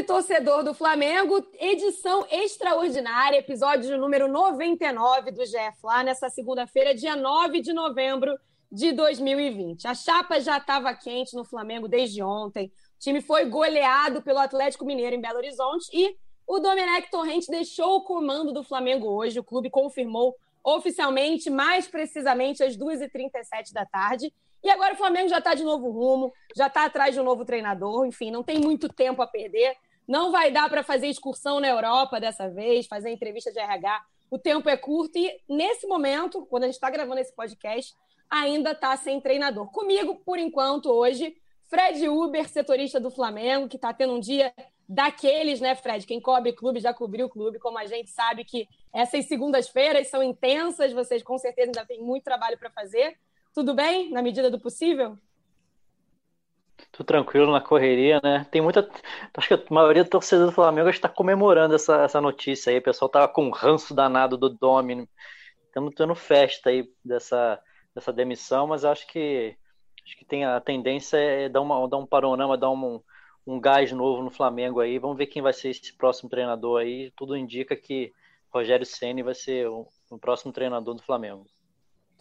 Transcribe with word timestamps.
Torcedor 0.00 0.64
do 0.64 0.72
Flamengo! 0.72 1.46
Edição 1.60 2.26
extraordinária, 2.30 3.36
episódio 3.36 3.98
número 3.98 4.26
99 4.26 5.30
do 5.32 5.44
GE 5.44 5.58
Fla, 5.80 6.02
nessa 6.02 6.30
segunda-feira, 6.30 6.94
dia 6.94 7.14
9 7.14 7.60
de 7.60 7.74
novembro 7.74 8.34
de 8.70 8.90
2020. 8.92 9.86
A 9.86 9.94
chapa 9.94 10.40
já 10.40 10.56
estava 10.56 10.94
quente 10.94 11.36
no 11.36 11.44
Flamengo 11.44 11.86
desde 11.86 12.22
ontem. 12.22 12.68
O 12.68 12.98
time 12.98 13.20
foi 13.20 13.44
goleado 13.44 14.22
pelo 14.22 14.38
Atlético 14.38 14.86
Mineiro 14.86 15.14
em 15.14 15.20
Belo 15.20 15.36
Horizonte 15.36 15.88
e 15.92 16.16
o 16.46 16.58
Domenech 16.58 17.10
Torrente 17.10 17.50
deixou 17.50 17.96
o 17.96 18.04
comando 18.04 18.50
do 18.50 18.64
Flamengo 18.64 19.08
hoje. 19.08 19.38
O 19.38 19.44
clube 19.44 19.68
confirmou 19.68 20.34
oficialmente, 20.64 21.50
mais 21.50 21.86
precisamente 21.86 22.64
às 22.64 22.78
2h37 22.78 23.72
da 23.74 23.84
tarde. 23.84 24.32
E 24.62 24.70
agora 24.70 24.94
o 24.94 24.96
Flamengo 24.96 25.28
já 25.28 25.38
está 25.38 25.54
de 25.54 25.64
novo 25.64 25.90
rumo, 25.90 26.32
já 26.56 26.68
está 26.68 26.84
atrás 26.84 27.14
de 27.14 27.20
um 27.20 27.24
novo 27.24 27.44
treinador. 27.44 28.06
Enfim, 28.06 28.30
não 28.30 28.42
tem 28.42 28.58
muito 28.58 28.88
tempo 28.88 29.20
a 29.20 29.26
perder. 29.26 29.76
Não 30.06 30.30
vai 30.30 30.50
dar 30.50 30.68
para 30.68 30.82
fazer 30.82 31.08
excursão 31.08 31.60
na 31.60 31.68
Europa 31.68 32.20
dessa 32.20 32.48
vez, 32.48 32.86
fazer 32.86 33.10
entrevista 33.10 33.52
de 33.52 33.58
RH. 33.58 34.02
O 34.30 34.38
tempo 34.38 34.68
é 34.68 34.76
curto 34.76 35.18
e, 35.18 35.40
nesse 35.48 35.86
momento, 35.86 36.46
quando 36.46 36.64
a 36.64 36.66
gente 36.66 36.74
está 36.74 36.90
gravando 36.90 37.20
esse 37.20 37.34
podcast, 37.34 37.94
ainda 38.30 38.72
está 38.72 38.96
sem 38.96 39.20
treinador. 39.20 39.70
Comigo, 39.70 40.16
por 40.24 40.38
enquanto, 40.38 40.86
hoje, 40.90 41.36
Fred 41.68 42.08
Uber, 42.08 42.48
setorista 42.48 42.98
do 42.98 43.10
Flamengo, 43.10 43.68
que 43.68 43.76
está 43.76 43.92
tendo 43.92 44.14
um 44.14 44.20
dia 44.20 44.52
daqueles, 44.88 45.60
né, 45.60 45.74
Fred? 45.74 46.06
Quem 46.06 46.20
cobre 46.20 46.52
clube 46.52 46.80
já 46.80 46.92
cobriu 46.92 47.26
o 47.26 47.30
clube, 47.30 47.58
como 47.58 47.78
a 47.78 47.86
gente 47.86 48.10
sabe 48.10 48.44
que 48.44 48.68
essas 48.92 49.26
segundas-feiras 49.26 50.08
são 50.08 50.22
intensas, 50.22 50.92
vocês 50.92 51.22
com 51.22 51.38
certeza 51.38 51.68
ainda 51.68 51.86
têm 51.86 52.02
muito 52.02 52.24
trabalho 52.24 52.58
para 52.58 52.70
fazer. 52.70 53.18
Tudo 53.54 53.74
bem, 53.74 54.10
na 54.10 54.22
medida 54.22 54.50
do 54.50 54.60
possível? 54.60 55.18
Tudo 56.90 57.06
tranquilo 57.06 57.52
na 57.52 57.60
correria, 57.60 58.20
né? 58.22 58.46
Tem 58.50 58.60
muita. 58.60 58.88
Acho 59.34 59.48
que 59.48 59.54
a 59.54 59.64
maioria 59.70 60.04
do 60.04 60.10
torcedor 60.10 60.46
do 60.46 60.52
Flamengo 60.52 60.88
está 60.88 61.08
comemorando 61.08 61.74
essa, 61.74 62.02
essa 62.02 62.20
notícia 62.20 62.70
aí. 62.70 62.78
O 62.78 62.82
pessoal 62.82 63.08
tava 63.08 63.28
com 63.28 63.46
um 63.46 63.50
ranço 63.50 63.94
danado 63.94 64.36
do 64.36 64.48
Domino. 64.48 65.08
Estamos 65.66 65.94
tendo 65.94 66.14
festa 66.14 66.70
aí 66.70 66.88
dessa, 67.04 67.58
dessa 67.94 68.12
demissão, 68.12 68.66
mas 68.66 68.84
acho 68.84 69.06
que 69.06 69.56
acho 70.04 70.16
que 70.18 70.24
tem 70.24 70.44
a 70.44 70.60
tendência 70.60 71.16
é 71.16 71.48
dar, 71.48 71.60
uma, 71.60 71.88
dar 71.88 71.96
um 71.96 72.06
panorama, 72.06 72.58
dar 72.58 72.70
um, 72.70 73.00
um 73.46 73.60
gás 73.60 73.92
novo 73.92 74.22
no 74.22 74.30
Flamengo 74.30 74.80
aí. 74.80 74.98
Vamos 74.98 75.16
ver 75.16 75.26
quem 75.26 75.42
vai 75.42 75.52
ser 75.52 75.70
esse 75.70 75.96
próximo 75.96 76.28
treinador 76.28 76.80
aí. 76.80 77.12
Tudo 77.16 77.36
indica 77.36 77.76
que 77.76 78.12
Rogério 78.52 78.84
Ceni 78.84 79.22
vai 79.22 79.34
ser 79.34 79.68
o, 79.68 79.86
o, 80.10 80.18
próximo 80.18 80.52
treinador 80.52 80.94
do 80.94 81.02
Flamengo. 81.02 81.46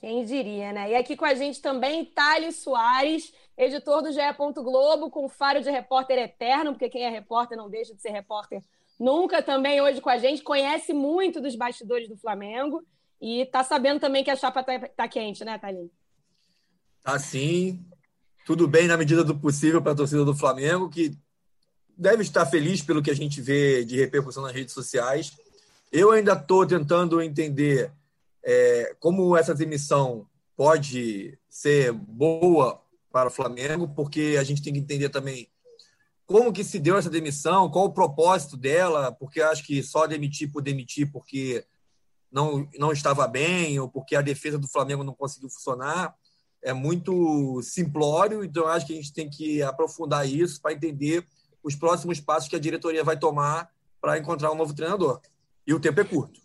Quem 0.02 0.26
diria, 0.26 0.74
né? 0.74 0.92
E 0.92 0.96
aqui 0.96 1.16
com 1.16 1.26
a 1.26 1.36
gente 1.36 1.62
também 1.62 2.04
Thales 2.04 2.56
Soares, 2.56 3.32
editor 3.56 4.02
do 4.02 4.12
GE. 4.12 4.20
Globo, 4.56 5.12
com 5.12 5.30
faro 5.30 5.62
de 5.62 5.70
repórter 5.70 6.18
eterno, 6.18 6.72
porque 6.72 6.90
quem 6.90 7.04
é 7.04 7.10
repórter 7.10 7.56
não 7.56 7.70
deixa 7.70 7.94
de 7.94 8.02
ser 8.02 8.10
repórter 8.10 8.64
nunca. 9.00 9.44
Também 9.44 9.80
hoje 9.80 10.02
com 10.02 10.10
a 10.10 10.18
gente, 10.18 10.42
conhece 10.42 10.92
muito 10.92 11.40
dos 11.40 11.56
bastidores 11.56 12.10
do 12.10 12.18
Flamengo 12.18 12.84
e 13.22 13.46
tá 13.46 13.64
sabendo 13.64 14.00
também 14.00 14.24
que 14.24 14.32
a 14.32 14.36
chapa 14.36 14.64
tá, 14.64 14.80
tá 14.80 15.08
quente, 15.08 15.46
né, 15.46 15.60
Thalim? 15.60 15.88
Tá 17.04 17.20
sim. 17.20 17.86
Tudo 18.44 18.68
bem 18.68 18.88
na 18.88 18.98
medida 18.98 19.24
do 19.24 19.38
possível 19.38 19.84
para 19.84 19.92
a 19.92 19.96
torcida 19.96 20.26
do 20.26 20.36
Flamengo, 20.36 20.90
que 20.90 21.16
deve 21.96 22.24
estar 22.24 22.48
feliz 22.48 22.82
pelo 22.82 23.04
que 23.04 23.12
a 23.12 23.16
gente 23.16 23.40
vê 23.40 23.86
de 23.86 23.98
repercussão 23.98 24.42
nas 24.42 24.52
redes 24.52 24.74
sociais. 24.74 25.38
Eu 25.92 26.10
ainda 26.10 26.34
estou 26.34 26.66
tentando 26.66 27.22
entender 27.22 27.92
é, 28.44 28.96
como 29.00 29.36
essa 29.36 29.54
demissão 29.54 30.28
pode 30.56 31.38
ser 31.50 31.92
boa 31.92 32.82
para 33.12 33.30
o 33.30 33.32
Flamengo, 33.32 33.88
porque 33.90 34.38
a 34.40 34.44
gente 34.44 34.62
tem 34.62 34.74
que 34.74 34.80
entender 34.80 35.10
também 35.10 35.50
como 36.26 36.54
que 36.54 36.64
se 36.64 36.80
deu 36.80 36.98
essa 36.98 37.10
demissão, 37.10 37.70
qual 37.70 37.86
o 37.86 37.94
propósito 37.94 38.56
dela, 38.56 39.12
porque 39.12 39.42
acho 39.42 39.66
que 39.66 39.84
só 39.84 40.08
demitir 40.08 40.52
por 40.52 40.62
demitir 40.62 41.12
porque 41.12 41.66
não, 42.32 42.70
não 42.78 42.92
estava 42.92 43.28
bem 43.28 43.80
ou 43.80 43.90
porque 43.90 44.16
a 44.16 44.22
defesa 44.22 44.58
do 44.58 44.68
Flamengo 44.68 45.04
não 45.04 45.14
conseguiu 45.14 45.50
funcionar 45.50 46.16
é 46.62 46.74
muito 46.74 47.62
simplório, 47.64 48.44
então 48.44 48.68
acho 48.68 48.86
que 48.86 48.94
a 48.94 48.96
gente 48.96 49.12
tem 49.12 49.30
que 49.30 49.62
aprofundar 49.64 50.28
isso 50.28 50.62
para 50.62 50.74
entender 50.74 51.26
os 51.64 51.76
próximos 51.76 52.20
passos 52.20 52.48
que 52.48 52.56
a 52.56 52.60
diretoria 52.60 53.04
vai 53.04 53.18
tomar 53.18 53.70
para 54.00 54.18
encontrar 54.18 54.52
um 54.52 54.56
novo 54.56 54.74
treinador. 54.74 55.20
E 55.66 55.74
o 55.74 55.80
tempo 55.80 56.00
é 56.00 56.04
curto. 56.04 56.41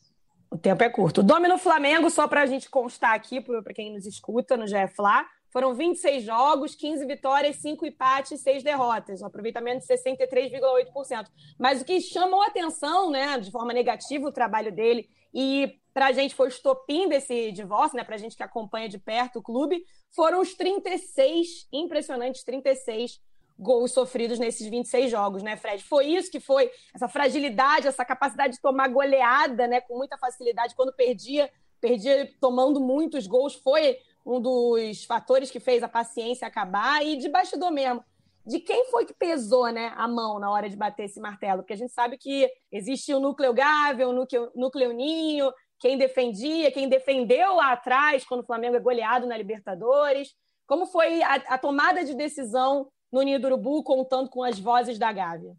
O 0.57 0.59
tempo 0.59 0.83
é 0.83 0.89
curto. 0.89 1.21
O 1.21 1.23
Domino 1.23 1.59
Flamengo, 1.59 2.09
só 2.09 2.27
para 2.27 2.41
a 2.41 2.47
gente 2.47 2.71
constar 2.71 3.13
aqui, 3.13 3.43
para 3.43 3.75
quem 3.75 3.93
nos 3.93 4.07
escuta 4.07 4.57
no 4.57 4.65
GFLA, 4.65 5.27
foram 5.51 5.75
26 5.75 6.25
jogos, 6.25 6.75
15 6.75 7.05
vitórias, 7.05 7.57
5 7.57 7.85
empates 7.85 8.33
e 8.33 8.43
6 8.43 8.63
derrotas. 8.63 9.21
Um 9.21 9.27
aproveitamento 9.27 9.87
de 9.87 9.87
63,8%. 9.87 11.27
Mas 11.59 11.83
o 11.83 11.85
que 11.85 12.01
chamou 12.01 12.43
atenção, 12.43 13.11
né, 13.11 13.39
de 13.39 13.51
forma 13.51 13.75
negativa, 13.75 14.27
o 14.27 14.33
trabalho 14.33 14.73
dele, 14.73 15.11
e 15.35 15.79
para 15.93 16.07
a 16.07 16.13
gente 16.13 16.35
foi 16.35 16.47
o 16.47 16.49
estopim 16.49 17.07
desse 17.07 17.53
divórcio, 17.53 17.99
né, 17.99 18.03
para 18.03 18.15
a 18.15 18.19
gente 18.19 18.35
que 18.35 18.43
acompanha 18.43 18.89
de 18.89 18.99
perto 18.99 19.41
o 19.41 19.43
clube, 19.43 19.85
foram 20.11 20.41
os 20.41 20.55
36, 20.55 21.69
impressionantes 21.71 22.43
36 22.43 23.21
gols 23.59 23.93
sofridos 23.93 24.39
nesses 24.39 24.69
26 24.69 25.11
jogos, 25.11 25.43
né, 25.43 25.57
Fred? 25.57 25.83
Foi 25.85 26.07
isso 26.07 26.31
que 26.31 26.41
foi, 26.41 26.71
essa 26.95 27.09
fragilidade, 27.09 27.89
essa 27.89 28.05
capacidade 28.05 28.55
de 28.55 28.61
tomar 28.61 28.89
goleada, 28.89 29.67
né, 29.67 29.81
com 29.81 29.97
muita 29.97 30.19
facilidade, 30.19 30.75
quando 30.75 30.93
perdia, 30.93 31.51
perdia 31.81 32.31
tomando 32.41 32.81
muitos 32.81 33.27
gols, 33.27 33.55
foi 33.55 33.99
um 34.25 34.41
dos 34.41 35.05
fatores 35.05 35.51
que 35.51 35.61
fez 35.61 35.83
a 35.83 35.89
paciência 35.89 36.47
acabar 36.47 37.05
e 37.05 37.17
de 37.17 37.29
bastidor 37.29 37.71
mesmo. 37.71 38.05
De 38.45 38.61
quem 38.61 38.85
foi 38.91 39.05
que 39.05 39.15
pesou 39.15 39.69
né, 39.73 39.93
a 39.97 40.07
mão 40.07 40.39
na 40.39 40.51
hora 40.51 40.69
de 40.69 40.77
bater 40.77 41.05
esse 41.05 41.21
martelo? 41.21 41.63
Porque 41.63 41.73
a 41.73 41.77
gente 41.77 41.93
sabe 41.93 42.17
que 42.17 42.49
existe 42.71 43.13
o 43.13 43.19
núcleo 43.19 43.53
Gávea, 43.53 44.09
o 44.09 44.13
núcleo, 44.13 44.53
núcleo 44.55 44.93
Ninho, 44.93 45.53
quem 45.81 45.99
defendia, 45.99 46.71
quem 46.71 46.89
defendeu 46.89 47.55
lá 47.55 47.73
atrás, 47.73 48.25
quando 48.25 48.43
o 48.43 48.47
Flamengo 48.47 48.77
é 48.77 48.81
goleado 48.81 49.27
na 49.27 49.37
Libertadores. 49.37 50.33
Como 50.67 50.87
foi 50.87 51.23
a, 51.23 51.35
a 51.35 51.59
tomada 51.59 52.05
de 52.05 52.15
decisão 52.15 52.89
no 53.13 53.23
Ninho 53.23 53.41
do 53.41 53.47
Urubu, 53.47 53.83
contando 53.83 54.29
com 54.29 54.43
as 54.43 54.59
vozes 54.59 54.99
da 54.99 55.13
Gávea? 55.13 55.57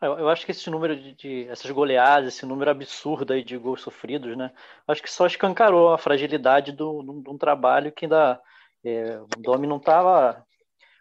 Eu, 0.00 0.28
acho 0.28 0.44
que 0.44 0.50
esse 0.50 0.68
número 0.68 0.96
de, 0.96 1.14
de, 1.14 1.48
essas 1.48 1.70
goleadas, 1.70 2.34
esse 2.34 2.44
número 2.44 2.68
absurdo 2.72 3.32
aí 3.32 3.44
de 3.44 3.56
gols 3.56 3.82
sofridos, 3.82 4.36
né? 4.36 4.52
Acho 4.88 5.00
que 5.00 5.10
só 5.10 5.26
escancarou 5.26 5.94
a 5.94 5.98
fragilidade 5.98 6.72
do, 6.72 7.04
do, 7.04 7.22
de 7.22 7.30
um 7.30 7.38
trabalho 7.38 7.92
que 7.92 8.06
ainda 8.06 8.40
é, 8.84 9.20
o 9.20 9.28
Domi 9.38 9.68
não 9.68 9.76
estava 9.76 10.44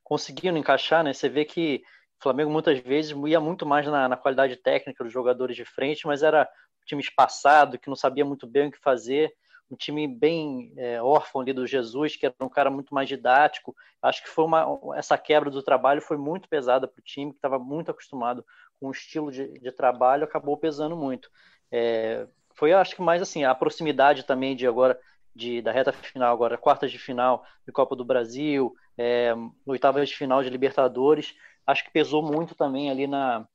conseguindo 0.04 0.60
encaixar, 0.60 1.04
né? 1.04 1.14
Você 1.14 1.28
vê 1.28 1.46
que 1.46 1.82
o 2.20 2.24
Flamengo 2.24 2.52
muitas 2.52 2.78
vezes 2.80 3.18
ia 3.26 3.40
muito 3.40 3.66
mais 3.66 3.88
na, 3.88 4.08
na 4.08 4.16
qualidade 4.16 4.56
técnica 4.58 5.04
dos 5.04 5.12
jogadores 5.12 5.56
de 5.56 5.66
frente, 5.66 6.06
mas 6.06 6.22
era 6.22 6.44
um 6.44 6.86
time 6.86 7.02
espaçado, 7.02 7.80
que 7.80 7.90
não 7.90 7.96
sabia 7.96 8.24
muito 8.24 8.46
bem 8.46 8.68
o 8.68 8.72
que 8.72 8.78
fazer, 8.78 9.34
um 9.72 9.76
time 9.76 10.06
bem 10.06 10.74
é, 10.76 11.02
órfão 11.02 11.42
ali 11.42 11.54
do 11.54 11.66
Jesus, 11.66 12.18
que 12.18 12.26
era 12.26 12.36
um 12.42 12.50
cara 12.50 12.70
muito 12.70 12.94
mais 12.94 13.08
didático. 13.08 13.74
Acho 14.02 14.22
que 14.22 14.30
foi 14.30 14.44
uma, 14.44 14.68
essa 14.96 15.18
quebra 15.18 15.50
do 15.50 15.64
trabalho 15.64 16.02
foi 16.02 16.18
muito 16.18 16.50
pesada 16.50 16.88
para 16.88 17.00
o 17.00 17.04
time, 17.04 17.32
que 17.32 17.38
estava 17.38 17.58
muito 17.58 17.90
acostumado 17.90 18.46
com 18.80 18.88
o 18.88 18.92
estilo 18.92 19.32
de, 19.32 19.48
de 19.60 19.72
trabalho, 19.72 20.26
acabou 20.26 20.58
pesando 20.58 20.96
muito. 20.96 21.32
É, 21.72 22.28
foi, 22.54 22.74
acho 22.74 22.96
que 22.96 23.02
mais 23.02 23.22
assim, 23.22 23.46
a 23.46 23.56
proximidade 23.56 24.26
também 24.26 24.56
de 24.56 24.68
agora, 24.68 25.00
de, 25.34 25.62
da 25.62 25.72
reta 25.72 25.94
final, 25.94 26.34
agora 26.34 26.58
quartas 26.58 26.92
de 26.92 27.00
final 27.00 27.46
de 27.66 27.72
Copa 27.72 27.96
do 27.96 28.04
Brasil, 28.04 28.76
é, 28.98 29.34
oitavas 29.66 30.10
de 30.10 30.16
final 30.16 30.44
de 30.44 30.50
Libertadores, 30.50 31.34
acho 31.66 31.86
que 31.86 31.92
pesou 31.92 32.22
muito 32.22 32.56
também 32.56 32.92
ali 32.92 33.08
na, 33.08 33.48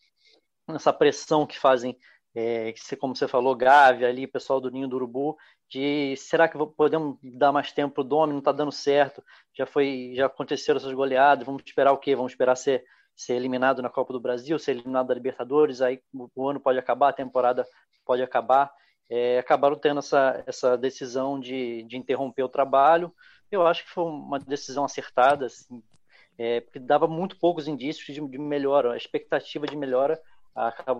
nessa 0.66 0.92
pressão 0.92 1.46
que 1.46 1.58
fazem 1.58 1.98
é, 2.38 2.74
como 3.00 3.16
você 3.16 3.26
falou, 3.26 3.56
Gávea 3.56 4.06
ali, 4.06 4.26
pessoal 4.26 4.60
do 4.60 4.70
Ninho 4.70 4.86
do 4.86 4.96
Urubu, 4.96 5.38
de 5.70 6.14
será 6.18 6.46
que 6.46 6.58
podemos 6.76 7.16
dar 7.22 7.50
mais 7.50 7.72
tempo 7.72 7.94
para 7.94 8.02
o 8.02 8.04
Domi? 8.04 8.32
Não 8.34 8.40
está 8.40 8.52
dando 8.52 8.70
certo, 8.70 9.24
já 9.54 9.64
foi, 9.64 10.12
já 10.14 10.26
aconteceram 10.26 10.76
essas 10.76 10.92
goleadas, 10.92 11.46
vamos 11.46 11.62
esperar 11.64 11.92
o 11.92 11.96
quê? 11.96 12.14
Vamos 12.14 12.32
esperar 12.32 12.54
ser, 12.54 12.84
ser 13.16 13.36
eliminado 13.36 13.80
na 13.80 13.88
Copa 13.88 14.12
do 14.12 14.20
Brasil, 14.20 14.58
ser 14.58 14.72
eliminado 14.72 15.06
da 15.06 15.14
Libertadores, 15.14 15.80
aí 15.80 15.98
o 16.12 16.46
ano 16.46 16.60
pode 16.60 16.78
acabar, 16.78 17.08
a 17.08 17.14
temporada 17.14 17.66
pode 18.04 18.22
acabar. 18.22 18.70
É, 19.08 19.38
acabaram 19.38 19.78
tendo 19.78 20.00
essa, 20.00 20.44
essa 20.46 20.76
decisão 20.76 21.40
de, 21.40 21.84
de 21.84 21.96
interromper 21.96 22.42
o 22.42 22.50
trabalho. 22.50 23.14
Eu 23.50 23.66
acho 23.66 23.84
que 23.84 23.90
foi 23.90 24.04
uma 24.04 24.38
decisão 24.38 24.84
acertada, 24.84 25.46
assim, 25.46 25.82
é, 26.36 26.60
porque 26.60 26.78
dava 26.78 27.08
muito 27.08 27.38
poucos 27.38 27.66
indícios 27.66 28.14
de, 28.14 28.20
de 28.28 28.38
melhora, 28.38 28.92
a 28.92 28.96
expectativa 28.96 29.66
de 29.66 29.76
melhora 29.76 30.20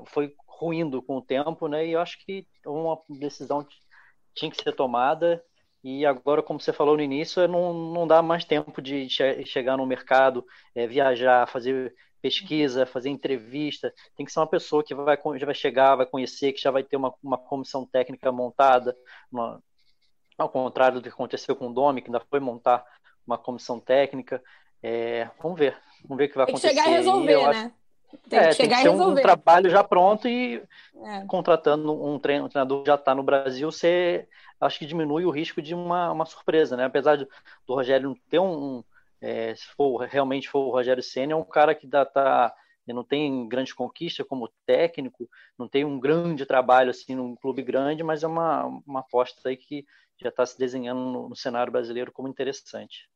foi 0.06 0.34
ruindo 0.46 1.02
com 1.02 1.16
o 1.16 1.22
tempo, 1.22 1.68
né? 1.68 1.86
E 1.86 1.92
eu 1.92 2.00
acho 2.00 2.18
que 2.24 2.46
uma 2.64 3.00
decisão 3.08 3.66
tinha 4.34 4.50
que 4.50 4.62
ser 4.62 4.72
tomada. 4.72 5.42
E 5.82 6.04
agora, 6.04 6.42
como 6.42 6.60
você 6.60 6.72
falou 6.72 6.96
no 6.96 7.02
início, 7.02 7.46
não, 7.46 7.72
não 7.72 8.06
dá 8.06 8.20
mais 8.20 8.44
tempo 8.44 8.82
de 8.82 9.08
che 9.08 9.44
chegar 9.46 9.76
no 9.76 9.86
mercado, 9.86 10.44
é, 10.74 10.86
viajar, 10.86 11.46
fazer 11.48 11.94
pesquisa, 12.20 12.86
fazer 12.86 13.08
entrevista. 13.08 13.92
Tem 14.16 14.26
que 14.26 14.32
ser 14.32 14.40
uma 14.40 14.48
pessoa 14.48 14.82
que 14.82 14.94
vai, 14.94 15.16
já 15.38 15.46
vai 15.46 15.54
chegar, 15.54 15.94
vai 15.94 16.06
conhecer, 16.06 16.52
que 16.52 16.60
já 16.60 16.70
vai 16.70 16.82
ter 16.82 16.96
uma, 16.96 17.14
uma 17.22 17.38
comissão 17.38 17.86
técnica 17.86 18.32
montada, 18.32 18.96
uma, 19.30 19.62
ao 20.36 20.48
contrário 20.48 20.98
do 20.98 21.02
que 21.02 21.08
aconteceu 21.08 21.54
com 21.54 21.68
o 21.68 21.72
Domi, 21.72 22.02
que 22.02 22.08
ainda 22.08 22.20
foi 22.28 22.40
montar 22.40 22.84
uma 23.26 23.38
comissão 23.38 23.78
técnica. 23.78 24.42
É, 24.82 25.30
vamos 25.40 25.58
ver, 25.58 25.76
vamos 26.02 26.18
ver 26.18 26.24
o 26.24 26.28
que 26.28 26.34
vai 26.34 26.44
acontecer. 26.44 26.68
Tem 26.68 26.76
que 26.76 26.82
chegar 26.82 26.92
e 26.92 26.96
resolver, 26.96 27.48
né? 27.48 27.72
Tem 28.28 28.40
que 28.40 28.46
é, 28.46 28.52
chegar 28.52 28.76
tem 28.76 28.84
que 28.84 28.88
e 28.88 28.90
resolver. 28.90 29.20
Um, 29.20 29.22
trabalho 29.22 29.70
já 29.70 29.84
pronto 29.84 30.28
e 30.28 30.62
é. 31.04 31.24
contratando 31.26 31.92
um, 32.04 32.18
treino, 32.18 32.46
um 32.46 32.48
treinador 32.48 32.82
que 32.82 32.88
já 32.88 32.94
está 32.94 33.14
no 33.14 33.22
Brasil, 33.22 33.70
você 33.70 34.28
acho 34.60 34.78
que 34.78 34.86
diminui 34.86 35.24
o 35.24 35.30
risco 35.30 35.60
de 35.60 35.74
uma, 35.74 36.10
uma 36.12 36.26
surpresa, 36.26 36.76
né? 36.76 36.84
Apesar 36.84 37.16
de, 37.16 37.26
do 37.66 37.74
Rogério 37.74 38.08
não 38.08 38.16
ter 38.28 38.38
um, 38.38 38.78
um 38.78 38.84
é, 39.20 39.54
se 39.54 39.66
for 39.76 39.98
realmente 40.06 40.48
for 40.48 40.60
o 40.60 40.70
Rogério 40.70 41.02
Senna, 41.02 41.32
é 41.32 41.36
um 41.36 41.44
cara 41.44 41.74
que 41.74 41.86
dá, 41.86 42.04
tá, 42.04 42.54
não 42.86 43.04
tem 43.04 43.48
grande 43.48 43.74
conquista 43.74 44.24
como 44.24 44.50
técnico, 44.64 45.28
não 45.58 45.68
tem 45.68 45.84
um 45.84 45.98
grande 45.98 46.46
trabalho 46.46 46.90
assim 46.90 47.14
num 47.14 47.34
clube 47.34 47.62
grande, 47.62 48.02
mas 48.02 48.22
é 48.22 48.26
uma, 48.26 48.64
uma 48.86 49.00
aposta 49.00 49.48
aí 49.48 49.56
que 49.56 49.86
já 50.18 50.28
está 50.28 50.44
se 50.46 50.58
desenhando 50.58 51.00
no, 51.00 51.28
no 51.28 51.36
cenário 51.36 51.72
brasileiro 51.72 52.12
como 52.12 52.28
interessante. 52.28 53.08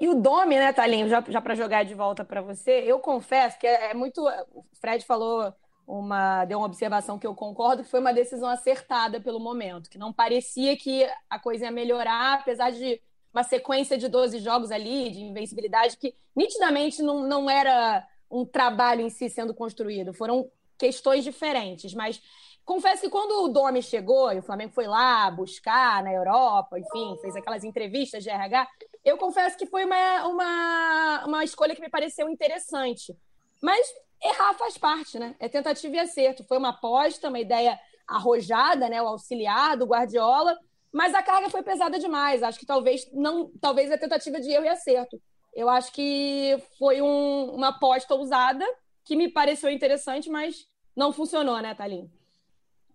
E 0.00 0.08
o 0.08 0.14
Domi, 0.14 0.56
né, 0.56 0.72
Thalinho, 0.72 1.08
já, 1.08 1.22
já 1.28 1.40
para 1.40 1.54
jogar 1.54 1.84
de 1.84 1.94
volta 1.94 2.24
para 2.24 2.42
você, 2.42 2.82
eu 2.84 2.98
confesso 2.98 3.58
que 3.58 3.66
é, 3.66 3.90
é, 3.90 3.94
muito. 3.94 4.26
O 4.52 4.64
Fred 4.80 5.04
falou 5.04 5.52
uma. 5.86 6.44
deu 6.44 6.58
uma 6.58 6.66
observação 6.66 7.18
que 7.18 7.26
eu 7.26 7.34
concordo, 7.34 7.84
que 7.84 7.90
foi 7.90 8.00
uma 8.00 8.12
decisão 8.12 8.48
acertada 8.48 9.20
pelo 9.20 9.38
momento, 9.38 9.88
que 9.88 9.98
não 9.98 10.12
parecia 10.12 10.76
que 10.76 11.08
a 11.30 11.38
coisa 11.38 11.66
ia 11.66 11.70
melhorar, 11.70 12.40
apesar 12.40 12.70
de 12.70 13.00
uma 13.32 13.42
sequência 13.42 13.96
de 13.96 14.08
12 14.08 14.38
jogos 14.38 14.70
ali, 14.70 15.10
de 15.10 15.20
invencibilidade, 15.20 15.96
que 15.96 16.14
nitidamente 16.34 17.02
não, 17.02 17.26
não 17.26 17.50
era 17.50 18.06
um 18.30 18.44
trabalho 18.44 19.00
em 19.00 19.10
si 19.10 19.28
sendo 19.28 19.54
construído, 19.54 20.12
foram 20.12 20.50
questões 20.78 21.24
diferentes, 21.24 21.94
mas 21.94 22.20
confesso 22.64 23.02
que 23.02 23.10
quando 23.10 23.44
o 23.44 23.48
Domi 23.48 23.82
chegou 23.82 24.32
e 24.32 24.38
o 24.38 24.42
Flamengo 24.42 24.72
foi 24.72 24.86
lá 24.86 25.30
buscar 25.30 26.02
na 26.02 26.12
Europa, 26.12 26.78
enfim, 26.78 27.16
fez 27.20 27.36
aquelas 27.36 27.64
entrevistas 27.64 28.22
de 28.22 28.30
RH, 28.30 28.68
eu 29.04 29.18
confesso 29.18 29.56
que 29.56 29.66
foi 29.66 29.84
uma, 29.84 30.26
uma, 30.26 31.24
uma 31.26 31.44
escolha 31.44 31.74
que 31.74 31.80
me 31.80 31.90
pareceu 31.90 32.28
interessante. 32.28 33.16
Mas 33.62 33.86
errar 34.22 34.54
faz 34.54 34.78
parte, 34.78 35.18
né? 35.18 35.34
É 35.38 35.48
tentativa 35.48 35.96
e 35.96 35.98
acerto. 35.98 36.44
Foi 36.44 36.58
uma 36.58 36.70
aposta, 36.70 37.28
uma 37.28 37.38
ideia 37.40 37.78
arrojada, 38.06 38.88
né? 38.88 39.02
O 39.02 39.08
auxiliar 39.08 39.76
do 39.76 39.86
Guardiola, 39.86 40.58
mas 40.92 41.14
a 41.14 41.22
carga 41.22 41.50
foi 41.50 41.62
pesada 41.62 41.98
demais. 41.98 42.42
Acho 42.42 42.58
que 42.58 42.66
talvez 42.66 43.10
não, 43.12 43.50
talvez 43.60 43.90
a 43.90 43.98
tentativa 43.98 44.40
de 44.40 44.50
erro 44.50 44.64
e 44.64 44.68
acerto. 44.68 45.20
Eu 45.54 45.68
acho 45.68 45.92
que 45.92 46.60
foi 46.78 47.00
um, 47.00 47.54
uma 47.54 47.68
aposta 47.68 48.14
ousada 48.14 48.64
que 49.04 49.14
me 49.14 49.28
pareceu 49.28 49.70
interessante, 49.70 50.30
mas 50.30 50.66
não 50.96 51.12
funcionou, 51.12 51.60
né, 51.60 51.74
Thalim? 51.74 52.10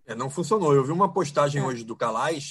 É, 0.09 0.15
não 0.15 0.27
funcionou. 0.27 0.73
Eu 0.73 0.83
vi 0.83 0.91
uma 0.91 1.13
postagem 1.13 1.61
é. 1.61 1.65
hoje 1.65 1.83
do 1.83 1.95
Calais, 1.95 2.49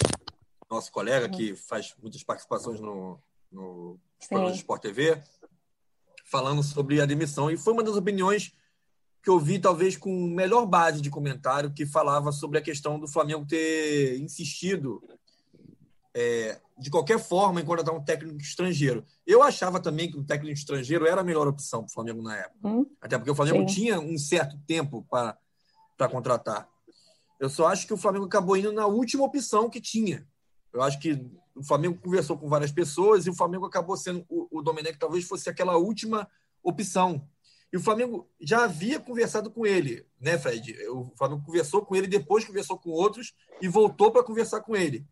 nosso 0.70 0.92
colega, 0.92 1.26
uhum. 1.26 1.32
que 1.32 1.56
faz 1.56 1.92
muitas 2.00 2.22
participações 2.22 2.78
no, 2.78 3.18
no 3.50 3.98
programa 4.28 4.52
de 4.52 4.58
Sport 4.58 4.80
TV, 4.80 5.20
falando 6.24 6.62
sobre 6.62 7.00
a 7.00 7.04
demissão. 7.04 7.50
E 7.50 7.56
foi 7.56 7.72
uma 7.72 7.82
das 7.82 7.96
opiniões 7.96 8.54
que 9.24 9.28
eu 9.28 9.40
vi, 9.40 9.58
talvez, 9.58 9.96
com 9.96 10.28
melhor 10.28 10.66
base 10.66 11.00
de 11.00 11.10
comentário, 11.10 11.72
que 11.72 11.84
falava 11.84 12.30
sobre 12.30 12.60
a 12.60 12.62
questão 12.62 12.96
do 12.96 13.08
Flamengo 13.08 13.44
ter 13.44 14.20
insistido, 14.20 15.02
é, 16.14 16.60
de 16.78 16.90
qualquer 16.90 17.18
forma, 17.18 17.60
em 17.60 17.64
contratar 17.64 17.92
um 17.92 18.04
técnico 18.04 18.40
estrangeiro. 18.40 19.04
Eu 19.26 19.42
achava 19.42 19.80
também 19.80 20.08
que 20.08 20.16
um 20.16 20.24
técnico 20.24 20.56
estrangeiro 20.56 21.08
era 21.08 21.22
a 21.22 21.24
melhor 21.24 21.48
opção 21.48 21.80
para 21.80 21.90
o 21.90 21.92
Flamengo 21.92 22.22
na 22.22 22.36
época. 22.36 22.68
Hum, 22.68 22.86
Até 23.00 23.18
porque 23.18 23.32
o 23.32 23.34
Flamengo 23.34 23.68
sim. 23.68 23.74
tinha 23.74 23.98
um 23.98 24.16
certo 24.16 24.56
tempo 24.64 25.04
para 25.10 26.08
contratar. 26.08 26.68
Eu 27.38 27.48
só 27.48 27.68
acho 27.68 27.86
que 27.86 27.94
o 27.94 27.96
Flamengo 27.98 28.26
acabou 28.26 28.56
indo 28.56 28.72
na 28.72 28.86
última 28.86 29.24
opção 29.24 29.70
que 29.70 29.80
tinha. 29.80 30.26
Eu 30.72 30.82
acho 30.82 30.98
que 30.98 31.12
o 31.54 31.62
Flamengo 31.62 31.98
conversou 32.00 32.36
com 32.36 32.48
várias 32.48 32.72
pessoas 32.72 33.26
e 33.26 33.30
o 33.30 33.34
Flamengo 33.34 33.66
acabou 33.66 33.96
sendo 33.96 34.24
o, 34.28 34.58
o 34.58 34.62
Domenech 34.62 34.98
talvez 34.98 35.24
fosse 35.24 35.48
aquela 35.48 35.76
última 35.76 36.28
opção. 36.62 37.26
E 37.72 37.76
o 37.76 37.80
Flamengo 37.80 38.28
já 38.40 38.64
havia 38.64 38.98
conversado 38.98 39.50
com 39.50 39.66
ele, 39.66 40.06
né, 40.20 40.38
Fred? 40.38 40.74
O 40.88 41.12
Flamengo 41.16 41.42
conversou 41.44 41.84
com 41.84 41.94
ele, 41.94 42.06
depois 42.06 42.44
conversou 42.44 42.78
com 42.78 42.90
outros 42.90 43.34
e 43.60 43.68
voltou 43.68 44.10
para 44.10 44.22
conversar 44.22 44.60
com 44.60 44.74
ele. 44.74 45.06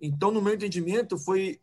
Então, 0.00 0.30
no 0.30 0.40
meu 0.40 0.54
entendimento, 0.54 1.18
foi 1.18 1.60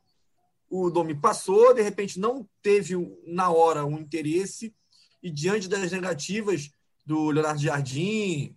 o 0.69 0.89
Domi 0.89 1.15
passou, 1.15 1.73
de 1.73 1.81
repente 1.81 2.19
não 2.19 2.47
teve 2.61 2.93
na 3.25 3.49
hora 3.49 3.85
um 3.85 3.97
interesse 3.97 4.75
e 5.23 5.31
diante 5.31 5.67
das 5.67 5.91
negativas 5.91 6.69
do 7.05 7.29
Leonardo 7.29 7.61
Jardim, 7.61 8.55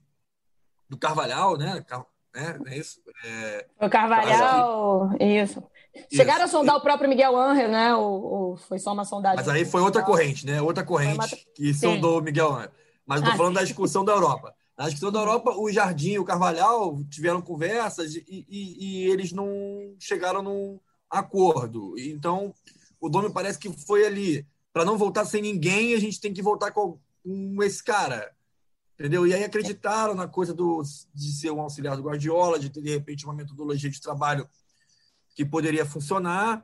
do 0.91 0.99
Carvalhal, 0.99 1.57
né? 1.57 1.83
né? 2.35 2.59
É 2.67 2.77
isso? 2.79 3.01
É... 3.25 3.67
O 3.81 3.89
Carvalhal, 3.89 5.11
isso. 5.21 5.63
Chegaram 6.13 6.45
isso. 6.45 6.57
a 6.57 6.59
sondar 6.59 6.77
o 6.77 6.81
próprio 6.81 7.09
Miguel 7.09 7.37
Angel, 7.37 7.69
né? 7.69 7.95
Ou, 7.95 8.23
ou, 8.23 8.57
foi 8.57 8.79
só 8.79 8.93
uma 8.93 9.05
sondagem? 9.05 9.39
Mas 9.39 9.49
aí 9.49 9.65
foi 9.65 9.81
outra 9.81 10.03
corrente, 10.03 10.45
né? 10.45 10.61
Outra 10.61 10.85
corrente 10.85 11.15
uma... 11.15 11.29
que 11.55 11.73
sondou 11.73 12.19
o 12.19 12.23
Miguel 12.23 12.53
Angel. 12.53 12.71
Mas 13.07 13.21
estou 13.21 13.35
ah, 13.35 13.37
falando 13.37 13.55
sim. 13.55 13.61
da 13.61 13.65
discussão 13.65 14.05
da 14.05 14.13
Europa. 14.13 14.55
Na 14.77 14.87
discussão 14.87 15.13
da 15.13 15.21
Europa, 15.21 15.55
o 15.57 15.71
Jardim 15.71 16.13
e 16.13 16.19
o 16.19 16.25
Carvalhal 16.25 16.99
tiveram 17.05 17.41
conversas 17.41 18.15
e, 18.15 18.25
e, 18.29 19.05
e 19.07 19.11
eles 19.11 19.33
não 19.33 19.49
chegaram 19.99 20.43
num 20.43 20.81
acordo. 21.09 21.95
Então, 21.99 22.53
o 23.01 23.09
Domi 23.09 23.33
parece 23.33 23.59
que 23.59 23.71
foi 23.71 24.07
ali. 24.07 24.47
Para 24.73 24.85
não 24.85 24.97
voltar 24.97 25.25
sem 25.25 25.43
ninguém, 25.43 25.95
a 25.95 26.01
gente 26.01 26.21
tem 26.21 26.33
que 26.33 26.43
voltar 26.43 26.71
com, 26.71 26.99
com 27.23 27.63
esse 27.63 27.83
cara. 27.83 28.33
Entendeu? 29.01 29.27
E 29.27 29.33
aí 29.33 29.43
acreditaram 29.43 30.15
na 30.15 30.29
coisa 30.29 30.53
do, 30.53 30.83
de 31.15 31.33
ser 31.33 31.51
um 31.51 31.63
auxiliar 31.63 31.97
do 31.97 32.03
Guardiola, 32.03 32.59
de 32.59 32.69
ter, 32.69 32.83
de 32.83 32.91
repente, 32.91 33.25
uma 33.25 33.33
metodologia 33.33 33.89
de 33.89 33.99
trabalho 33.99 34.47
que 35.35 35.43
poderia 35.43 35.87
funcionar, 35.87 36.63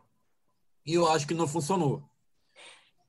e 0.84 0.92
eu 0.92 1.08
acho 1.08 1.26
que 1.26 1.32
não 1.32 1.48
funcionou. 1.48 2.06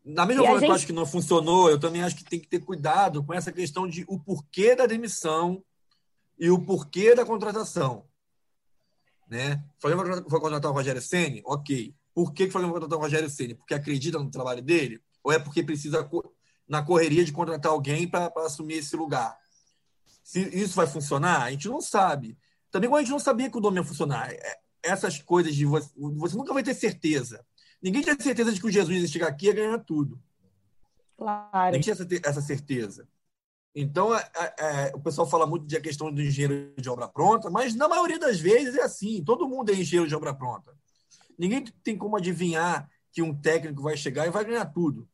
Na 0.01 0.25
mesma 0.25 0.43
forma 0.43 0.59
gente... 0.59 0.67
que 0.67 0.71
eu 0.71 0.75
acho 0.75 0.85
que 0.85 0.93
não 0.93 1.05
funcionou, 1.05 1.69
eu 1.69 1.77
também 1.77 2.01
acho 2.01 2.15
que 2.15 2.23
tem 2.23 2.39
que 2.39 2.47
ter 2.47 2.61
cuidado 2.61 3.21
com 3.21 3.33
essa 3.33 3.51
questão 3.51 3.85
de 3.85 4.05
o 4.07 4.17
porquê 4.17 4.77
da 4.77 4.85
demissão 4.85 5.61
e 6.39 6.49
o 6.49 6.63
porquê 6.63 7.13
da 7.13 7.25
contratação. 7.25 8.07
Né? 9.29 9.61
O 9.77 9.81
Flamengo 9.81 10.29
vai 10.29 10.39
contratar 10.39 10.71
o 10.71 10.73
Rogério 10.73 11.01
Senni? 11.01 11.41
Ok. 11.43 11.93
Por 12.13 12.31
que, 12.31 12.43
que 12.43 12.49
o 12.49 12.51
Flamengo 12.53 12.75
contratar 12.75 12.97
o 12.97 13.01
Rogério 13.01 13.29
Senni? 13.29 13.55
Porque 13.55 13.73
acredita 13.73 14.17
no 14.19 14.31
trabalho 14.31 14.61
dele? 14.61 15.01
Ou 15.21 15.33
é 15.33 15.37
porque 15.37 15.61
precisa 15.63 16.09
na 16.67 16.83
correria 16.83 17.23
de 17.23 17.31
contratar 17.31 17.71
alguém 17.71 18.07
para 18.07 18.31
assumir 18.37 18.75
esse 18.75 18.95
lugar. 18.95 19.37
Se 20.23 20.41
isso 20.41 20.75
vai 20.75 20.87
funcionar, 20.87 21.43
a 21.43 21.51
gente 21.51 21.69
não 21.69 21.79
sabe. 21.79 22.37
Também 22.69 22.93
a 22.93 22.99
gente 22.99 23.11
não 23.11 23.19
sabia 23.19 23.49
que 23.49 23.57
o 23.57 23.61
nome 23.61 23.77
ia 23.77 23.83
funcionar. 23.83 24.31
É, 24.31 24.59
essas 24.83 25.21
coisas 25.21 25.55
de 25.55 25.65
você, 25.65 25.89
você 25.95 26.35
nunca 26.35 26.53
vai 26.53 26.63
ter 26.63 26.73
certeza. 26.73 27.45
Ninguém 27.81 28.01
tinha 28.01 28.19
certeza 28.19 28.51
de 28.51 28.59
que 28.59 28.67
o 28.67 28.71
Jesus 28.71 29.01
ia 29.01 29.07
chegar 29.07 29.27
aqui 29.27 29.45
e 29.45 29.49
ia 29.49 29.55
ganhar 29.55 29.79
tudo. 29.79 30.19
Claro. 31.17 31.65
Ninguém 31.67 31.81
tinha 31.81 31.93
essa, 31.93 32.07
essa 32.23 32.41
certeza. 32.41 33.07
Então, 33.73 34.15
é, 34.15 34.29
é, 34.59 34.91
o 34.95 34.99
pessoal 34.99 35.29
fala 35.29 35.45
muito 35.45 35.65
de 35.65 35.77
a 35.77 35.81
questão 35.81 36.11
do 36.11 36.21
engenheiro 36.21 36.73
de 36.77 36.89
obra 36.89 37.07
pronta, 37.07 37.49
mas 37.49 37.75
na 37.75 37.87
maioria 37.87 38.17
das 38.17 38.39
vezes 38.39 38.75
é 38.75 38.81
assim: 38.81 39.23
todo 39.23 39.47
mundo 39.47 39.69
é 39.69 39.75
engenheiro 39.75 40.09
de 40.09 40.15
obra 40.15 40.33
pronta. 40.33 40.73
Ninguém 41.37 41.63
tem 41.83 41.95
como 41.95 42.17
adivinhar 42.17 42.89
que 43.11 43.21
um 43.21 43.35
técnico 43.39 43.83
vai 43.83 43.95
chegar 43.95 44.25
e 44.25 44.31
vai 44.31 44.43
ganhar 44.43 44.65
tudo. 44.65 45.07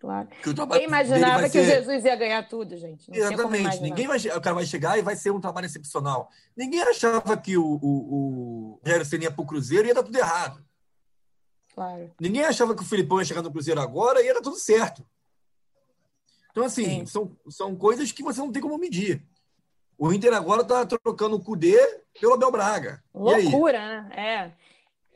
Claro. 0.00 0.28
Ninguém 0.46 0.84
imaginava 0.84 1.42
que 1.42 1.50
ser... 1.50 1.60
o 1.60 1.64
Jesus 1.64 2.04
ia 2.06 2.16
ganhar 2.16 2.48
tudo, 2.48 2.74
gente. 2.78 3.10
Não 3.10 3.16
Exatamente. 3.16 3.80
Ninguém 3.82 4.06
vai, 4.06 4.16
o 4.16 4.40
cara 4.40 4.54
vai 4.54 4.64
chegar 4.64 4.98
e 4.98 5.02
vai 5.02 5.14
ser 5.14 5.30
um 5.30 5.40
trabalho 5.40 5.66
excepcional. 5.66 6.30
Ninguém 6.56 6.80
achava 6.80 7.36
que 7.36 7.58
o, 7.58 7.62
o, 7.62 7.80
o 7.82 8.80
Rogério 8.82 9.04
Senna 9.04 9.24
ia 9.24 9.30
para 9.30 9.42
o 9.42 9.46
Cruzeiro 9.46 9.84
e 9.84 9.88
ia 9.88 9.94
dar 9.94 10.02
tudo 10.02 10.16
errado. 10.16 10.64
Claro. 11.74 12.10
Ninguém 12.18 12.44
achava 12.44 12.74
que 12.74 12.82
o 12.82 12.86
Filipão 12.86 13.18
ia 13.18 13.26
chegar 13.26 13.42
no 13.42 13.52
Cruzeiro 13.52 13.78
agora 13.78 14.22
e 14.22 14.26
ia 14.26 14.32
dar 14.32 14.40
tudo 14.40 14.56
certo. 14.56 15.06
Então, 16.50 16.64
assim, 16.64 17.04
são, 17.04 17.36
são 17.50 17.76
coisas 17.76 18.10
que 18.10 18.22
você 18.22 18.40
não 18.40 18.50
tem 18.50 18.62
como 18.62 18.78
medir. 18.78 19.22
O 19.98 20.14
Inter 20.14 20.32
agora 20.32 20.62
está 20.62 20.86
trocando 20.86 21.36
o 21.36 21.44
Cudê 21.44 21.78
pelo 22.18 22.32
Abel 22.32 22.50
Braga. 22.50 23.04
Loucura, 23.14 23.78
né? 23.78 24.10
É. 24.16 24.52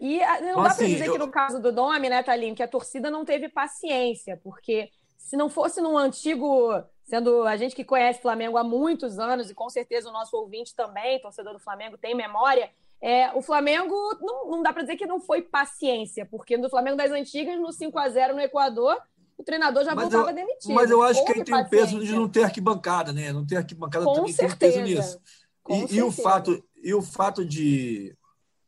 E 0.00 0.22
ah, 0.22 0.40
não 0.40 0.48
então, 0.50 0.62
dá 0.62 0.62
para 0.62 0.72
assim, 0.72 0.86
dizer 0.86 1.06
eu... 1.06 1.12
que 1.12 1.18
no 1.18 1.30
caso 1.30 1.60
do 1.60 1.72
Domi, 1.72 2.08
né, 2.08 2.22
Thalinho, 2.22 2.54
que 2.54 2.62
a 2.62 2.68
torcida 2.68 3.10
não 3.10 3.24
teve 3.24 3.48
paciência, 3.48 4.40
porque 4.42 4.90
se 5.16 5.36
não 5.36 5.48
fosse 5.48 5.80
num 5.80 5.96
antigo, 5.96 6.70
sendo 7.04 7.44
a 7.44 7.56
gente 7.56 7.74
que 7.74 7.84
conhece 7.84 8.20
Flamengo 8.20 8.58
há 8.58 8.64
muitos 8.64 9.18
anos, 9.18 9.50
e 9.50 9.54
com 9.54 9.70
certeza 9.70 10.10
o 10.10 10.12
nosso 10.12 10.36
ouvinte 10.36 10.74
também, 10.74 11.20
torcedor 11.20 11.52
do 11.52 11.58
Flamengo, 11.58 11.96
tem 11.96 12.14
memória, 12.14 12.70
é, 13.00 13.30
o 13.34 13.42
Flamengo 13.42 13.94
não, 14.20 14.50
não 14.50 14.62
dá 14.62 14.72
para 14.72 14.82
dizer 14.82 14.96
que 14.96 15.06
não 15.06 15.20
foi 15.20 15.42
paciência, 15.42 16.26
porque 16.26 16.56
no 16.56 16.70
Flamengo 16.70 16.96
das 16.96 17.12
antigas, 17.12 17.58
no 17.58 17.72
5 17.72 17.98
a 17.98 18.08
0 18.08 18.34
no 18.34 18.40
Equador, 18.40 18.96
o 19.36 19.42
treinador 19.42 19.84
já 19.84 19.94
mas 19.94 20.04
voltava 20.04 20.30
eu, 20.30 20.34
demitido. 20.34 20.74
Mas 20.74 20.90
eu 20.90 21.02
acho 21.02 21.20
Houve 21.20 21.32
que 21.32 21.38
ele 21.38 21.44
tem 21.44 21.54
o 21.54 21.68
peso 21.68 22.00
de 22.00 22.12
não 22.14 22.28
ter 22.28 22.44
arquibancada, 22.44 23.12
né? 23.12 23.32
Não 23.32 23.44
ter 23.44 23.56
arquibancada 23.56 24.04
Com 24.04 24.14
também 24.14 24.32
certeza. 24.32 24.56
tem 24.56 24.70
peso 24.70 24.80
nisso. 24.82 25.20
E, 25.68 25.96
e, 25.96 26.02
o 26.02 26.12
fato, 26.12 26.62
e 26.82 26.94
o 26.94 27.02
fato 27.02 27.44
de 27.44 28.16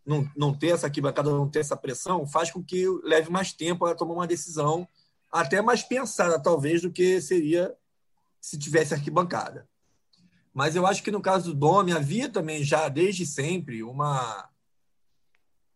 não, 0.06 0.30
não 0.36 0.54
ter 0.54 0.68
essa 0.68 0.86
arquibancada, 0.86 1.30
não 1.30 1.48
ter 1.48 1.58
essa 1.58 1.76
pressão, 1.76 2.26
faz 2.26 2.50
com 2.50 2.62
que 2.62 2.86
leve 3.02 3.30
mais 3.30 3.52
tempo 3.52 3.84
a 3.84 3.94
tomar 3.94 4.14
uma 4.14 4.26
decisão, 4.26 4.86
até 5.30 5.60
mais 5.60 5.82
pensada, 5.82 6.38
talvez, 6.40 6.82
do 6.82 6.90
que 6.90 7.20
seria 7.20 7.74
se 8.40 8.56
tivesse 8.56 8.94
arquibancada. 8.94 9.68
Mas 10.54 10.76
eu 10.76 10.86
acho 10.86 11.02
que 11.02 11.10
no 11.10 11.20
caso 11.20 11.52
do 11.52 11.58
Domi 11.58 11.92
havia 11.92 12.28
também 12.28 12.62
já 12.62 12.88
desde 12.88 13.26
sempre 13.26 13.82
uma 13.82 14.48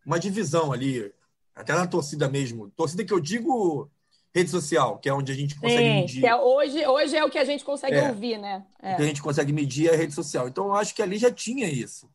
uma 0.06 0.18
divisão 0.18 0.72
ali, 0.72 1.12
até 1.54 1.74
na 1.74 1.86
torcida 1.86 2.28
mesmo. 2.28 2.70
Torcida 2.70 3.04
que 3.04 3.12
eu 3.12 3.20
digo 3.20 3.90
rede 4.34 4.48
social, 4.48 4.98
que 4.98 5.08
é 5.08 5.12
onde 5.12 5.30
a 5.30 5.34
gente 5.34 5.54
consegue 5.56 5.82
Sim, 5.82 5.94
medir. 5.94 6.24
É 6.24 6.34
hoje, 6.34 6.86
hoje 6.86 7.16
é 7.16 7.24
o 7.24 7.30
que 7.30 7.38
a 7.38 7.44
gente 7.44 7.64
consegue 7.64 7.96
é, 7.96 8.08
ouvir, 8.08 8.38
né? 8.38 8.64
É. 8.80 8.94
O 8.94 8.96
que 8.96 9.02
a 9.02 9.06
gente 9.06 9.22
consegue 9.22 9.52
medir 9.52 9.88
é 9.88 9.94
a 9.94 9.96
rede 9.96 10.14
social. 10.14 10.48
Então 10.48 10.66
eu 10.66 10.74
acho 10.74 10.94
que 10.94 11.02
ali 11.02 11.18
já 11.18 11.30
tinha 11.30 11.68
isso. 11.68 12.08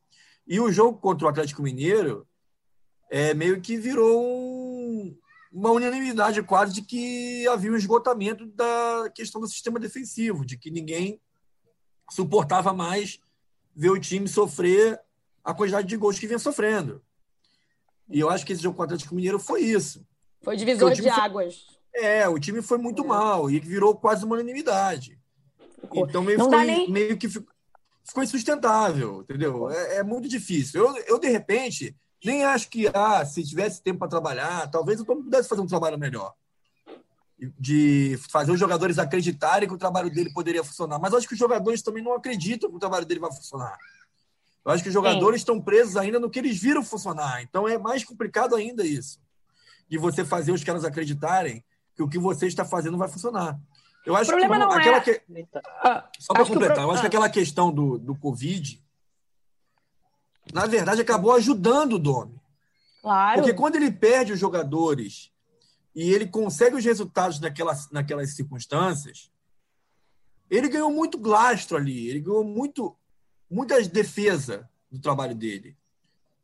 E 0.46 0.60
o 0.60 0.70
jogo 0.70 0.98
contra 0.98 1.26
o 1.26 1.30
Atlético 1.30 1.62
Mineiro 1.62 2.26
é 3.10 3.34
meio 3.34 3.60
que 3.60 3.76
virou 3.76 4.22
um, 4.24 5.16
uma 5.52 5.70
unanimidade 5.70 6.42
quase 6.42 6.72
de 6.72 6.82
que 6.82 7.46
havia 7.48 7.72
um 7.72 7.76
esgotamento 7.76 8.46
da 8.46 9.10
questão 9.14 9.40
do 9.40 9.48
sistema 9.48 9.80
defensivo, 9.80 10.44
de 10.44 10.56
que 10.56 10.70
ninguém 10.70 11.20
suportava 12.10 12.72
mais 12.72 13.20
ver 13.74 13.90
o 13.90 14.00
time 14.00 14.28
sofrer 14.28 15.00
a 15.44 15.52
quantidade 15.52 15.86
de 15.86 15.96
gols 15.96 16.18
que 16.18 16.26
vinha 16.26 16.38
sofrendo. 16.38 17.02
E 18.08 18.20
eu 18.20 18.30
acho 18.30 18.46
que 18.46 18.52
esse 18.52 18.62
jogo 18.62 18.76
com 18.76 18.82
o 18.82 18.84
Atlético 18.84 19.14
Mineiro 19.14 19.38
foi 19.38 19.62
isso. 19.62 20.06
Foi 20.42 20.56
divisor 20.56 20.92
de 20.92 21.02
foi... 21.02 21.10
águas. 21.10 21.66
É, 21.94 22.28
o 22.28 22.38
time 22.38 22.62
foi 22.62 22.78
muito 22.78 23.02
é. 23.02 23.06
mal 23.06 23.50
e 23.50 23.58
virou 23.58 23.96
quase 23.96 24.24
uma 24.24 24.34
unanimidade. 24.34 25.18
Então 25.92 26.22
meio, 26.22 26.38
ficou, 26.38 26.60
nem... 26.60 26.90
meio 26.90 27.16
que 27.16 27.28
ficou, 27.28 27.52
ficou 28.06 28.22
insustentável, 28.22 29.22
entendeu? 29.22 29.70
É, 29.70 29.96
é, 29.96 30.02
muito 30.02 30.28
difícil. 30.28 30.86
Eu, 30.86 30.96
eu, 31.06 31.18
de 31.18 31.28
repente, 31.28 31.96
nem 32.24 32.44
acho 32.44 32.68
que 32.68 32.88
ah, 32.94 33.24
se 33.24 33.44
tivesse 33.44 33.82
tempo 33.82 33.98
para 33.98 34.08
trabalhar, 34.08 34.70
talvez 34.70 34.98
eu 34.98 35.04
pudesse 35.04 35.48
fazer 35.48 35.60
um 35.60 35.66
trabalho 35.66 35.98
melhor 35.98 36.34
de 37.58 38.18
fazer 38.30 38.50
os 38.50 38.58
jogadores 38.58 38.98
acreditarem 38.98 39.68
que 39.68 39.74
o 39.74 39.78
trabalho 39.78 40.10
dele 40.10 40.32
poderia 40.32 40.64
funcionar. 40.64 40.98
Mas 40.98 41.12
acho 41.12 41.28
que 41.28 41.34
os 41.34 41.38
jogadores 41.38 41.82
também 41.82 42.02
não 42.02 42.14
acreditam 42.14 42.70
que 42.70 42.76
o 42.76 42.80
trabalho 42.80 43.04
dele 43.04 43.20
vai 43.20 43.32
funcionar. 43.32 43.76
Eu 44.64 44.72
acho 44.72 44.82
que 44.82 44.88
os 44.88 44.94
jogadores 44.94 45.40
Sim. 45.40 45.42
estão 45.42 45.60
presos 45.60 45.96
ainda 45.96 46.18
no 46.18 46.30
que 46.30 46.38
eles 46.38 46.58
viram 46.58 46.82
funcionar. 46.82 47.42
Então 47.42 47.68
é 47.68 47.78
mais 47.78 48.04
complicado 48.04 48.56
ainda 48.56 48.84
isso. 48.84 49.20
De 49.88 49.98
você 49.98 50.24
fazer 50.24 50.50
os 50.50 50.64
caras 50.64 50.84
acreditarem 50.84 51.62
que 51.94 52.02
o 52.02 52.08
que 52.08 52.18
você 52.18 52.46
está 52.46 52.64
fazendo 52.64 52.98
vai 52.98 53.08
funcionar. 53.08 53.58
Eu 54.06 54.14
acho 54.14 54.30
o 54.30 54.38
problema 54.38 54.54
que 54.54 54.60
não 54.60 54.70
aquela 54.70 54.96
é... 54.98 55.00
que... 55.00 55.22
Ah, 55.82 56.08
Só 56.18 56.32
para 56.32 56.46
completar, 56.46 56.76
pro... 56.76 56.84
eu 56.84 56.90
acho 56.92 57.00
que 57.00 57.06
ah. 57.06 57.08
aquela 57.08 57.28
questão 57.28 57.72
do, 57.72 57.98
do 57.98 58.14
Covid, 58.14 58.80
na 60.54 60.64
verdade, 60.66 61.00
acabou 61.00 61.32
ajudando 61.32 61.94
o 61.94 61.98
Domi. 61.98 62.40
Claro. 63.02 63.40
Porque 63.40 63.52
quando 63.52 63.74
ele 63.74 63.90
perde 63.90 64.32
os 64.32 64.38
jogadores 64.38 65.32
e 65.92 66.12
ele 66.12 66.26
consegue 66.28 66.76
os 66.76 66.84
resultados 66.84 67.40
naquelas, 67.40 67.90
naquelas 67.90 68.34
circunstâncias, 68.34 69.30
ele 70.48 70.68
ganhou 70.68 70.90
muito 70.90 71.18
glastro 71.18 71.76
ali, 71.76 72.08
ele 72.08 72.20
ganhou 72.20 72.44
muito, 72.44 72.96
muita 73.50 73.80
defesa 73.82 74.68
do 74.90 75.00
trabalho 75.00 75.34
dele. 75.34 75.76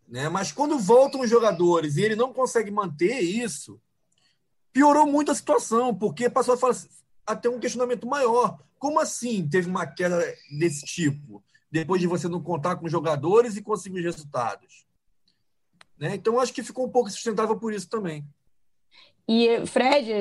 Né? 0.09 0.28
Mas 0.28 0.50
quando 0.50 0.78
voltam 0.81 1.21
os 1.21 1.31
jogadores 1.31 1.97
e 1.97 2.02
ele 2.02 2.16
não 2.16 2.33
consegue 2.33 2.73
manter 2.73 3.21
isso, 3.21 3.81
piorou 4.73 5.07
muito 5.07 5.31
a 5.31 5.35
situação, 5.35 5.95
porque 5.95 6.28
passou 6.28 6.54
a, 6.54 6.59
a 7.26 7.37
ter 7.37 7.49
um 7.49 7.61
questionamento 7.61 8.07
maior. 8.07 8.59
Como 8.79 8.99
assim 8.99 9.49
teve 9.49 9.69
uma 9.69 9.87
queda 9.87 10.21
desse 10.50 10.85
tipo, 10.85 11.43
depois 11.71 12.00
de 12.00 12.07
você 12.07 12.29
não 12.29 12.43
contar 12.43 12.76
com 12.76 12.87
os 12.87 12.93
jogadores 12.93 13.57
e 13.57 13.62
conseguir 13.62 14.00
os 14.00 14.05
resultados? 14.05 14.87
Né? 15.99 16.14
Então, 16.14 16.41
acho 16.41 16.52
que 16.52 16.62
ficou 16.62 16.87
um 16.87 16.91
pouco 16.91 17.11
sustentável 17.11 17.57
por 17.59 17.73
isso 17.73 17.88
também. 17.88 18.26
E, 19.29 19.64
Fred, 19.67 20.12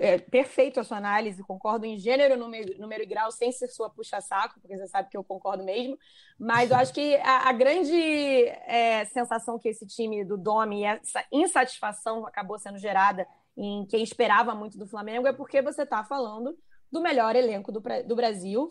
é 0.00 0.18
perfeito 0.18 0.80
a 0.80 0.84
sua 0.84 0.96
análise, 0.96 1.44
concordo 1.44 1.86
em 1.86 1.96
gênero, 1.96 2.36
número, 2.36 2.76
número 2.78 3.04
e 3.04 3.06
grau, 3.06 3.30
sem 3.30 3.52
ser 3.52 3.68
sua 3.68 3.88
puxa-saco, 3.88 4.60
porque 4.60 4.76
você 4.76 4.88
sabe 4.88 5.08
que 5.08 5.16
eu 5.16 5.22
concordo 5.22 5.64
mesmo. 5.64 5.96
Mas 6.38 6.70
eu 6.70 6.76
acho 6.76 6.92
que 6.92 7.14
a, 7.18 7.48
a 7.48 7.52
grande 7.52 7.94
é, 7.94 9.04
sensação 9.04 9.58
que 9.58 9.68
esse 9.68 9.86
time 9.86 10.24
do 10.24 10.36
Domi, 10.36 10.82
essa 10.82 11.24
insatisfação 11.30 12.26
acabou 12.26 12.58
sendo 12.58 12.78
gerada 12.78 13.26
em 13.58 13.84
quem 13.86 14.02
esperava 14.02 14.54
muito 14.54 14.78
do 14.78 14.86
Flamengo, 14.86 15.26
é 15.26 15.32
porque 15.32 15.60
você 15.60 15.82
está 15.82 16.04
falando 16.04 16.56
do 16.90 17.00
melhor 17.00 17.34
elenco 17.34 17.72
do, 17.72 17.82
do 18.06 18.14
Brasil, 18.16 18.70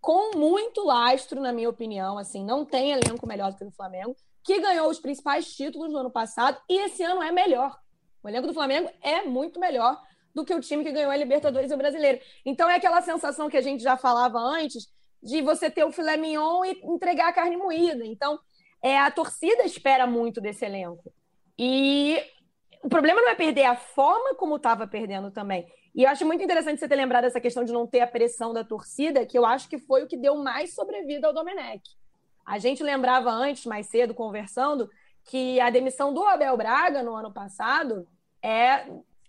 com 0.00 0.36
muito 0.36 0.82
lastro, 0.84 1.40
na 1.40 1.52
minha 1.52 1.68
opinião. 1.68 2.16
Assim, 2.16 2.42
não 2.42 2.64
tem 2.64 2.92
elenco 2.92 3.26
melhor 3.26 3.52
do 3.52 3.58
que 3.58 3.64
o 3.64 3.70
Flamengo, 3.70 4.16
que 4.42 4.58
ganhou 4.58 4.88
os 4.88 4.98
principais 4.98 5.54
títulos 5.54 5.92
no 5.92 5.98
ano 5.98 6.10
passado 6.10 6.58
e 6.68 6.86
esse 6.86 7.02
ano 7.02 7.22
é 7.22 7.30
melhor. 7.30 7.78
O 8.22 8.28
elenco 8.28 8.46
do 8.46 8.54
Flamengo 8.54 8.90
é 9.02 9.22
muito 9.22 9.60
melhor 9.60 10.00
do 10.34 10.44
que 10.44 10.54
o 10.54 10.60
time 10.60 10.82
que 10.82 10.92
ganhou 10.92 11.10
a 11.10 11.16
Libertadores 11.16 11.70
e 11.70 11.74
o 11.74 11.78
Brasileiro. 11.78 12.20
Então 12.44 12.68
é 12.68 12.76
aquela 12.76 13.02
sensação 13.02 13.50
que 13.50 13.56
a 13.56 13.62
gente 13.62 13.82
já 13.82 13.96
falava 13.96 14.38
antes 14.38 14.88
de 15.22 15.42
você 15.42 15.70
ter 15.70 15.84
o 15.84 15.92
filé 15.92 16.16
mignon 16.16 16.64
e 16.64 16.80
entregar 16.84 17.28
a 17.28 17.32
carne 17.32 17.56
moída. 17.56 18.04
Então, 18.04 18.38
é 18.82 18.98
a 18.98 19.10
torcida 19.10 19.64
espera 19.64 20.06
muito 20.06 20.40
desse 20.40 20.64
elenco. 20.64 21.12
E 21.58 22.22
o 22.86 22.88
problema 22.88 23.20
não 23.20 23.30
é 23.30 23.34
perder 23.34 23.64
a 23.64 23.74
forma 23.74 24.36
como 24.36 24.54
estava 24.54 24.86
perdendo 24.86 25.28
também. 25.32 25.66
E 25.92 26.04
eu 26.04 26.08
acho 26.08 26.24
muito 26.24 26.44
interessante 26.44 26.78
você 26.78 26.86
ter 26.86 26.94
lembrado 26.94 27.24
essa 27.24 27.40
questão 27.40 27.64
de 27.64 27.72
não 27.72 27.84
ter 27.84 27.98
a 27.98 28.06
pressão 28.06 28.52
da 28.52 28.62
torcida, 28.62 29.26
que 29.26 29.36
eu 29.36 29.44
acho 29.44 29.68
que 29.68 29.76
foi 29.76 30.04
o 30.04 30.06
que 30.06 30.16
deu 30.16 30.36
mais 30.36 30.72
sobrevida 30.72 31.26
ao 31.26 31.34
Domenech. 31.34 31.82
A 32.46 32.60
gente 32.60 32.84
lembrava 32.84 33.28
antes, 33.28 33.66
mais 33.66 33.88
cedo, 33.88 34.14
conversando, 34.14 34.88
que 35.24 35.58
a 35.58 35.68
demissão 35.68 36.14
do 36.14 36.24
Abel 36.24 36.56
Braga 36.56 37.02
no 37.02 37.12
ano 37.12 37.32
passado 37.32 38.06
é, 38.40 38.86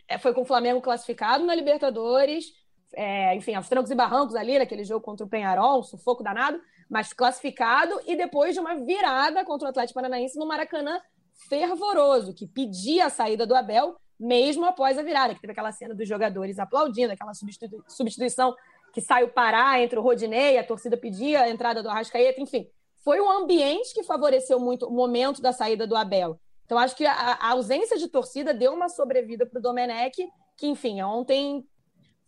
é, 0.07 0.19
foi 0.19 0.35
com 0.35 0.41
o 0.41 0.45
Flamengo 0.45 0.79
classificado 0.79 1.43
na 1.43 1.55
Libertadores, 1.55 2.53
é, 2.93 3.35
enfim, 3.35 3.55
aos 3.55 3.67
trancos 3.67 3.89
e 3.89 3.95
barrancos 3.95 4.35
ali, 4.35 4.59
naquele 4.59 4.83
jogo 4.83 5.03
contra 5.03 5.25
o 5.25 5.29
Penharol, 5.29 5.79
um 5.79 5.83
sufoco 5.83 6.21
danado, 6.21 6.61
mas 6.87 7.11
classificado 7.11 7.99
e 8.05 8.15
depois 8.15 8.53
de 8.53 8.59
uma 8.59 8.75
virada 8.75 9.43
contra 9.43 9.65
o 9.65 9.69
Atlético 9.71 9.95
Paranaense 9.95 10.37
no 10.37 10.45
Maracanã 10.45 11.01
fervoroso, 11.49 12.33
que 12.33 12.47
pedia 12.47 13.05
a 13.05 13.09
saída 13.09 13.45
do 13.45 13.55
Abel 13.55 13.95
mesmo 14.19 14.65
após 14.65 14.97
a 14.97 15.03
virada, 15.03 15.35
que 15.35 15.41
teve 15.41 15.51
aquela 15.51 15.71
cena 15.71 15.93
dos 15.93 16.07
jogadores 16.07 16.57
aplaudindo, 16.57 17.13
aquela 17.13 17.33
substitu 17.33 17.83
substituição 17.87 18.55
que 18.93 19.01
saiu 19.01 19.29
parar 19.29 19.79
entre 19.79 19.99
o 19.99 20.01
Rodinei, 20.01 20.57
a 20.57 20.63
torcida 20.63 20.97
pedia 20.97 21.41
a 21.41 21.49
entrada 21.49 21.83
do 21.83 21.89
Arrascaeta, 21.89 22.41
enfim. 22.41 22.67
Foi 23.03 23.21
um 23.21 23.29
ambiente 23.29 23.93
que 23.93 24.01
favoreceu 24.01 24.59
muito 24.59 24.87
o 24.87 24.91
momento 24.91 25.39
da 25.41 25.53
saída 25.53 25.85
do 25.85 25.95
Abel. 25.95 26.39
Então, 26.65 26.77
acho 26.79 26.95
que 26.95 27.05
a, 27.05 27.13
a 27.13 27.51
ausência 27.51 27.97
de 27.97 28.07
torcida 28.07 28.53
deu 28.53 28.73
uma 28.73 28.89
sobrevida 28.89 29.45
para 29.45 29.59
o 29.59 29.61
Domenech, 29.61 30.27
que, 30.57 30.67
enfim, 30.67 31.01
ontem 31.01 31.63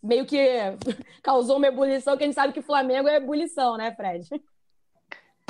meio 0.02 0.26
que 0.26 0.38
causou 1.24 1.58
uma 1.58 1.68
ebulição, 1.68 2.16
que 2.16 2.24
a 2.24 2.28
gente 2.28 2.36
sabe 2.36 2.54
que 2.54 2.62
Flamengo 2.62 3.08
é 3.08 3.16
ebulição, 3.16 3.76
né, 3.76 3.94
Fred? 3.96 4.30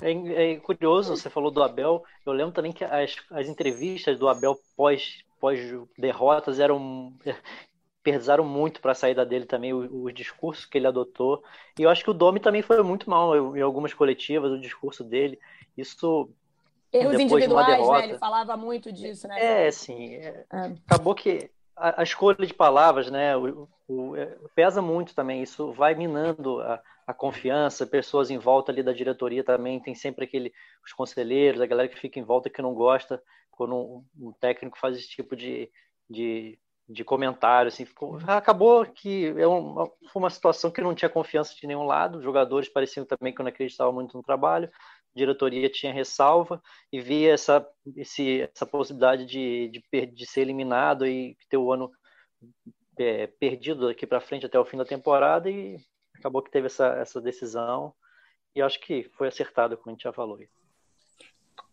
É, 0.01 0.53
é, 0.53 0.55
curioso, 0.57 1.15
você 1.15 1.29
falou 1.29 1.51
do 1.51 1.63
Abel. 1.63 2.03
Eu 2.25 2.33
lembro 2.33 2.53
também 2.53 2.71
que 2.71 2.83
as, 2.83 3.15
as 3.31 3.47
entrevistas 3.47 4.17
do 4.17 4.27
Abel 4.27 4.57
pós, 4.75 5.23
pós 5.39 5.59
derrotas 5.97 6.59
eram 6.59 7.13
pesaram 8.03 8.45
muito 8.45 8.81
para 8.81 8.93
a 8.93 8.95
saída 8.95 9.25
dele 9.25 9.45
também, 9.45 9.73
o, 9.73 10.05
o, 10.05 10.11
discurso 10.11 10.69
que 10.69 10.77
ele 10.77 10.87
adotou. 10.87 11.43
E 11.77 11.83
eu 11.83 11.89
acho 11.89 12.03
que 12.03 12.09
o 12.09 12.13
Domi 12.13 12.39
também 12.39 12.61
foi 12.61 12.81
muito 12.81 13.09
mal 13.09 13.55
em 13.55 13.61
algumas 13.61 13.93
coletivas, 13.93 14.51
o 14.51 14.59
discurso 14.59 15.03
dele. 15.03 15.39
Isso 15.77 16.29
Erros 16.91 17.19
individuais, 17.19 17.87
né? 17.87 18.03
Ele 18.05 18.17
falava 18.17 18.57
muito 18.57 18.91
disso, 18.91 19.27
né? 19.27 19.67
É, 19.67 19.71
sim. 19.71 20.15
É, 20.15 20.45
é. 20.51 20.73
Acabou 20.87 21.13
que 21.13 21.51
a, 21.75 22.01
a, 22.01 22.03
escolha 22.03 22.47
de 22.47 22.53
palavras, 22.53 23.11
né? 23.11 23.37
O, 23.37 23.67
o, 23.87 24.15
é, 24.15 24.35
pesa 24.55 24.81
muito 24.81 25.13
também. 25.13 25.43
Isso 25.43 25.71
vai 25.71 25.93
minando 25.93 26.59
a, 26.61 26.81
a, 27.09 27.13
confiança. 27.13 27.85
Pessoas 27.85 28.29
em 28.29 28.37
volta 28.37 28.71
ali 28.71 28.83
da 28.83 28.93
diretoria 28.93 29.43
também 29.43 29.79
tem 29.79 29.95
sempre 29.95 30.25
aquele 30.25 30.53
os 30.85 30.93
conselheiros, 30.93 31.61
a 31.61 31.65
galera 31.65 31.89
que 31.89 31.99
fica 31.99 32.19
em 32.19 32.23
volta 32.23 32.49
que 32.49 32.61
não 32.61 32.73
gosta 32.73 33.21
quando 33.51 33.75
um, 33.75 34.05
um 34.19 34.31
técnico 34.33 34.79
faz 34.79 34.97
esse 34.97 35.09
tipo 35.09 35.35
de, 35.35 35.69
de, 36.09 36.57
de 36.87 37.03
comentário. 37.03 37.67
Assim, 37.67 37.85
ficou, 37.85 38.17
acabou 38.27 38.85
que 38.85 39.33
é 39.37 39.47
uma, 39.47 39.85
foi 40.11 40.21
uma 40.21 40.29
situação 40.29 40.71
que 40.71 40.81
não 40.81 40.95
tinha 40.95 41.09
confiança 41.09 41.53
de 41.55 41.67
nenhum 41.67 41.83
lado. 41.83 42.17
Os 42.17 42.23
jogadores 42.23 42.69
pareciam 42.69 43.05
também 43.05 43.33
que 43.33 43.41
não 43.41 43.49
acreditavam 43.49 43.93
muito 43.93 44.15
no 44.15 44.23
trabalho 44.23 44.69
diretoria 45.15 45.69
tinha 45.69 45.93
ressalva 45.93 46.61
e 46.91 46.99
via 46.99 47.33
essa, 47.33 47.67
esse, 47.95 48.41
essa 48.41 48.65
possibilidade 48.65 49.25
de, 49.25 49.69
de, 49.69 50.05
de 50.05 50.25
ser 50.25 50.41
eliminado 50.41 51.05
e 51.05 51.37
ter 51.49 51.57
o 51.57 51.71
ano 51.71 51.91
é, 52.97 53.27
perdido 53.27 53.87
daqui 53.87 54.05
para 54.05 54.21
frente 54.21 54.45
até 54.45 54.59
o 54.59 54.65
fim 54.65 54.77
da 54.77 54.85
temporada 54.85 55.49
e 55.49 55.77
acabou 56.19 56.41
que 56.41 56.51
teve 56.51 56.67
essa, 56.67 56.87
essa 56.95 57.19
decisão 57.19 57.93
e 58.55 58.61
acho 58.61 58.79
que 58.79 59.09
foi 59.17 59.27
acertado, 59.27 59.77
como 59.77 59.89
a 59.89 59.93
gente 59.93 60.03
já 60.03 60.13
falou. 60.13 60.39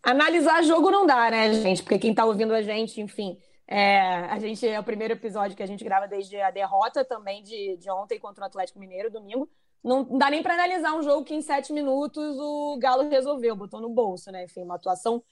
Analisar 0.03 0.63
jogo 0.63 0.91
não 0.91 1.05
dá, 1.05 1.31
né, 1.31 1.53
gente? 1.53 1.83
Porque 1.83 1.99
quem 1.99 2.11
está 2.11 2.25
ouvindo 2.25 2.55
a 2.55 2.63
gente, 2.63 3.01
enfim, 3.01 3.39
É, 3.69 3.99
a 4.31 4.39
gente 4.39 4.65
é 4.67 4.79
o 4.79 4.85
primeiro 4.85 5.15
episódio 5.15 5.57
que 5.57 5.63
a 5.63 5.67
gente 5.67 5.83
grava 5.83 6.07
desde 6.07 6.41
a 6.41 6.53
derrota 6.53 7.05
também 7.05 7.43
de, 7.43 7.77
de 7.77 7.91
ontem 7.91 8.17
contra 8.19 8.45
o 8.45 8.47
Atlético 8.47 8.79
Mineiro, 8.79 9.11
domingo. 9.11 9.49
Não 9.83 10.05
dá 10.17 10.31
nem 10.31 10.43
para 10.43 10.55
analisar 10.55 10.95
um 10.95 11.03
jogo 11.03 11.25
que 11.25 11.35
em 11.35 11.43
sete 11.43 11.73
minutos 11.73 12.39
o 12.39 12.79
Galo 12.79 13.09
resolveu, 13.09 13.57
botou 13.57 13.81
no 13.81 13.89
bolso, 13.89 14.31
né? 14.31 14.45
Enfim, 14.45 14.63
uma 14.63 14.77
atuação 14.77 15.23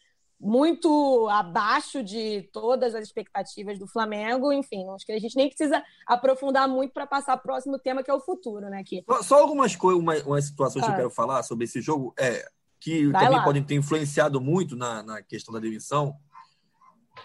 muito 0.41 1.29
abaixo 1.31 2.03
de 2.03 2.43
todas 2.53 2.95
as 2.95 3.05
expectativas 3.05 3.79
do 3.79 3.87
Flamengo. 3.87 4.53
Enfim, 4.53 4.89
acho 4.91 5.07
que 5.07 5.13
a 5.13 5.19
gente 5.19 5.37
nem 5.37 5.49
precisa 5.49 5.83
aprofundar 6.07 6.69
muito 6.69 6.93
para 6.93 7.07
passar 7.07 7.37
para 7.37 7.45
o 7.45 7.55
próximo 7.55 7.79
tema, 7.79 8.03
que 8.03 8.11
é 8.11 8.15
o 8.15 8.21
futuro, 8.21 8.69
né? 8.69 8.81
Aqui. 8.81 9.05
Só 9.23 9.41
algumas 9.41 9.75
coisas, 9.75 10.01
uma, 10.01 10.17
uma 10.19 10.41
situações 10.43 10.83
ah. 10.85 10.87
que 10.87 10.93
eu 10.93 10.97
quero 10.97 11.11
falar 11.11 11.43
sobre 11.43 11.65
esse 11.65 11.81
jogo, 11.81 12.15
é 12.19 12.47
que 12.81 13.07
Vai 13.07 13.25
também 13.25 13.39
lá. 13.39 13.45
podem 13.45 13.65
ter 13.65 13.77
influenciado 13.77 14.41
muito 14.41 14.77
na, 14.77 15.03
na 15.03 15.23
questão 15.23 15.55
da 15.55 15.61
demissão. 15.61 16.15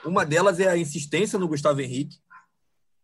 Uma 0.05 0.25
delas 0.25 0.59
é 0.59 0.69
a 0.69 0.77
insistência 0.77 1.37
no 1.37 1.47
Gustavo 1.47 1.81
Henrique, 1.81 2.17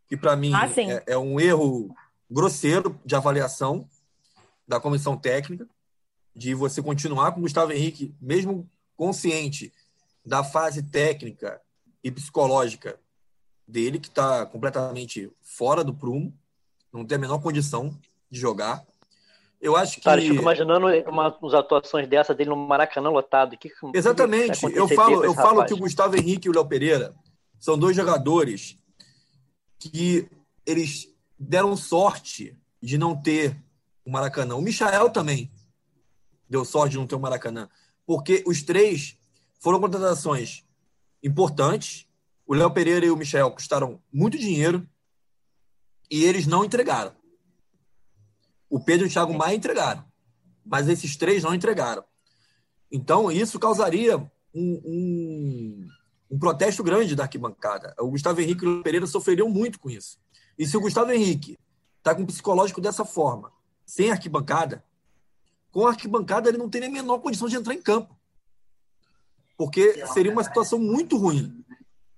que 0.07 0.15
para 0.15 0.35
mim 0.35 0.53
ah, 0.53 0.69
é, 0.77 1.13
é 1.13 1.17
um 1.17 1.39
erro 1.39 1.93
grosseiro 2.29 2.99
de 3.05 3.15
avaliação 3.15 3.89
da 4.67 4.79
comissão 4.79 5.17
técnica, 5.17 5.67
de 6.33 6.53
você 6.53 6.81
continuar 6.81 7.31
com 7.31 7.39
o 7.39 7.43
Gustavo 7.43 7.71
Henrique, 7.71 8.15
mesmo 8.21 8.69
consciente 8.95 9.73
da 10.25 10.43
fase 10.43 10.81
técnica 10.83 11.61
e 12.03 12.11
psicológica 12.11 12.99
dele, 13.67 13.99
que 13.99 14.07
está 14.07 14.45
completamente 14.45 15.31
fora 15.41 15.83
do 15.83 15.93
prumo, 15.93 16.33
não 16.91 17.05
tem 17.05 17.17
a 17.17 17.19
menor 17.19 17.39
condição 17.39 17.97
de 18.29 18.39
jogar. 18.39 18.85
Eu 19.61 19.75
acho 19.75 19.95
que. 19.95 20.01
Cara, 20.01 20.21
eu 20.21 20.29
fico 20.29 20.41
imaginando 20.41 20.87
uma, 20.87 21.35
umas 21.37 21.53
atuações 21.53 22.07
dessa 22.07 22.33
dele 22.33 22.49
no 22.49 22.55
Maracanã 22.55 23.09
lotado. 23.09 23.57
Que, 23.57 23.71
Exatamente. 23.93 24.59
Que 24.59 24.77
eu 24.77 24.87
falo, 24.87 25.23
eu 25.23 25.33
falo 25.33 25.65
que 25.65 25.73
o 25.73 25.77
Gustavo 25.77 26.15
Henrique 26.15 26.47
e 26.47 26.51
o 26.51 26.53
Léo 26.53 26.67
Pereira 26.67 27.15
são 27.59 27.77
dois 27.77 27.95
jogadores 27.95 28.77
que 29.79 30.29
eles 30.65 31.13
deram 31.37 31.75
sorte 31.75 32.57
de 32.81 32.97
não 32.97 33.15
ter 33.15 33.57
o 34.05 34.11
Maracanã. 34.11 34.55
O 34.55 34.61
Michael 34.61 35.09
também 35.09 35.51
deu 36.49 36.63
sorte 36.63 36.91
de 36.91 36.97
não 36.97 37.07
ter 37.07 37.15
o 37.15 37.19
Maracanã. 37.19 37.69
Porque 38.05 38.43
os 38.45 38.61
três 38.61 39.17
foram 39.65 39.79
contratações 39.79 40.63
importantes. 41.23 42.05
O 42.45 42.53
Léo 42.53 42.69
Pereira 42.69 43.03
e 43.03 43.09
o 43.09 43.17
Michel 43.17 43.49
custaram 43.49 43.99
muito 44.13 44.37
dinheiro 44.37 44.87
e 46.11 46.23
eles 46.23 46.45
não 46.45 46.63
entregaram. 46.63 47.15
O 48.69 48.79
Pedro 48.79 49.07
e 49.07 49.09
o 49.09 49.11
Thiago 49.11 49.33
Maia 49.33 49.55
entregaram, 49.55 50.05
mas 50.63 50.87
esses 50.87 51.17
três 51.17 51.41
não 51.41 51.55
entregaram. 51.55 52.03
Então, 52.91 53.31
isso 53.31 53.57
causaria 53.57 54.19
um, 54.19 54.29
um, 54.53 55.87
um 56.29 56.37
protesto 56.37 56.83
grande 56.83 57.15
da 57.15 57.23
arquibancada. 57.23 57.95
O 57.97 58.11
Gustavo 58.11 58.39
Henrique 58.41 58.63
e 58.63 58.67
o 58.67 58.71
Léo 58.71 58.83
Pereira 58.83 59.07
sofreriam 59.07 59.49
muito 59.49 59.79
com 59.79 59.89
isso. 59.89 60.19
E 60.59 60.67
se 60.67 60.77
o 60.77 60.81
Gustavo 60.81 61.11
Henrique 61.11 61.57
está 61.97 62.13
com 62.13 62.21
o 62.21 62.27
psicológico 62.27 62.79
dessa 62.79 63.03
forma, 63.03 63.51
sem 63.83 64.11
arquibancada, 64.11 64.85
com 65.71 65.87
a 65.87 65.89
arquibancada 65.89 66.49
ele 66.49 66.59
não 66.59 66.69
tem 66.69 66.85
a 66.85 66.89
menor 66.91 67.17
condição 67.17 67.47
de 67.47 67.55
entrar 67.55 67.73
em 67.73 67.81
campo 67.81 68.15
porque 69.57 70.05
seria 70.07 70.31
uma 70.31 70.43
situação 70.43 70.79
muito 70.79 71.17
ruim. 71.17 71.63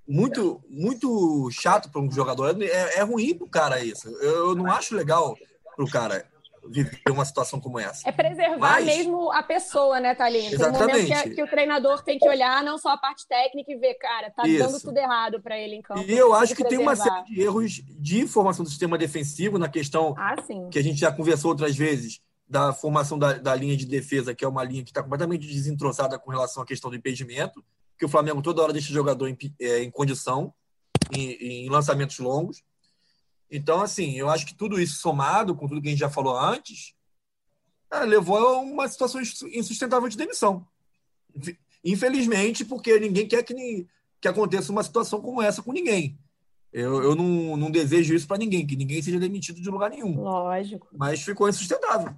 Muito, 0.07 0.61
muito 0.69 1.49
chato 1.51 1.91
para 1.91 2.01
um 2.01 2.09
jogador. 2.09 2.61
É, 2.61 2.99
é 2.99 3.01
ruim 3.01 3.35
para 3.35 3.45
o 3.45 3.49
cara 3.49 3.83
isso. 3.83 4.07
Eu 4.21 4.55
não 4.55 4.71
acho 4.71 4.95
legal 4.95 5.35
para 5.75 5.83
o 5.83 5.89
cara 5.89 6.25
viver 6.69 7.01
uma 7.09 7.25
situação 7.25 7.59
como 7.59 7.79
essa. 7.79 8.07
É 8.07 8.11
preservar 8.11 8.57
Mas... 8.57 8.85
mesmo 8.85 9.31
a 9.31 9.43
pessoa, 9.43 9.99
né, 9.99 10.13
Thalina? 10.15 10.53
Exatamente. 10.53 11.07
Tem 11.07 11.17
um 11.17 11.23
que, 11.23 11.29
que, 11.31 11.43
o 11.43 11.47
treinador 11.47 12.03
tem 12.03 12.17
que 12.17 12.27
olhar 12.27 12.63
não 12.63 12.77
só 12.77 12.89
a 12.89 12.97
parte 12.97 13.27
técnica 13.27 13.71
e 13.71 13.77
ver, 13.77 13.95
cara, 13.95 14.31
tá 14.31 14.47
Isso. 14.47 14.65
dando 14.65 14.79
tudo 14.79 14.97
errado 14.97 15.41
para 15.41 15.57
ele 15.57 15.75
em 15.75 15.81
campo. 15.81 16.01
E 16.01 16.17
eu 16.17 16.33
acho 16.33 16.55
que 16.55 16.63
preservar. 16.63 16.69
tem 16.69 16.79
uma 16.79 16.95
série 16.95 17.23
de 17.25 17.41
erros 17.41 17.81
de 17.99 18.27
formação 18.27 18.63
do 18.63 18.69
sistema 18.69 18.97
defensivo 18.97 19.57
na 19.57 19.69
questão 19.69 20.15
ah, 20.17 20.35
que 20.71 20.79
a 20.79 20.83
gente 20.83 20.99
já 20.99 21.11
conversou 21.11 21.51
outras 21.51 21.75
vezes 21.75 22.21
da 22.49 22.71
formação 22.73 23.19
da, 23.19 23.33
da, 23.33 23.53
linha 23.55 23.75
de 23.75 23.85
defesa, 23.85 24.33
que 24.33 24.45
é 24.45 24.47
uma 24.47 24.63
linha 24.63 24.83
que 24.83 24.89
está 24.89 25.03
completamente 25.03 25.45
desentrosada 25.45 26.17
com 26.17 26.31
relação 26.31 26.63
à 26.63 26.65
questão 26.65 26.89
do 26.89 26.95
impedimento, 26.95 27.63
que 27.97 28.05
o 28.05 28.09
Flamengo 28.09 28.41
toda 28.41 28.61
hora 28.61 28.71
deixa 28.71 28.89
o 28.89 28.93
jogador 28.93 29.27
em, 29.27 29.37
é, 29.59 29.83
em 29.83 29.91
condição, 29.91 30.53
em, 31.11 31.31
em, 31.65 31.69
lançamentos 31.69 32.19
longos. 32.19 32.63
Então, 33.51 33.81
assim, 33.81 34.13
eu 34.17 34.29
acho 34.29 34.45
que 34.45 34.55
tudo 34.55 34.79
isso 34.79 34.99
somado 34.99 35.55
com 35.55 35.67
tudo 35.67 35.81
que 35.81 35.87
a 35.87 35.91
gente 35.91 35.99
já 35.99 36.09
falou 36.09 36.37
antes, 36.37 36.93
é, 37.91 37.99
levou 38.05 38.37
a 38.37 38.57
uma 38.59 38.87
situação 38.87 39.21
insustentável 39.21 40.07
de 40.07 40.17
demissão. 40.17 40.65
Infelizmente, 41.83 42.63
porque 42.63 42.99
ninguém 42.99 43.27
quer 43.27 43.43
que, 43.43 43.87
que 44.21 44.27
aconteça 44.27 44.71
uma 44.71 44.83
situação 44.83 45.21
como 45.21 45.41
essa 45.41 45.61
com 45.61 45.73
ninguém. 45.73 46.17
Eu, 46.71 47.01
eu 47.01 47.15
não, 47.15 47.57
não 47.57 47.71
desejo 47.71 48.13
isso 48.13 48.27
para 48.27 48.37
ninguém, 48.37 48.67
que 48.67 48.75
ninguém 48.75 49.01
seja 49.01 49.19
demitido 49.19 49.61
de 49.61 49.69
lugar 49.69 49.89
nenhum. 49.89 50.21
Lógico. 50.21 50.87
Mas 50.91 51.21
ficou 51.21 51.49
insustentável. 51.49 52.15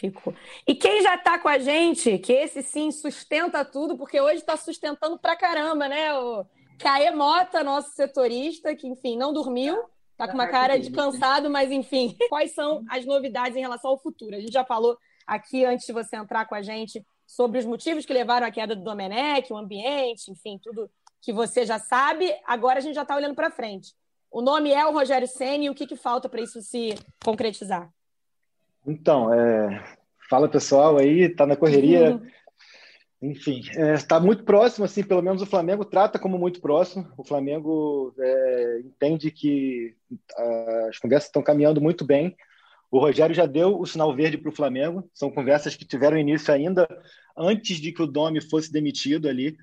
Ficou. 0.00 0.34
E 0.66 0.74
quem 0.74 1.02
já 1.02 1.14
está 1.14 1.38
com 1.38 1.46
a 1.46 1.58
gente, 1.58 2.16
que 2.16 2.32
esse 2.32 2.62
sim 2.62 2.90
sustenta 2.90 3.62
tudo, 3.66 3.98
porque 3.98 4.18
hoje 4.18 4.36
está 4.36 4.56
sustentando 4.56 5.18
pra 5.18 5.36
caramba, 5.36 5.88
né? 5.88 6.14
O 6.14 6.46
Caê 6.78 7.10
Mota, 7.10 7.62
nosso 7.62 7.90
setorista, 7.90 8.74
que, 8.74 8.88
enfim, 8.88 9.18
não 9.18 9.30
dormiu, 9.30 9.78
está 10.12 10.26
com 10.26 10.32
uma 10.32 10.46
cara 10.46 10.78
de 10.78 10.90
cansado, 10.90 11.50
mas, 11.50 11.70
enfim, 11.70 12.16
quais 12.30 12.52
são 12.52 12.82
as 12.88 13.04
novidades 13.04 13.54
em 13.58 13.60
relação 13.60 13.90
ao 13.90 13.98
futuro? 13.98 14.34
A 14.34 14.40
gente 14.40 14.54
já 14.54 14.64
falou 14.64 14.96
aqui, 15.26 15.66
antes 15.66 15.86
de 15.86 15.92
você 15.92 16.16
entrar 16.16 16.46
com 16.46 16.54
a 16.54 16.62
gente, 16.62 17.04
sobre 17.26 17.58
os 17.58 17.66
motivos 17.66 18.06
que 18.06 18.14
levaram 18.14 18.46
à 18.46 18.50
queda 18.50 18.74
do 18.74 18.82
Domenech, 18.82 19.52
o 19.52 19.56
ambiente, 19.58 20.30
enfim, 20.30 20.58
tudo 20.62 20.90
que 21.20 21.30
você 21.30 21.66
já 21.66 21.78
sabe. 21.78 22.34
Agora 22.46 22.78
a 22.78 22.80
gente 22.80 22.94
já 22.94 23.02
está 23.02 23.14
olhando 23.14 23.34
para 23.34 23.50
frente. 23.50 23.94
O 24.30 24.40
nome 24.40 24.72
é 24.72 24.86
o 24.86 24.92
Rogério 24.92 25.28
Senna 25.28 25.64
e 25.64 25.68
o 25.68 25.74
que, 25.74 25.86
que 25.86 25.96
falta 25.96 26.26
para 26.26 26.40
isso 26.40 26.62
se 26.62 26.94
concretizar? 27.22 27.92
Então, 28.86 29.32
é... 29.32 29.84
fala 30.28 30.48
pessoal 30.48 30.98
aí, 30.98 31.28
tá 31.28 31.46
na 31.46 31.56
correria. 31.56 32.12
Uhum. 32.12 32.30
Enfim, 33.22 33.60
está 33.94 34.16
é, 34.16 34.20
muito 34.20 34.44
próximo, 34.44 34.86
assim, 34.86 35.02
pelo 35.02 35.20
menos 35.20 35.42
o 35.42 35.46
Flamengo 35.46 35.84
trata 35.84 36.18
como 36.18 36.38
muito 36.38 36.58
próximo. 36.58 37.06
O 37.18 37.24
Flamengo 37.24 38.14
é, 38.18 38.80
entende 38.82 39.30
que 39.30 39.94
as 40.88 40.98
conversas 40.98 41.28
estão 41.28 41.42
caminhando 41.42 41.82
muito 41.82 42.02
bem. 42.02 42.34
O 42.90 42.98
Rogério 42.98 43.34
já 43.34 43.44
deu 43.44 43.78
o 43.78 43.86
sinal 43.86 44.14
verde 44.16 44.38
para 44.38 44.48
o 44.48 44.54
Flamengo. 44.54 45.08
São 45.12 45.30
conversas 45.30 45.76
que 45.76 45.84
tiveram 45.84 46.16
início 46.16 46.52
ainda 46.52 46.88
antes 47.36 47.76
de 47.76 47.92
que 47.92 48.02
o 48.02 48.06
Domi 48.06 48.40
fosse 48.40 48.72
demitido 48.72 49.28
ali. 49.28 49.54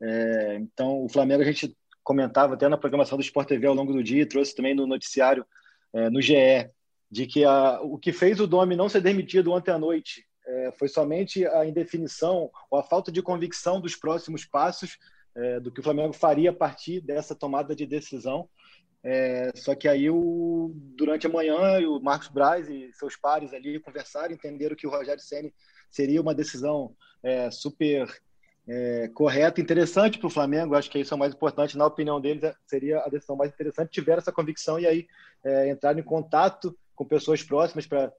É, 0.00 0.56
então, 0.60 1.02
o 1.02 1.08
Flamengo 1.08 1.42
a 1.42 1.46
gente 1.46 1.74
comentava 2.04 2.54
até 2.54 2.68
na 2.68 2.76
programação 2.76 3.16
do 3.16 3.24
Sport 3.24 3.48
TV 3.48 3.66
ao 3.66 3.74
longo 3.74 3.92
do 3.94 4.04
dia, 4.04 4.28
trouxe 4.28 4.54
também 4.54 4.74
no 4.74 4.86
noticiário 4.86 5.44
é, 5.92 6.10
no 6.10 6.20
GE, 6.20 6.70
de 7.10 7.26
que 7.26 7.44
a, 7.44 7.80
o 7.80 7.98
que 7.98 8.12
fez 8.12 8.40
o 8.40 8.46
Domi 8.46 8.76
não 8.76 8.88
ser 8.88 9.00
demitido 9.00 9.52
ontem 9.52 9.70
à 9.70 9.78
noite 9.78 10.24
é, 10.46 10.72
foi 10.78 10.88
somente 10.88 11.44
a 11.46 11.66
indefinição 11.66 12.50
ou 12.70 12.78
a 12.78 12.82
falta 12.82 13.10
de 13.10 13.22
convicção 13.22 13.80
dos 13.80 13.96
próximos 13.96 14.44
passos 14.44 14.98
é, 15.34 15.60
do 15.60 15.70
que 15.70 15.80
o 15.80 15.82
Flamengo 15.82 16.12
faria 16.12 16.50
a 16.50 16.54
partir 16.54 17.00
dessa 17.00 17.34
tomada 17.34 17.74
de 17.74 17.84
decisão. 17.84 18.48
É, 19.04 19.52
só 19.54 19.74
que 19.74 19.86
aí, 19.86 20.10
o, 20.10 20.72
durante 20.74 21.26
a 21.26 21.30
manhã, 21.30 21.78
o 21.88 22.00
Marcos 22.00 22.28
Braz 22.28 22.68
e 22.68 22.90
seus 22.94 23.16
pares 23.16 23.52
ali 23.52 23.78
conversaram, 23.78 24.34
entenderam 24.34 24.74
que 24.74 24.86
o 24.86 24.90
Rogério 24.90 25.22
Ceni 25.22 25.54
seria 25.90 26.20
uma 26.20 26.34
decisão 26.34 26.94
é, 27.22 27.50
super 27.50 28.08
é, 28.68 29.08
correta, 29.14 29.60
interessante 29.60 30.18
para 30.18 30.26
o 30.26 30.30
Flamengo. 30.30 30.74
Acho 30.74 30.90
que 30.90 30.98
isso 30.98 31.14
é 31.14 31.16
o 31.16 31.20
mais 31.20 31.34
importante. 31.34 31.78
Na 31.78 31.86
opinião 31.86 32.20
deles, 32.20 32.42
é, 32.42 32.54
seria 32.66 33.00
a 33.00 33.08
decisão 33.08 33.36
mais 33.36 33.52
interessante. 33.52 33.92
Tiveram 33.92 34.18
essa 34.18 34.32
convicção 34.32 34.78
e 34.80 34.86
aí 34.86 35.06
entraram 35.70 36.00
em 36.00 36.02
contato 36.02 36.76
com 36.96 37.04
pessoas 37.04 37.42
próximas 37.42 37.86
para 37.86 38.12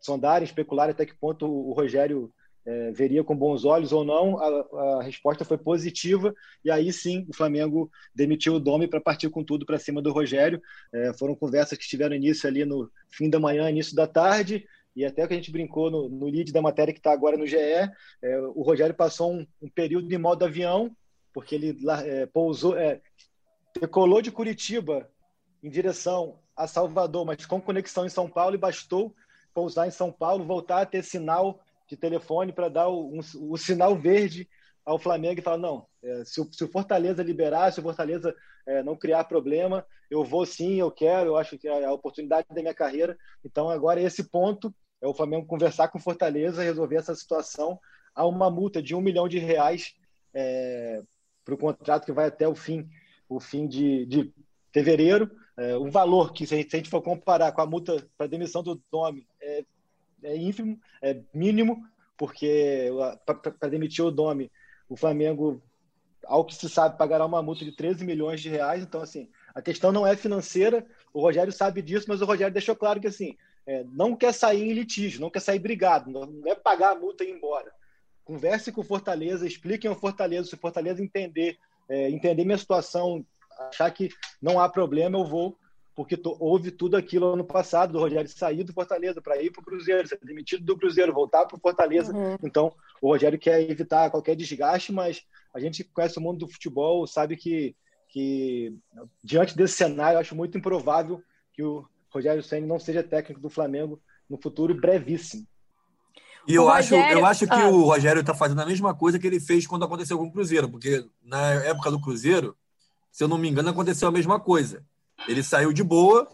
sondarem, 0.00 0.44
especular 0.44 0.90
até 0.90 1.04
que 1.06 1.14
ponto 1.14 1.46
o, 1.46 1.72
Rogério 1.72 2.32
é, 2.66 2.90
veria 2.92 3.22
com 3.22 3.36
bons 3.36 3.64
olhos 3.64 3.92
ou 3.92 4.04
não. 4.04 4.38
A, 4.38 4.98
a, 4.98 5.02
resposta 5.02 5.44
foi 5.44 5.58
positiva 5.58 6.34
e 6.64 6.70
aí 6.70 6.92
sim 6.92 7.26
o 7.28 7.36
Flamengo 7.36 7.90
demitiu 8.14 8.54
o 8.54 8.60
Domi 8.60 8.88
para 8.88 9.00
partir 9.00 9.28
com 9.28 9.44
tudo 9.44 9.66
para 9.66 9.78
cima 9.78 10.00
do 10.00 10.12
Rogério. 10.12 10.60
É, 10.92 11.12
foram 11.12 11.34
conversas 11.34 11.78
que 11.78 11.86
tiveram 11.86 12.16
início 12.16 12.48
ali 12.48 12.64
no 12.64 12.90
fim 13.10 13.28
da 13.28 13.38
manhã, 13.38 13.70
início 13.70 13.94
da 13.94 14.06
tarde. 14.06 14.66
E 14.96 15.04
até 15.04 15.26
que 15.26 15.34
a 15.34 15.36
gente 15.36 15.50
brincou 15.50 15.90
no, 15.90 16.08
no 16.08 16.26
lead 16.26 16.52
da 16.52 16.62
matéria 16.62 16.94
que 16.94 17.00
está 17.00 17.12
agora 17.12 17.36
no 17.36 17.46
GE, 17.46 17.56
é, 17.56 17.90
o 18.54 18.62
Rogério 18.62 18.94
passou 18.94 19.32
um, 19.32 19.46
um, 19.60 19.68
período 19.68 20.12
em 20.12 20.18
modo 20.18 20.44
avião, 20.44 20.96
porque 21.32 21.56
ele 21.56 21.76
é, 22.04 22.26
pousou, 22.26 22.78
é, 22.78 23.00
decolou 23.80 24.22
de 24.22 24.30
Curitiba 24.30 25.10
em 25.62 25.68
direção 25.68 26.38
a 26.56 26.66
Salvador, 26.66 27.24
mas 27.24 27.44
com 27.46 27.60
conexão 27.60 28.06
em 28.06 28.08
São 28.08 28.28
Paulo, 28.28 28.54
e 28.54 28.58
bastou 28.58 29.14
pousar 29.52 29.86
em 29.86 29.90
São 29.90 30.10
Paulo, 30.10 30.44
voltar 30.44 30.82
a 30.82 30.86
ter 30.86 31.02
sinal 31.02 31.60
de 31.86 31.96
telefone 31.96 32.52
para 32.52 32.68
dar 32.68 32.88
o, 32.88 33.14
um, 33.14 33.20
o, 33.50 33.56
sinal 33.56 33.96
verde 33.96 34.48
ao 34.84 34.98
Flamengo 34.98 35.38
e 35.38 35.42
falar: 35.42 35.58
não, 35.58 35.86
é, 36.02 36.24
se, 36.24 36.40
o, 36.40 36.48
se, 36.52 36.64
o, 36.64 36.68
Fortaleza 36.68 37.22
liberar, 37.22 37.72
se 37.72 37.80
o 37.80 37.82
Fortaleza 37.82 38.34
é, 38.66 38.82
não 38.82 38.96
criar 38.96 39.24
problema, 39.24 39.86
eu 40.10 40.24
vou 40.24 40.44
sim, 40.44 40.74
eu 40.76 40.90
quero, 40.90 41.30
eu 41.30 41.36
acho 41.36 41.58
que 41.58 41.68
é 41.68 41.84
a 41.84 41.92
oportunidade 41.92 42.46
da 42.48 42.62
minha 42.62 42.74
carreira. 42.74 43.16
Então, 43.44 43.70
agora, 43.70 44.00
esse 44.00 44.24
ponto 44.24 44.74
é 45.00 45.06
o 45.06 45.14
Flamengo 45.14 45.46
conversar 45.46 45.88
com 45.88 45.98
o 45.98 46.02
Fortaleza, 46.02 46.62
resolver 46.62 46.96
essa 46.96 47.14
situação. 47.14 47.78
Há 48.14 48.26
uma 48.26 48.50
multa 48.50 48.82
de 48.82 48.94
um 48.94 49.00
milhão 49.00 49.28
de 49.28 49.38
reais 49.38 49.94
é, 50.32 51.02
para 51.44 51.54
o 51.54 51.58
contrato 51.58 52.04
que 52.06 52.12
vai 52.12 52.26
até 52.26 52.48
o 52.48 52.54
fim 52.54 52.88
o 53.28 53.40
fim 53.40 53.66
de, 53.66 54.06
de 54.06 54.32
fevereiro. 54.72 55.30
É, 55.56 55.76
o 55.76 55.90
valor 55.90 56.32
que, 56.32 56.46
se 56.46 56.54
a, 56.54 56.56
gente, 56.56 56.70
se 56.70 56.76
a 56.76 56.78
gente 56.78 56.90
for 56.90 57.00
comparar 57.00 57.52
com 57.52 57.60
a 57.60 57.66
multa 57.66 58.04
para 58.18 58.26
demissão 58.26 58.62
do 58.62 58.80
Domi, 58.90 59.26
é, 59.40 59.64
é 60.22 60.36
ínfimo, 60.36 60.78
é 61.00 61.20
mínimo, 61.32 61.86
porque 62.16 62.90
para 63.24 63.68
demitir 63.68 64.04
o 64.04 64.10
Domi, 64.10 64.50
o 64.88 64.96
Flamengo, 64.96 65.62
ao 66.24 66.44
que 66.44 66.54
se 66.54 66.68
sabe, 66.68 66.98
pagará 66.98 67.24
uma 67.24 67.42
multa 67.42 67.64
de 67.64 67.72
13 67.72 68.04
milhões 68.04 68.40
de 68.40 68.48
reais. 68.48 68.82
Então, 68.82 69.00
assim, 69.00 69.28
a 69.54 69.62
questão 69.62 69.92
não 69.92 70.06
é 70.06 70.16
financeira, 70.16 70.84
o 71.12 71.20
Rogério 71.20 71.52
sabe 71.52 71.82
disso, 71.82 72.06
mas 72.08 72.20
o 72.20 72.24
Rogério 72.24 72.52
deixou 72.52 72.74
claro 72.74 73.00
que, 73.00 73.06
assim, 73.06 73.36
é, 73.66 73.84
não 73.92 74.16
quer 74.16 74.32
sair 74.32 74.62
em 74.62 74.72
litígio, 74.72 75.20
não 75.20 75.30
quer 75.30 75.40
sair 75.40 75.58
brigado, 75.58 76.10
não 76.10 76.42
é 76.46 76.54
pagar 76.54 76.92
a 76.92 76.98
multa 76.98 77.24
e 77.24 77.28
ir 77.28 77.32
embora. 77.32 77.72
Converse 78.24 78.72
com 78.72 78.80
o 78.80 78.84
Fortaleza, 78.84 79.46
expliquem 79.46 79.88
ao 79.88 79.96
Fortaleza, 79.96 80.48
se 80.48 80.54
o 80.54 80.58
Fortaleza 80.58 81.02
entender, 81.02 81.58
é, 81.88 82.10
entender 82.10 82.44
minha 82.44 82.58
situação, 82.58 83.24
achar 83.58 83.90
que 83.90 84.08
não 84.40 84.60
há 84.60 84.68
problema, 84.68 85.18
eu 85.18 85.24
vou, 85.24 85.58
porque 85.94 86.16
tô, 86.16 86.36
houve 86.40 86.70
tudo 86.70 86.96
aquilo 86.96 87.32
ano 87.32 87.44
passado, 87.44 87.92
do 87.92 87.98
Rogério 87.98 88.28
sair 88.28 88.64
do 88.64 88.72
Fortaleza 88.72 89.22
para 89.22 89.40
ir 89.40 89.50
para 89.50 89.62
o 89.62 89.64
Cruzeiro, 89.64 90.06
ser 90.06 90.18
demitido 90.22 90.64
do 90.64 90.76
Cruzeiro, 90.76 91.12
voltar 91.12 91.46
para 91.46 91.56
o 91.56 91.60
Fortaleza. 91.60 92.12
Uhum. 92.12 92.36
Então, 92.42 92.72
o 93.00 93.08
Rogério 93.08 93.38
quer 93.38 93.60
evitar 93.70 94.10
qualquer 94.10 94.34
desgaste, 94.34 94.92
mas 94.92 95.22
a 95.54 95.60
gente 95.60 95.84
conhece 95.84 96.18
o 96.18 96.22
mundo 96.22 96.40
do 96.40 96.52
futebol, 96.52 97.06
sabe 97.06 97.36
que, 97.36 97.76
que 98.08 98.76
diante 99.22 99.56
desse 99.56 99.74
cenário, 99.74 100.16
eu 100.16 100.20
acho 100.20 100.34
muito 100.34 100.58
improvável 100.58 101.22
que 101.52 101.62
o 101.62 101.86
Rogério 102.10 102.42
Senna 102.42 102.66
não 102.66 102.78
seja 102.78 103.02
técnico 103.02 103.40
do 103.40 103.50
Flamengo 103.50 104.00
no 104.28 104.40
futuro 104.40 104.74
brevíssimo. 104.74 105.46
E 106.46 106.54
eu, 106.54 106.64
Rogério... 106.64 107.04
acho, 107.04 107.18
eu 107.18 107.26
acho 107.26 107.46
que 107.46 107.54
ah. 107.54 107.68
o 107.68 107.84
Rogério 107.84 108.20
está 108.20 108.34
fazendo 108.34 108.60
a 108.60 108.66
mesma 108.66 108.94
coisa 108.94 109.18
que 109.18 109.26
ele 109.26 109.40
fez 109.40 109.66
quando 109.66 109.84
aconteceu 109.84 110.18
com 110.18 110.24
o 110.24 110.32
Cruzeiro, 110.32 110.68
porque 110.68 111.06
na 111.22 111.54
época 111.64 111.90
do 111.90 112.00
Cruzeiro, 112.00 112.56
se 113.14 113.22
eu 113.22 113.28
não 113.28 113.38
me 113.38 113.48
engano, 113.48 113.70
aconteceu 113.70 114.08
a 114.08 114.10
mesma 114.10 114.40
coisa. 114.40 114.84
Ele 115.28 115.40
saiu 115.40 115.72
de 115.72 115.84
boa 115.84 116.28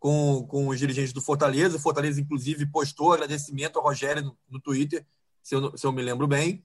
com, 0.00 0.44
com 0.48 0.66
os 0.66 0.78
dirigentes 0.78 1.12
do 1.12 1.20
Fortaleza. 1.20 1.76
O 1.76 1.80
Fortaleza, 1.80 2.20
inclusive, 2.20 2.66
postou 2.66 3.12
agradecimento 3.12 3.78
ao 3.78 3.84
Rogério 3.84 4.24
no, 4.24 4.38
no 4.48 4.60
Twitter, 4.60 5.06
se 5.40 5.54
eu, 5.54 5.78
se 5.78 5.86
eu 5.86 5.92
me 5.92 6.02
lembro 6.02 6.26
bem. 6.26 6.64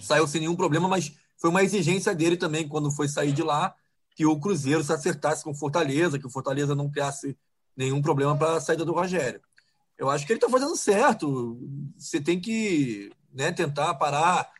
Saiu 0.00 0.26
sem 0.26 0.42
nenhum 0.42 0.54
problema, 0.54 0.86
mas 0.86 1.12
foi 1.38 1.48
uma 1.48 1.62
exigência 1.62 2.14
dele 2.14 2.36
também, 2.36 2.68
quando 2.68 2.90
foi 2.90 3.08
sair 3.08 3.32
de 3.32 3.42
lá, 3.42 3.74
que 4.14 4.26
o 4.26 4.38
Cruzeiro 4.38 4.84
se 4.84 4.92
acertasse 4.92 5.42
com 5.42 5.52
o 5.52 5.56
Fortaleza, 5.56 6.18
que 6.18 6.26
o 6.26 6.30
Fortaleza 6.30 6.74
não 6.74 6.90
criasse 6.90 7.38
nenhum 7.74 8.02
problema 8.02 8.36
para 8.36 8.56
a 8.56 8.60
saída 8.60 8.84
do 8.84 8.92
Rogério 8.92 9.40
eu 10.02 10.10
acho 10.10 10.26
que 10.26 10.32
ele 10.32 10.38
está 10.38 10.48
fazendo 10.48 10.76
certo. 10.76 11.60
Você 11.96 12.20
tem 12.20 12.40
que 12.40 13.12
né, 13.32 13.52
tentar 13.52 13.94
parar 13.94 14.50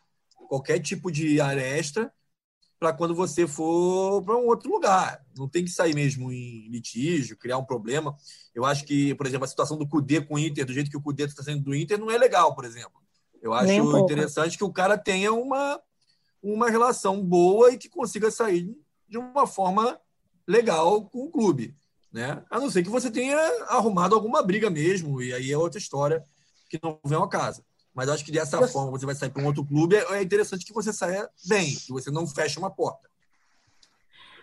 qualquer 0.47 0.79
tipo 0.79 1.11
de 1.11 1.41
aresta 1.41 2.11
para 2.83 2.91
quando 2.91 3.15
você 3.15 3.47
for 3.47 4.21
para 4.23 4.35
um 4.35 4.45
outro 4.45 4.69
lugar. 4.69 5.25
Não 5.37 5.47
tem 5.47 5.63
que 5.63 5.71
sair 5.71 5.95
mesmo 5.95 6.33
em 6.33 6.67
litígio, 6.67 7.37
criar 7.37 7.57
um 7.57 7.63
problema. 7.63 8.13
Eu 8.53 8.65
acho 8.65 8.83
que, 8.83 9.15
por 9.15 9.25
exemplo, 9.25 9.45
a 9.45 9.47
situação 9.47 9.77
do 9.77 9.87
Cudê 9.87 10.19
com 10.19 10.35
o 10.35 10.39
Inter, 10.39 10.65
do 10.65 10.73
jeito 10.73 10.91
que 10.91 10.97
o 10.97 11.01
Cudê 11.01 11.23
está 11.23 11.41
saindo 11.41 11.63
do 11.63 11.73
Inter, 11.73 11.97
não 11.97 12.11
é 12.11 12.17
legal, 12.17 12.53
por 12.53 12.65
exemplo. 12.65 13.01
Eu 13.41 13.53
acho 13.53 13.71
um 13.71 13.97
interessante 13.97 14.57
que 14.57 14.65
o 14.65 14.73
cara 14.73 14.97
tenha 14.97 15.31
uma, 15.31 15.79
uma 16.41 16.69
relação 16.69 17.23
boa 17.23 17.71
e 17.71 17.77
que 17.77 17.87
consiga 17.87 18.29
sair 18.29 18.69
de 19.07 19.17
uma 19.17 19.47
forma 19.47 19.97
legal 20.45 21.05
com 21.05 21.19
o 21.19 21.31
clube 21.31 21.73
né? 22.13 22.43
A 22.51 22.59
não 22.59 22.69
ser 22.69 22.83
que 22.83 22.89
você 22.89 23.09
tenha 23.09 23.35
arrumado 23.69 24.13
alguma 24.13 24.43
briga 24.43 24.69
mesmo, 24.69 25.19
e 25.19 25.33
aí 25.33 25.51
é 25.51 25.57
outra 25.57 25.79
história 25.79 26.23
que 26.69 26.79
não 26.81 26.99
vem 27.03 27.17
ao 27.17 27.27
caso. 27.27 27.65
Mas 27.93 28.09
acho 28.09 28.25
que 28.25 28.31
dessa 28.31 28.57
eu... 28.57 28.67
forma 28.67 28.91
você 28.91 29.05
vai 29.05 29.15
sair 29.15 29.29
para 29.29 29.41
um 29.41 29.45
outro 29.45 29.65
clube, 29.65 29.95
é 29.95 30.21
interessante 30.21 30.65
que 30.65 30.73
você 30.73 30.91
saia 30.91 31.29
bem, 31.47 31.75
que 31.75 31.91
você 31.91 32.09
não 32.09 32.25
feche 32.25 32.57
uma 32.57 32.71
porta. 32.71 33.09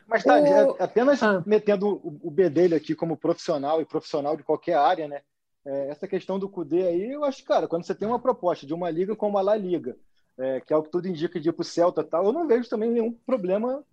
Mas 0.07 0.25
tá, 0.25 0.35
o... 0.35 0.47
é, 0.47 0.77
apenas 0.79 1.23
ah. 1.23 1.43
metendo 1.47 2.01
o 2.23 2.31
bedelho 2.31 2.77
aqui 2.77 2.95
como 2.95 3.17
profissional 3.17 3.81
e 3.81 3.87
profissional 3.87 4.37
de 4.37 4.43
qualquer 4.43 4.75
área, 4.75 5.07
né? 5.07 5.23
É, 5.65 5.89
essa 5.91 6.09
questão 6.09 6.39
do 6.39 6.49
CUDE 6.49 6.83
aí, 6.83 7.13
eu 7.13 7.25
acho, 7.25 7.45
cara, 7.45 7.69
quando 7.69 7.85
você 7.85 7.95
tem 7.95 8.09
uma 8.09 8.19
proposta 8.19 8.67
de 8.67 8.73
uma 8.73 8.91
liga 8.91 9.15
como 9.15 9.37
a 9.37 9.43
La 9.43 9.57
Liga, 9.57 9.97
é, 10.39 10.61
que 10.61 10.73
é 10.73 10.77
o 10.77 10.83
que 10.83 10.91
tudo 10.91 11.07
indica 11.07 11.39
de 11.39 11.51
ir 11.51 11.53
para 11.53 11.63
o 11.63 11.65
Celta 11.65 12.03
tal, 12.03 12.25
eu 12.25 12.33
não 12.33 12.49
vejo 12.49 12.69
também 12.69 12.91
nenhum 12.91 13.13
problema 13.13 13.85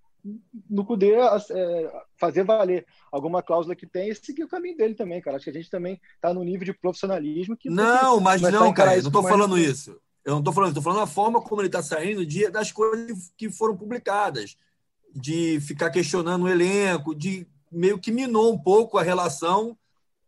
no 0.70 0.86
poder 0.86 1.18
é, 1.20 2.02
fazer 2.20 2.44
valer 2.44 2.86
alguma 3.12 3.42
cláusula 3.42 3.76
que 3.76 3.86
tem 3.86 4.10
e 4.10 4.16
seguir 4.16 4.44
o 4.44 4.48
caminho 4.48 4.78
dele 4.78 4.94
também, 4.94 5.22
cara. 5.22 5.38
Acho 5.38 5.46
que 5.46 5.50
a 5.50 5.54
gente 5.54 5.70
também 5.70 6.00
está 6.16 6.34
no 6.34 6.44
nível 6.44 6.66
de 6.66 6.74
profissionalismo 6.74 7.56
que. 7.56 7.70
Não, 7.70 8.20
mas 8.20 8.42
não, 8.42 8.74
cara, 8.74 8.96
eu 8.96 9.02
não 9.02 9.10
estou 9.10 9.24
falando 9.24 9.58
isso. 9.58 10.00
Eu 10.26 10.34
não 10.34 10.40
estou 10.40 10.54
falando, 10.54 10.70
estou 10.70 10.84
falando 10.84 11.04
a 11.04 11.08
forma 11.08 11.42
como 11.42 11.62
ele 11.62 11.70
está 11.70 11.82
saindo 11.82 12.26
de, 12.26 12.50
das 12.50 12.72
coisas 12.72 13.32
que 13.38 13.50
foram 13.50 13.78
publicadas, 13.78 14.58
de 15.16 15.60
ficar 15.62 15.90
questionando 15.90 16.44
o 16.44 16.50
elenco, 16.50 17.16
de 17.16 17.48
meio 17.72 17.98
que 17.98 18.12
minou 18.12 18.54
um 18.54 18.58
pouco 18.58 18.98
a 18.98 19.04
relação, 19.04 19.78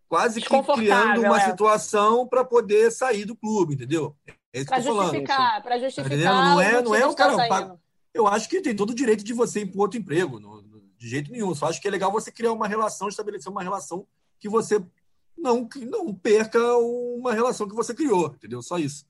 quase 0.08 0.40
que 0.40 0.48
criando 0.48 1.22
uma 1.22 1.42
é. 1.42 1.46
situação 1.46 2.26
para 2.26 2.46
poder 2.46 2.92
sair 2.92 3.26
do 3.26 3.36
clube, 3.36 3.74
entendeu? 3.74 4.16
É 4.54 4.64
para 4.64 4.80
justificar, 4.80 5.62
para 5.62 5.78
justificar. 5.80 6.18
Tá 6.18 6.44
não 6.46 6.62
é, 6.62 6.82
não 6.82 6.96
é 6.96 7.06
o 7.06 7.14
cara 7.14 7.78
eu 8.14 8.28
acho 8.28 8.50
que 8.50 8.62
tem 8.62 8.76
todo 8.76 8.92
o 8.92 8.96
direito 8.96 9.24
de 9.24 9.34
você 9.34 9.62
ir 9.62 9.68
para 9.68 9.82
outro 9.82 10.00
emprego, 10.00 10.40
no, 10.40 10.62
no, 10.62 10.82
de 10.98 11.08
jeito 11.08 11.32
nenhum. 11.32 11.54
Só 11.54 11.68
acho 11.68 11.82
que 11.82 11.88
é 11.88 11.92
legal 11.92 12.12
você 12.12 12.32
criar 12.32 12.52
uma 12.52 12.68
relação, 12.68 13.08
estabelecer 13.08 13.52
uma 13.52 13.64
relação 13.64 14.06
que 14.40 14.50
você 14.50 14.84
não, 15.38 15.68
não 15.88 16.14
perca 16.14 16.60
uma 16.78 17.34
relação 17.34 17.68
que 17.68 17.76
você 17.76 17.94
criou, 17.94 18.28
entendeu? 18.28 18.62
Só 18.62 18.78
isso. 18.78 19.08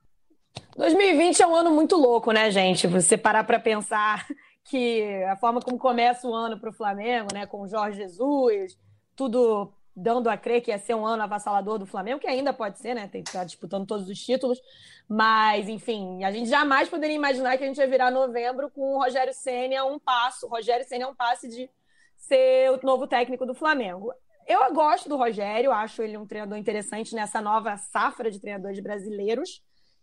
2020 0.76 1.42
é 1.42 1.48
um 1.48 1.56
ano 1.56 1.72
muito 1.72 1.96
louco, 1.96 2.32
né, 2.32 2.52
gente? 2.52 2.88
Você 2.88 3.18
parar 3.18 3.44
para 3.44 3.60
pensar 3.60 4.28
que 4.64 5.24
a 5.24 5.36
forma 5.36 5.62
como 5.62 5.78
começa 5.78 6.28
o 6.28 6.34
ano 6.34 6.60
para 6.60 6.70
o 6.70 6.74
Flamengo, 6.74 7.34
né, 7.34 7.46
com 7.46 7.62
o 7.62 7.68
Jorge 7.68 7.98
Jesus, 7.98 8.78
tudo 9.16 9.72
dando 10.02 10.30
a 10.30 10.38
crer 10.38 10.62
que 10.62 10.72
ia 10.72 10.78
ser 10.78 10.96
um 10.96 11.06
ano 11.06 11.24
avassalador 11.24 11.78
do 11.78 11.86
Flamengo, 11.86 12.20
que 12.20 12.28
ainda 12.28 12.54
pode 12.54 12.80
ser, 12.80 12.94
né? 12.94 13.08
Tem 13.08 13.22
que 13.22 13.30
estar 13.30 13.44
disputando 13.44 13.86
todos 13.86 14.10
os 14.10 14.20
títulos. 14.20 14.60
Mas, 15.08 15.68
enfim, 15.68 16.24
a 16.24 16.32
gente 16.32 16.50
jamais 16.50 16.88
poderia 16.88 17.16
imaginar 17.16 17.58
que 17.58 17.64
a 17.64 17.68
gente 17.68 17.78
ia 17.78 17.88
virar 17.88 18.12
novembro 18.12 18.70
com 18.70 18.96
o 18.96 19.04
Rogério 19.04 19.34
Senna 19.34 19.84
um 19.86 20.00
passo. 20.00 20.46
O 20.46 20.50
Rogério 20.50 20.88
Senna 20.88 21.06
é 21.06 21.08
um 21.08 21.16
passe 21.16 21.48
de 21.48 21.70
ser 22.16 22.72
o 22.72 22.80
novo 22.86 23.08
técnico 23.08 23.46
do 23.46 23.54
Flamengo. 23.54 24.14
Eu 24.48 24.74
gosto 24.74 25.08
do 25.08 25.18
Rogério, 25.18 25.72
acho 25.72 26.02
ele 26.02 26.18
um 26.18 26.26
treinador 26.26 26.58
interessante 26.58 27.14
nessa 27.14 27.40
nova 27.40 27.78
safra 27.78 28.32
de 28.32 28.40
treinadores 28.40 28.80
brasileiros. 28.80 29.62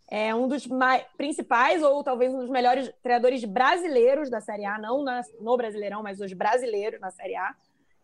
É 0.08 0.32
um 0.34 0.46
dos 0.46 0.66
mais, 0.66 1.04
principais, 1.16 1.82
ou 1.82 2.02
talvez 2.04 2.32
um 2.32 2.38
dos 2.38 2.48
melhores 2.48 2.92
treinadores 3.02 3.44
brasileiros 3.44 4.30
da 4.30 4.40
Série 4.40 4.64
A, 4.64 4.78
não 4.78 5.02
na, 5.02 5.20
no 5.40 5.56
Brasileirão, 5.56 6.02
mas 6.02 6.20
os 6.20 6.32
brasileiros 6.32 7.00
na 7.00 7.10
Série 7.10 7.34
A. 7.34 7.54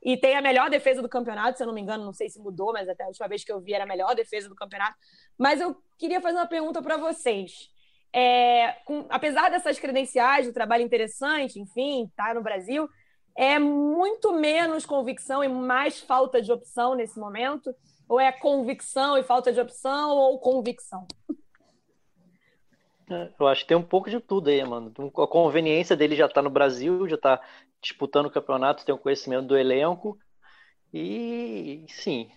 E 0.03 0.17
tem 0.17 0.37
a 0.37 0.43
melhor 0.43 0.69
defesa 0.69 1.01
do 1.01 1.09
campeonato, 1.09 1.57
se 1.57 1.63
eu 1.63 1.67
não 1.67 1.75
me 1.75 1.81
engano, 1.81 2.05
não 2.05 2.13
sei 2.13 2.29
se 2.29 2.41
mudou, 2.41 2.73
mas 2.73 2.89
até 2.89 3.05
a 3.05 3.07
última 3.07 3.29
vez 3.29 3.45
que 3.45 3.53
eu 3.53 3.61
vi 3.61 3.73
era 3.73 3.85
a 3.85 3.87
melhor 3.87 4.15
defesa 4.15 4.49
do 4.49 4.55
campeonato. 4.55 4.97
Mas 5.39 5.61
eu 5.61 5.77
queria 5.97 6.21
fazer 6.21 6.39
uma 6.39 6.47
pergunta 6.47 6.83
para 6.83 6.97
vocês. 6.97 7.71
É, 8.13 8.73
com, 8.85 9.07
apesar 9.09 9.49
dessas 9.51 9.79
credenciais, 9.79 10.47
do 10.47 10.53
trabalho 10.53 10.83
interessante, 10.83 11.61
enfim, 11.61 12.11
tá 12.17 12.35
no 12.35 12.43
Brasil, 12.43 12.89
é 13.37 13.59
muito 13.59 14.33
menos 14.33 14.85
convicção 14.85 15.43
e 15.43 15.49
mais 15.49 16.01
falta 16.01 16.43
de 16.43 16.53
opção 16.53 16.95
nesse 16.95 17.19
momento? 17.19 17.75
Ou 18.09 18.21
é 18.21 18.31
convicção 18.33 19.17
e 19.17 19.23
falta 19.23 19.53
de 19.53 19.61
opção 19.61 20.11
ou 20.11 20.39
convicção? 20.39 21.07
É, 23.13 23.31
eu 23.39 23.47
acho 23.47 23.63
que 23.63 23.69
tem 23.69 23.77
um 23.77 23.83
pouco 23.83 24.09
de 24.09 24.19
tudo 24.21 24.49
aí, 24.49 24.65
mano. 24.65 24.93
A 25.19 25.27
conveniência 25.27 25.95
dele 25.95 26.17
já 26.17 26.29
tá 26.29 26.41
no 26.41 26.49
Brasil, 26.49 27.07
já 27.09 27.19
tá 27.19 27.41
disputando 27.81 28.27
o 28.27 28.31
campeonato, 28.31 28.85
tem 28.85 28.95
um 28.95 28.99
conhecimento 28.99 29.47
do 29.47 29.57
elenco. 29.57 30.19
E 30.95 31.85
sim, 31.89 32.31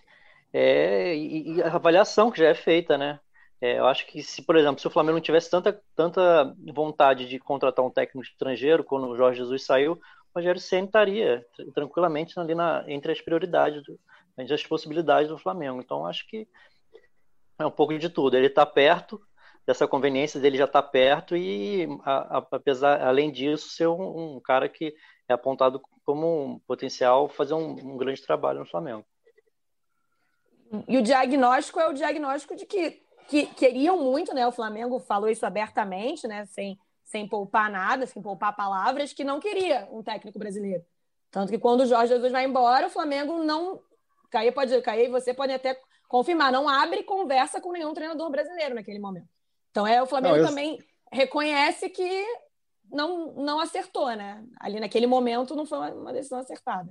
é, 0.52 1.16
e, 1.16 1.62
a 1.62 1.74
avaliação 1.74 2.30
que 2.30 2.38
já 2.38 2.48
é 2.48 2.54
feita, 2.54 2.98
né? 2.98 3.20
É, 3.60 3.78
eu 3.78 3.86
acho 3.86 4.06
que 4.06 4.22
se, 4.22 4.42
por 4.42 4.56
exemplo, 4.56 4.80
se 4.80 4.86
o 4.86 4.90
Flamengo 4.90 5.16
não 5.16 5.22
tivesse 5.22 5.50
tanta, 5.50 5.80
tanta 5.94 6.54
vontade 6.74 7.26
de 7.26 7.38
contratar 7.38 7.84
um 7.84 7.90
técnico 7.90 8.26
estrangeiro, 8.26 8.84
quando 8.84 9.06
o 9.08 9.16
Jorge 9.16 9.38
Jesus 9.38 9.64
saiu, 9.64 9.94
o 9.94 10.00
Rogério 10.34 10.60
Senna 10.60 10.86
estaria 10.86 11.46
tranquilamente 11.74 12.38
ali 12.38 12.54
na, 12.54 12.84
entre 12.86 13.12
as 13.12 13.20
prioridades, 13.20 13.82
do, 13.82 13.98
entre 14.38 14.54
as 14.54 14.62
possibilidades 14.66 15.30
do 15.30 15.38
Flamengo. 15.38 15.80
Então, 15.80 16.06
acho 16.06 16.26
que 16.28 16.46
é 17.58 17.64
um 17.64 17.70
pouco 17.70 17.98
de 17.98 18.10
tudo. 18.10 18.36
Ele 18.36 18.46
está 18.46 18.66
perto, 18.66 19.20
dessa 19.66 19.88
conveniência 19.88 20.40
dele 20.40 20.56
já 20.56 20.64
está 20.64 20.80
perto 20.80 21.36
e, 21.36 21.88
a, 22.04 22.38
a, 22.38 22.46
apesar, 22.52 23.02
além 23.02 23.32
disso, 23.32 23.70
ser 23.70 23.88
um, 23.88 24.36
um, 24.36 24.40
cara 24.40 24.68
que 24.68 24.94
é 25.28 25.34
apontado 25.34 25.82
como 26.04 26.44
um 26.44 26.58
potencial 26.60 27.28
fazer 27.28 27.54
um, 27.54 27.72
um, 27.72 27.96
grande 27.96 28.22
trabalho 28.22 28.60
no 28.60 28.66
Flamengo. 28.66 29.04
E 30.86 30.96
o 30.96 31.02
diagnóstico 31.02 31.80
é 31.80 31.88
o 31.88 31.92
diagnóstico 31.92 32.54
de 32.54 32.64
que, 32.64 33.02
que 33.28 33.46
queriam 33.46 33.98
muito, 33.98 34.32
né? 34.32 34.46
O 34.46 34.52
Flamengo 34.52 35.00
falou 35.00 35.28
isso 35.28 35.44
abertamente, 35.44 36.28
né? 36.28 36.46
Sem, 36.46 36.78
sem 37.04 37.28
poupar 37.28 37.68
nada, 37.70 38.06
sem 38.06 38.22
poupar 38.22 38.54
palavras, 38.54 39.12
que 39.12 39.24
não 39.24 39.40
queria 39.40 39.88
um 39.90 40.02
técnico 40.02 40.38
brasileiro. 40.38 40.84
Tanto 41.30 41.50
que 41.50 41.58
quando 41.58 41.80
o 41.80 41.86
Jorge 41.86 42.14
Jesus 42.14 42.30
vai 42.30 42.44
embora, 42.44 42.86
o 42.86 42.90
Flamengo 42.90 43.42
não. 43.42 43.80
Caí 44.30 44.50
pode 44.52 44.80
cair, 44.82 45.08
você 45.08 45.32
pode 45.32 45.52
até 45.52 45.80
confirmar, 46.08 46.52
não 46.52 46.68
abre 46.68 47.02
conversa 47.02 47.60
com 47.60 47.72
nenhum 47.72 47.94
treinador 47.94 48.30
brasileiro 48.30 48.74
naquele 48.74 48.98
momento. 48.98 49.35
Então 49.76 49.86
é 49.86 50.02
o 50.02 50.06
Flamengo 50.06 50.36
não, 50.36 50.42
eu... 50.42 50.48
também 50.48 50.78
reconhece 51.12 51.90
que 51.90 52.24
não, 52.90 53.34
não 53.34 53.60
acertou, 53.60 54.06
né? 54.16 54.42
Ali 54.58 54.80
naquele 54.80 55.06
momento 55.06 55.54
não 55.54 55.66
foi 55.66 55.92
uma 55.92 56.14
decisão 56.14 56.38
acertada. 56.38 56.90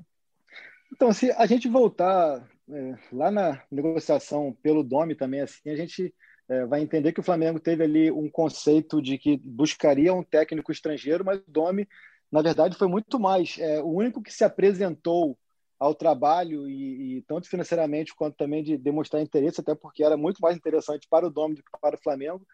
Então, 0.93 1.11
se 1.11 1.31
a 1.31 1.47
gente 1.47 1.67
voltar 1.67 2.47
é, 2.69 2.95
lá 3.11 3.31
na 3.31 3.59
negociação 3.71 4.55
pelo 4.61 4.83
Domi 4.83 5.15
também, 5.15 5.41
assim, 5.41 5.67
a 5.71 5.75
gente 5.75 6.13
é, 6.47 6.63
vai 6.67 6.79
entender 6.79 7.11
que 7.11 7.19
o 7.19 7.23
Flamengo 7.23 7.59
teve 7.59 7.83
ali 7.83 8.11
um 8.11 8.29
conceito 8.29 9.01
de 9.01 9.17
que 9.17 9.35
buscaria 9.37 10.13
um 10.13 10.21
técnico 10.21 10.71
estrangeiro, 10.71 11.25
mas 11.25 11.39
o 11.39 11.43
Domi, 11.51 11.89
na 12.31 12.43
verdade, 12.43 12.77
foi 12.77 12.87
muito 12.87 13.19
mais. 13.19 13.57
É, 13.57 13.81
o 13.81 13.87
único 13.87 14.21
que 14.21 14.31
se 14.31 14.43
apresentou 14.43 15.35
ao 15.79 15.95
trabalho 15.95 16.69
e, 16.69 17.17
e, 17.17 17.21
tanto 17.23 17.49
financeiramente 17.49 18.13
quanto 18.13 18.37
também 18.37 18.63
de 18.63 18.77
demonstrar 18.77 19.23
interesse, 19.23 19.59
até 19.59 19.73
porque 19.73 20.03
era 20.03 20.15
muito 20.15 20.37
mais 20.39 20.55
interessante 20.55 21.07
para 21.09 21.25
o 21.25 21.31
Domi 21.31 21.55
do 21.55 21.63
que 21.63 21.71
para 21.81 21.95
o 21.95 22.01
Flamengo, 22.01 22.45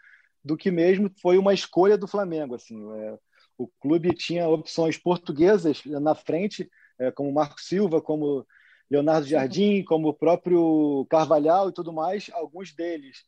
do 0.43 0.57
que 0.57 0.71
mesmo 0.71 1.11
foi 1.21 1.37
uma 1.37 1.53
escolha 1.53 1.97
do 1.97 2.07
Flamengo. 2.07 2.55
Assim, 2.55 2.75
é, 2.93 3.17
o 3.57 3.67
clube 3.79 4.13
tinha 4.15 4.47
opções 4.47 4.97
portuguesas 4.97 5.83
na 5.85 6.15
frente, 6.15 6.69
é, 6.99 7.11
como 7.11 7.31
Marco 7.31 7.61
Silva, 7.61 8.01
como 8.01 8.45
Leonardo 8.89 9.27
Jardim, 9.27 9.83
como 9.83 10.09
o 10.09 10.13
próprio 10.13 11.05
Carvalhal 11.09 11.69
e 11.69 11.73
tudo 11.73 11.93
mais. 11.93 12.29
Alguns 12.33 12.73
deles 12.73 13.23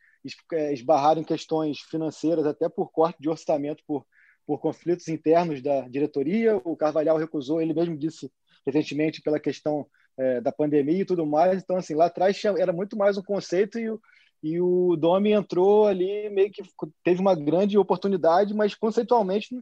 é, 0.52 0.74
esbarraram 0.74 1.22
em 1.22 1.26
questões 1.26 1.80
financeiras, 1.80 2.46
até 2.46 2.68
por 2.68 2.92
corte 2.92 3.22
de 3.22 3.30
orçamento, 3.30 3.84
por, 3.88 4.06
por 4.46 4.60
conflitos 4.60 5.08
internos 5.08 5.62
da 5.62 5.88
diretoria. 5.88 6.58
O 6.64 6.76
Carvalhal 6.76 7.18
recusou, 7.18 7.62
ele 7.62 7.74
mesmo 7.74 7.98
disse 7.98 8.32
recentemente, 8.66 9.22
pela 9.22 9.40
questão 9.40 9.86
é, 10.18 10.42
da 10.42 10.52
pandemia 10.52 11.02
e 11.02 11.06
tudo 11.06 11.26
mais. 11.26 11.62
Então, 11.62 11.78
assim, 11.78 11.96
lá 11.96 12.06
atrás 12.06 12.44
era 12.44 12.74
muito 12.74 12.98
mais 12.98 13.18
um 13.18 13.24
conceito 13.24 13.80
e 13.80 13.90
o, 13.90 14.02
e 14.44 14.60
o 14.60 14.98
Domi 14.98 15.32
entrou 15.32 15.88
ali, 15.88 16.30
meio 16.30 16.52
que 16.52 16.62
teve 17.02 17.22
uma 17.22 17.34
grande 17.34 17.78
oportunidade, 17.78 18.54
mas 18.54 18.76
conceitualmente 18.76 19.58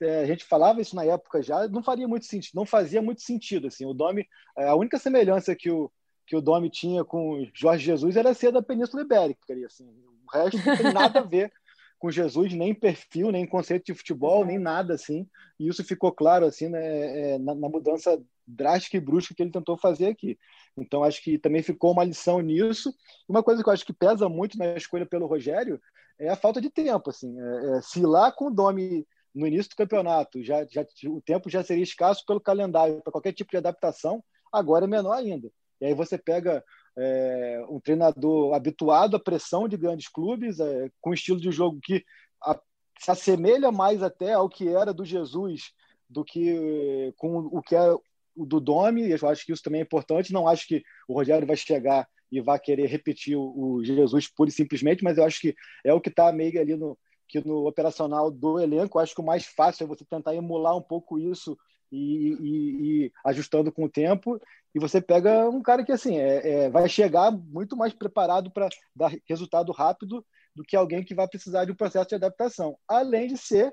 é, 0.00 0.20
a 0.20 0.26
gente 0.26 0.44
falava 0.44 0.80
isso 0.80 0.96
na 0.96 1.04
época 1.04 1.42
já, 1.42 1.68
não 1.68 1.82
faria 1.82 2.08
muito 2.08 2.24
sentido, 2.24 2.54
não 2.54 2.64
fazia 2.64 3.02
muito 3.02 3.20
sentido 3.20 3.66
assim. 3.66 3.84
O 3.84 3.92
Domi, 3.92 4.26
é, 4.56 4.68
a 4.68 4.74
única 4.74 4.98
semelhança 4.98 5.54
que 5.54 5.70
o 5.70 5.92
que 6.26 6.36
o 6.36 6.40
Domi 6.40 6.70
tinha 6.70 7.04
com 7.04 7.46
Jorge 7.52 7.84
Jesus 7.84 8.16
era 8.16 8.32
ser 8.32 8.52
da 8.52 8.62
Península 8.62 9.02
Ibérica, 9.02 9.40
assim. 9.66 9.84
O 9.84 10.32
resto 10.32 10.56
não 10.64 10.76
tem 10.76 10.92
nada 10.92 11.20
a 11.20 11.22
ver 11.22 11.52
com 11.98 12.10
Jesus, 12.10 12.54
nem 12.54 12.74
perfil, 12.74 13.30
nem 13.30 13.46
conceito 13.46 13.86
de 13.86 13.94
futebol, 13.94 14.44
nem 14.44 14.58
nada 14.58 14.94
assim. 14.94 15.28
E 15.58 15.68
isso 15.68 15.84
ficou 15.84 16.10
claro 16.10 16.46
assim 16.46 16.68
né, 16.68 17.34
é, 17.34 17.38
na, 17.38 17.54
na 17.54 17.68
mudança 17.68 18.18
drástica 18.46 18.96
e 18.96 19.00
brusca 19.00 19.34
que 19.34 19.42
ele 19.42 19.50
tentou 19.50 19.76
fazer 19.76 20.06
aqui. 20.06 20.38
Então, 20.76 21.04
acho 21.04 21.22
que 21.22 21.38
também 21.38 21.62
ficou 21.62 21.92
uma 21.92 22.04
lição 22.04 22.40
nisso. 22.40 22.94
Uma 23.28 23.42
coisa 23.42 23.62
que 23.62 23.68
eu 23.68 23.72
acho 23.72 23.84
que 23.84 23.92
pesa 23.92 24.28
muito 24.28 24.58
na 24.58 24.74
escolha 24.76 25.06
pelo 25.06 25.26
Rogério 25.26 25.80
é 26.18 26.28
a 26.28 26.36
falta 26.36 26.60
de 26.60 26.70
tempo. 26.70 27.10
Assim. 27.10 27.38
É, 27.38 27.78
é, 27.78 27.82
se 27.82 28.00
lá 28.00 28.32
com 28.32 28.46
o 28.46 28.50
Domi 28.50 29.06
no 29.34 29.46
início 29.46 29.70
do 29.70 29.76
campeonato 29.76 30.42
já, 30.42 30.66
já, 30.66 30.84
o 31.06 31.20
tempo 31.20 31.48
já 31.48 31.62
seria 31.62 31.82
escasso 31.82 32.24
pelo 32.26 32.40
calendário 32.40 33.00
para 33.02 33.12
qualquer 33.12 33.32
tipo 33.32 33.50
de 33.50 33.56
adaptação, 33.56 34.22
agora 34.52 34.84
é 34.84 34.88
menor 34.88 35.14
ainda. 35.14 35.50
E 35.80 35.86
aí 35.86 35.94
você 35.94 36.18
pega 36.18 36.62
é, 36.96 37.64
um 37.68 37.80
treinador 37.80 38.54
habituado 38.54 39.16
à 39.16 39.20
pressão 39.20 39.66
de 39.66 39.76
grandes 39.76 40.08
clubes, 40.08 40.60
é, 40.60 40.90
com 41.00 41.14
estilo 41.14 41.40
de 41.40 41.50
jogo 41.50 41.80
que 41.82 42.04
a, 42.42 42.58
se 42.98 43.10
assemelha 43.10 43.72
mais 43.72 44.02
até 44.02 44.34
ao 44.34 44.48
que 44.48 44.68
era 44.68 44.92
do 44.92 45.04
Jesus 45.04 45.72
do 46.08 46.22
que 46.22 47.12
com 47.16 47.38
o 47.38 47.62
que 47.62 47.74
é 47.74 47.96
do 48.36 48.60
Domi, 48.60 49.10
eu 49.10 49.28
acho 49.28 49.44
que 49.44 49.52
isso 49.52 49.62
também 49.62 49.80
é 49.80 49.84
importante. 49.84 50.32
Não 50.32 50.48
acho 50.48 50.66
que 50.66 50.82
o 51.08 51.14
Rogério 51.14 51.46
vai 51.46 51.56
chegar 51.56 52.06
e 52.30 52.40
vai 52.40 52.58
querer 52.58 52.86
repetir 52.86 53.36
o, 53.36 53.52
o 53.56 53.84
Jesus 53.84 54.26
pura 54.28 54.48
e 54.48 54.52
simplesmente, 54.52 55.04
mas 55.04 55.18
eu 55.18 55.24
acho 55.24 55.40
que 55.40 55.54
é 55.84 55.92
o 55.92 56.00
que 56.00 56.08
está 56.08 56.32
meio 56.32 56.60
ali 56.60 56.74
no, 56.74 56.98
que 57.28 57.46
no 57.46 57.66
operacional 57.66 58.30
do 58.30 58.58
elenco. 58.58 58.98
Eu 58.98 59.02
acho 59.02 59.14
que 59.14 59.20
o 59.20 59.24
mais 59.24 59.44
fácil 59.44 59.84
é 59.84 59.86
você 59.86 60.04
tentar 60.04 60.34
emular 60.34 60.76
um 60.76 60.82
pouco 60.82 61.18
isso 61.18 61.56
e, 61.90 62.36
e, 62.40 63.04
e 63.04 63.12
ajustando 63.24 63.70
com 63.70 63.84
o 63.84 63.90
tempo. 63.90 64.40
E 64.74 64.80
você 64.80 65.00
pega 65.00 65.48
um 65.48 65.62
cara 65.62 65.84
que 65.84 65.92
assim 65.92 66.18
é, 66.18 66.64
é 66.64 66.70
vai 66.70 66.88
chegar 66.88 67.30
muito 67.30 67.76
mais 67.76 67.92
preparado 67.92 68.50
para 68.50 68.68
dar 68.96 69.12
resultado 69.28 69.70
rápido 69.72 70.24
do 70.54 70.62
que 70.62 70.76
alguém 70.76 71.04
que 71.04 71.14
vai 71.14 71.28
precisar 71.28 71.64
de 71.64 71.72
um 71.72 71.76
processo 71.76 72.08
de 72.08 72.14
adaptação. 72.14 72.76
Além 72.88 73.28
de 73.28 73.36
ser 73.36 73.72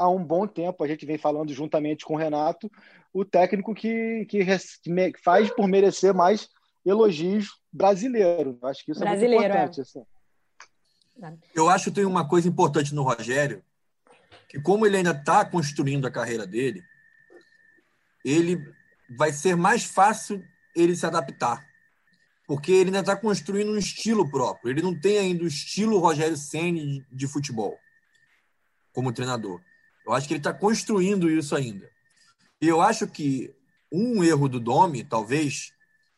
há 0.00 0.08
um 0.08 0.24
bom 0.24 0.46
tempo, 0.46 0.82
a 0.82 0.88
gente 0.88 1.04
vem 1.04 1.18
falando 1.18 1.52
juntamente 1.52 2.06
com 2.06 2.14
o 2.14 2.16
Renato, 2.16 2.70
o 3.12 3.22
técnico 3.22 3.74
que, 3.74 4.24
que, 4.26 4.42
que 4.42 5.12
faz 5.22 5.50
por 5.50 5.68
merecer 5.68 6.14
mais 6.14 6.48
elogios 6.84 7.60
brasileiro. 7.70 8.58
Acho 8.62 8.82
que 8.82 8.92
isso 8.92 9.00
brasileiro, 9.00 9.44
é 9.44 9.48
muito 9.48 9.52
importante. 9.52 9.78
É. 9.78 9.82
Assim. 9.82 11.38
Eu 11.54 11.68
acho 11.68 11.84
que 11.84 11.96
tem 11.96 12.06
uma 12.06 12.26
coisa 12.26 12.48
importante 12.48 12.94
no 12.94 13.02
Rogério, 13.02 13.62
que 14.48 14.58
como 14.58 14.86
ele 14.86 14.96
ainda 14.96 15.10
está 15.10 15.44
construindo 15.44 16.06
a 16.06 16.10
carreira 16.10 16.46
dele, 16.46 16.82
ele 18.24 18.58
vai 19.18 19.32
ser 19.32 19.54
mais 19.54 19.84
fácil 19.84 20.42
ele 20.74 20.96
se 20.96 21.04
adaptar. 21.04 21.68
Porque 22.46 22.72
ele 22.72 22.86
ainda 22.86 23.00
está 23.00 23.14
construindo 23.14 23.70
um 23.70 23.76
estilo 23.76 24.28
próprio. 24.28 24.70
Ele 24.70 24.82
não 24.82 24.98
tem 24.98 25.18
ainda 25.18 25.44
o 25.44 25.46
estilo 25.46 25.98
Rogério 25.98 26.36
Ceni 26.36 27.04
de 27.12 27.28
futebol 27.28 27.78
como 28.92 29.12
treinador. 29.12 29.60
Eu 30.10 30.14
acho 30.14 30.26
que 30.26 30.34
ele 30.34 30.40
está 30.40 30.52
construindo 30.52 31.30
isso 31.30 31.54
ainda. 31.54 31.88
E 32.60 32.66
eu 32.66 32.80
acho 32.80 33.06
que 33.06 33.54
um 33.92 34.24
erro 34.24 34.48
do 34.48 34.58
Domi, 34.58 35.04
talvez, 35.04 35.72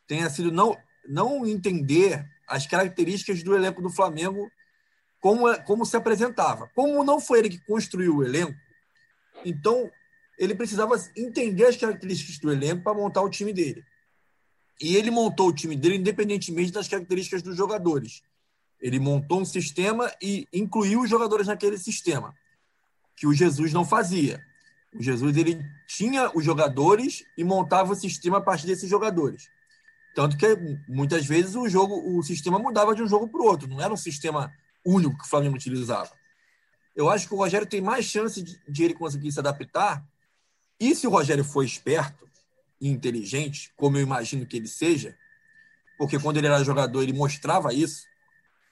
tenha 0.06 0.30
sido 0.30 0.50
não, 0.50 0.74
não 1.06 1.46
entender 1.46 2.26
as 2.48 2.66
características 2.66 3.42
do 3.42 3.54
elenco 3.54 3.82
do 3.82 3.90
Flamengo 3.90 4.50
como, 5.20 5.54
como 5.64 5.84
se 5.84 5.94
apresentava. 5.94 6.70
Como 6.74 7.04
não 7.04 7.20
foi 7.20 7.40
ele 7.40 7.50
que 7.50 7.62
construiu 7.66 8.16
o 8.16 8.24
elenco, 8.24 8.58
então 9.44 9.90
ele 10.38 10.54
precisava 10.54 10.94
entender 11.14 11.66
as 11.66 11.76
características 11.76 12.38
do 12.38 12.50
elenco 12.50 12.82
para 12.82 12.94
montar 12.94 13.20
o 13.20 13.28
time 13.28 13.52
dele. 13.52 13.84
E 14.80 14.96
ele 14.96 15.10
montou 15.10 15.48
o 15.48 15.54
time 15.54 15.76
dele 15.76 15.96
independentemente 15.96 16.72
das 16.72 16.88
características 16.88 17.42
dos 17.42 17.58
jogadores. 17.58 18.22
Ele 18.80 18.98
montou 18.98 19.42
um 19.42 19.44
sistema 19.44 20.10
e 20.20 20.48
incluiu 20.50 21.02
os 21.02 21.10
jogadores 21.10 21.46
naquele 21.46 21.76
sistema 21.76 22.34
que 23.16 23.26
o 23.26 23.34
Jesus 23.34 23.72
não 23.72 23.84
fazia. 23.84 24.44
O 24.94 25.02
Jesus 25.02 25.36
ele 25.36 25.64
tinha 25.86 26.30
os 26.34 26.44
jogadores 26.44 27.24
e 27.36 27.44
montava 27.44 27.92
o 27.92 27.96
sistema 27.96 28.38
a 28.38 28.40
partir 28.40 28.66
desses 28.66 28.88
jogadores. 28.88 29.48
Tanto 30.14 30.36
que 30.36 30.46
muitas 30.86 31.24
vezes 31.24 31.54
o 31.54 31.68
jogo, 31.68 32.18
o 32.18 32.22
sistema 32.22 32.58
mudava 32.58 32.94
de 32.94 33.02
um 33.02 33.08
jogo 33.08 33.28
para 33.28 33.40
o 33.40 33.44
outro, 33.44 33.68
não 33.68 33.80
era 33.80 33.92
um 33.92 33.96
sistema 33.96 34.52
único 34.84 35.16
que 35.16 35.24
o 35.24 35.28
Flamengo 35.28 35.56
utilizava. 35.56 36.10
Eu 36.94 37.08
acho 37.08 37.26
que 37.26 37.34
o 37.34 37.38
Rogério 37.38 37.66
tem 37.66 37.80
mais 37.80 38.04
chance 38.04 38.42
de, 38.42 38.60
de 38.68 38.84
ele 38.84 38.94
conseguir 38.94 39.32
se 39.32 39.38
adaptar. 39.38 40.04
E 40.78 40.94
se 40.94 41.06
o 41.06 41.10
Rogério 41.10 41.44
for 41.44 41.64
esperto 41.64 42.28
e 42.78 42.88
inteligente, 42.88 43.72
como 43.76 43.96
eu 43.96 44.02
imagino 44.02 44.44
que 44.44 44.56
ele 44.56 44.68
seja, 44.68 45.16
porque 45.96 46.18
quando 46.18 46.36
ele 46.36 46.48
era 46.48 46.62
jogador 46.62 47.02
ele 47.02 47.12
mostrava 47.14 47.72
isso, 47.72 48.04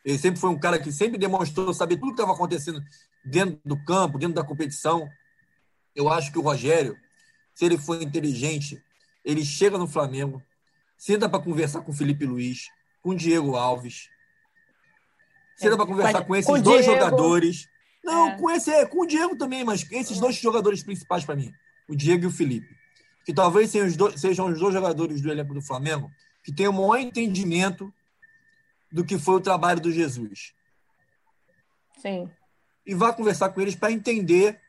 ele 0.05 0.19
sempre 0.19 0.41
foi 0.41 0.51
um 0.51 0.59
cara 0.59 0.79
que 0.79 0.93
sempre 0.93 1.19
demonstrou 1.19 1.73
saber 1.73 1.97
tudo 1.97 2.09
que 2.09 2.21
estava 2.21 2.33
acontecendo 2.33 2.83
dentro 3.25 3.61
do 3.65 3.83
campo, 3.85 4.19
dentro 4.19 4.35
da 4.35 4.45
competição. 4.45 5.09
Eu 5.95 6.09
acho 6.09 6.33
que 6.33 6.39
o 6.39 6.43
Rogério, 6.43 6.97
se 7.55 7.65
ele 7.65 7.79
for 7.79 8.01
inteligente, 8.01 8.83
ele 9.25 9.45
chega 9.45 9.77
no 9.77 9.87
Flamengo, 9.87 10.43
senta 10.97 11.29
para 11.29 11.43
conversar 11.43 11.83
com 11.83 11.93
o 11.93 11.95
Felipe 11.95 12.25
Luiz, 12.25 12.69
com 13.03 13.11
o 13.11 13.17
Diego 13.17 13.57
Alves, 13.57 14.09
senta 15.57 15.75
é, 15.75 15.77
para 15.77 15.87
conversar 15.87 16.25
com 16.25 16.35
esses 16.35 16.47
com 16.47 16.61
dois 16.61 16.85
Diego. 16.85 17.01
jogadores. 17.01 17.69
Não, 18.03 18.31
é. 18.31 18.39
com 18.39 18.51
esse, 18.51 18.71
é, 18.71 18.87
com 18.87 19.03
o 19.03 19.07
Diego 19.07 19.37
também, 19.37 19.63
mas 19.63 19.87
esses 19.91 20.19
dois 20.19 20.35
jogadores 20.37 20.83
principais 20.83 21.25
para 21.25 21.37
mim, 21.37 21.53
o 21.87 21.95
Diego 21.95 22.25
e 22.25 22.27
o 22.27 22.31
Felipe, 22.31 22.75
que 23.27 23.35
talvez 23.35 23.71
sejam 23.71 23.89
os, 23.89 23.97
dois, 23.97 24.21
sejam 24.21 24.47
os 24.47 24.59
dois 24.59 24.73
jogadores 24.73 25.21
do 25.21 25.31
elenco 25.31 25.53
do 25.53 25.61
Flamengo 25.61 26.11
que 26.43 26.51
tenham 26.51 26.73
o 26.73 26.77
maior 26.77 26.99
entendimento 26.99 27.93
do 28.91 29.05
que 29.05 29.19
foi 29.19 29.35
o 29.35 29.41
trabalho 29.41 29.81
do 29.81 29.93
Jesus. 29.93 30.55
Sim 31.99 32.31
e 32.87 32.95
vá 32.95 33.13
conversar 33.13 33.51
com 33.51 33.61
eles 33.61 33.75
para 33.75 33.93
entender 33.93 34.61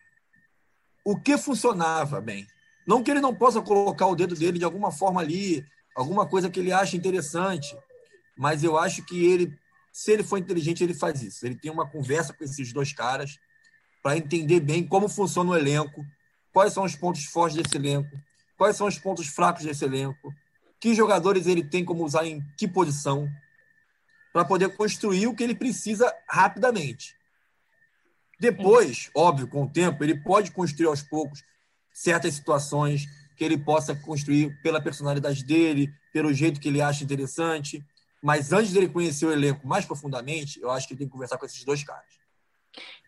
o 1.03 1.17
que 1.19 1.37
funcionava 1.37 2.21
bem. 2.21 2.47
Não 2.85 3.03
que 3.03 3.11
ele 3.11 3.21
não 3.21 3.33
possa 3.33 3.61
colocar 3.61 4.07
o 4.07 4.15
dedo 4.15 4.35
dele 4.35 4.59
de 4.59 4.65
alguma 4.65 4.91
forma 4.91 5.21
ali, 5.21 5.65
alguma 5.95 6.25
coisa 6.27 6.49
que 6.49 6.59
ele 6.59 6.71
acha 6.71 6.95
interessante, 6.95 7.77
mas 8.37 8.63
eu 8.63 8.77
acho 8.77 9.03
que 9.05 9.25
ele, 9.25 9.57
se 9.91 10.11
ele 10.11 10.23
for 10.23 10.37
inteligente, 10.37 10.83
ele 10.83 10.93
faz 10.93 11.21
isso. 11.21 11.45
Ele 11.45 11.55
tem 11.55 11.71
uma 11.71 11.87
conversa 11.87 12.33
com 12.33 12.43
esses 12.43 12.73
dois 12.73 12.93
caras 12.93 13.37
para 14.01 14.17
entender 14.17 14.59
bem 14.59 14.85
como 14.85 15.07
funciona 15.07 15.51
o 15.51 15.55
elenco, 15.55 16.05
quais 16.51 16.73
são 16.73 16.83
os 16.83 16.95
pontos 16.95 17.25
fortes 17.25 17.61
desse 17.61 17.75
elenco, 17.75 18.09
quais 18.57 18.75
são 18.75 18.87
os 18.87 18.97
pontos 18.97 19.27
fracos 19.27 19.63
desse 19.63 19.85
elenco, 19.85 20.33
que 20.79 20.95
jogadores 20.95 21.45
ele 21.45 21.63
tem 21.63 21.85
como 21.85 22.03
usar 22.03 22.25
em 22.25 22.41
que 22.57 22.67
posição, 22.67 23.29
para 24.33 24.45
poder 24.45 24.75
construir 24.75 25.27
o 25.27 25.35
que 25.35 25.43
ele 25.43 25.53
precisa 25.53 26.11
rapidamente. 26.27 27.15
Depois, 28.41 29.11
óbvio, 29.15 29.47
com 29.47 29.65
o 29.65 29.69
tempo, 29.69 30.03
ele 30.03 30.19
pode 30.19 30.49
construir 30.49 30.87
aos 30.87 31.03
poucos 31.03 31.43
certas 31.93 32.33
situações 32.33 33.05
que 33.37 33.43
ele 33.45 33.55
possa 33.55 33.93
construir 33.93 34.59
pela 34.63 34.81
personalidade 34.81 35.45
dele, 35.45 35.93
pelo 36.11 36.33
jeito 36.33 36.59
que 36.59 36.67
ele 36.67 36.81
acha 36.81 37.03
interessante. 37.03 37.85
Mas 38.19 38.51
antes 38.51 38.73
dele 38.73 38.89
conhecer 38.89 39.27
o 39.27 39.31
elenco 39.31 39.67
mais 39.67 39.85
profundamente, 39.85 40.59
eu 40.59 40.71
acho 40.71 40.87
que 40.87 40.93
ele 40.93 40.97
tem 40.97 41.07
que 41.07 41.13
conversar 41.13 41.37
com 41.37 41.45
esses 41.45 41.63
dois 41.63 41.83
caras. 41.83 42.19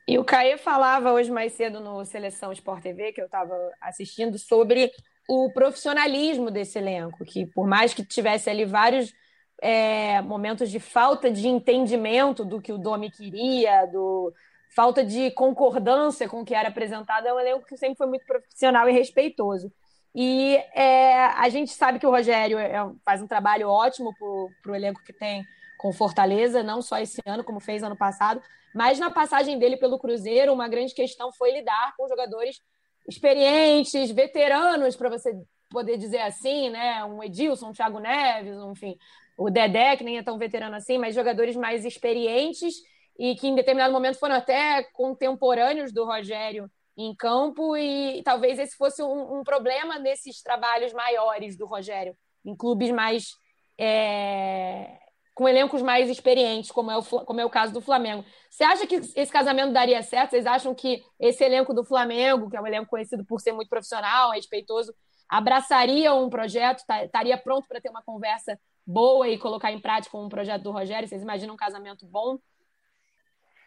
E 0.07 0.19
o 0.19 0.23
Caê 0.23 0.55
falava 0.55 1.11
hoje 1.11 1.31
mais 1.31 1.53
cedo 1.53 1.79
no 1.79 2.05
Seleção 2.05 2.51
Sport 2.51 2.83
TV, 2.83 3.11
que 3.11 3.21
eu 3.21 3.25
estava 3.25 3.55
assistindo, 3.81 4.37
sobre 4.37 4.91
o 5.27 5.51
profissionalismo 5.51 6.51
desse 6.51 6.77
elenco, 6.77 7.25
que 7.25 7.47
por 7.47 7.65
mais 7.65 7.91
que 7.91 8.05
tivesse 8.05 8.51
ali 8.51 8.65
vários 8.65 9.11
é, 9.59 10.21
momentos 10.21 10.69
de 10.69 10.79
falta 10.79 11.31
de 11.31 11.47
entendimento 11.47 12.45
do 12.45 12.61
que 12.61 12.71
o 12.71 12.77
Domi 12.77 13.09
queria, 13.09 13.87
do 13.87 14.31
falta 14.75 15.03
de 15.03 15.31
concordância 15.31 16.27
com 16.27 16.41
o 16.41 16.45
que 16.45 16.55
era 16.55 16.69
apresentado, 16.69 17.27
é 17.27 17.33
um 17.33 17.39
elenco 17.39 17.65
que 17.65 17.77
sempre 17.77 17.97
foi 17.97 18.07
muito 18.07 18.25
profissional 18.25 18.89
e 18.89 18.91
respeitoso. 18.91 19.71
E 20.15 20.55
é, 20.73 21.25
a 21.25 21.49
gente 21.49 21.71
sabe 21.71 21.99
que 21.99 22.05
o 22.05 22.11
Rogério 22.11 22.57
é, 22.57 22.73
faz 23.03 23.21
um 23.21 23.27
trabalho 23.27 23.67
ótimo 23.67 24.13
para 24.61 24.71
o 24.71 24.75
elenco 24.75 25.03
que 25.03 25.13
tem 25.13 25.43
com 25.77 25.91
Fortaleza, 25.91 26.63
não 26.63 26.81
só 26.81 26.99
esse 26.99 27.21
ano, 27.25 27.43
como 27.43 27.59
fez 27.59 27.83
ano 27.83 27.97
passado, 27.97 28.41
mas 28.73 28.99
na 28.99 29.09
passagem 29.09 29.59
dele 29.59 29.77
pelo 29.77 29.99
Cruzeiro, 29.99 30.53
uma 30.53 30.67
grande 30.67 30.93
questão 30.93 31.31
foi 31.31 31.51
lidar 31.51 31.93
com 31.97 32.07
jogadores 32.07 32.61
experientes, 33.07 34.11
veteranos, 34.11 34.95
para 34.95 35.09
você 35.09 35.35
poder 35.69 35.97
dizer 35.97 36.19
assim, 36.19 36.69
né? 36.69 37.03
Um 37.03 37.21
Edilson, 37.23 37.69
um 37.69 37.73
Thiago 37.73 37.99
Neves, 37.99 38.55
enfim, 38.71 38.97
o 39.37 39.49
Dedé, 39.49 39.97
que 39.97 40.03
nem 40.03 40.17
é 40.17 40.23
tão 40.23 40.37
veterano 40.37 40.75
assim, 40.75 40.97
mas 40.97 41.15
jogadores 41.15 41.55
mais 41.55 41.83
experientes 41.83 42.75
e 43.17 43.35
que 43.35 43.47
em 43.47 43.55
determinado 43.55 43.93
momento 43.93 44.19
foram 44.19 44.35
até 44.35 44.83
contemporâneos 44.93 45.91
do 45.91 46.05
Rogério 46.05 46.69
em 46.95 47.15
campo, 47.15 47.75
e 47.75 48.21
talvez 48.23 48.59
esse 48.59 48.75
fosse 48.75 49.01
um, 49.01 49.39
um 49.39 49.43
problema 49.43 49.97
nesses 49.97 50.41
trabalhos 50.41 50.93
maiores 50.93 51.57
do 51.57 51.65
Rogério, 51.65 52.15
em 52.45 52.55
clubes 52.55 52.91
mais. 52.91 53.35
É, 53.79 54.99
com 55.33 55.49
elencos 55.49 55.81
mais 55.81 56.09
experientes, 56.09 56.71
como 56.71 56.91
é, 56.91 56.97
o, 56.97 57.01
como 57.01 57.41
é 57.41 57.45
o 57.45 57.49
caso 57.49 57.73
do 57.73 57.81
Flamengo. 57.81 58.23
Você 58.49 58.63
acha 58.63 58.85
que 58.85 58.95
esse 58.95 59.31
casamento 59.31 59.73
daria 59.73 60.01
certo? 60.03 60.31
Vocês 60.31 60.45
acham 60.45 60.75
que 60.75 61.01
esse 61.19 61.43
elenco 61.43 61.73
do 61.73 61.83
Flamengo, 61.83 62.49
que 62.49 62.55
é 62.55 62.61
um 62.61 62.67
elenco 62.67 62.89
conhecido 62.89 63.25
por 63.25 63.39
ser 63.39 63.51
muito 63.51 63.69
profissional, 63.69 64.31
respeitoso, 64.31 64.93
abraçaria 65.27 66.13
um 66.13 66.29
projeto, 66.29 66.83
estaria 67.03 67.37
pronto 67.37 67.67
para 67.67 67.81
ter 67.81 67.89
uma 67.89 68.03
conversa 68.03 68.59
boa 68.85 69.27
e 69.27 69.39
colocar 69.39 69.71
em 69.71 69.79
prática 69.79 70.15
um 70.17 70.29
projeto 70.29 70.61
do 70.61 70.71
Rogério? 70.71 71.07
Vocês 71.07 71.23
imaginam 71.23 71.55
um 71.55 71.57
casamento 71.57 72.05
bom? 72.05 72.37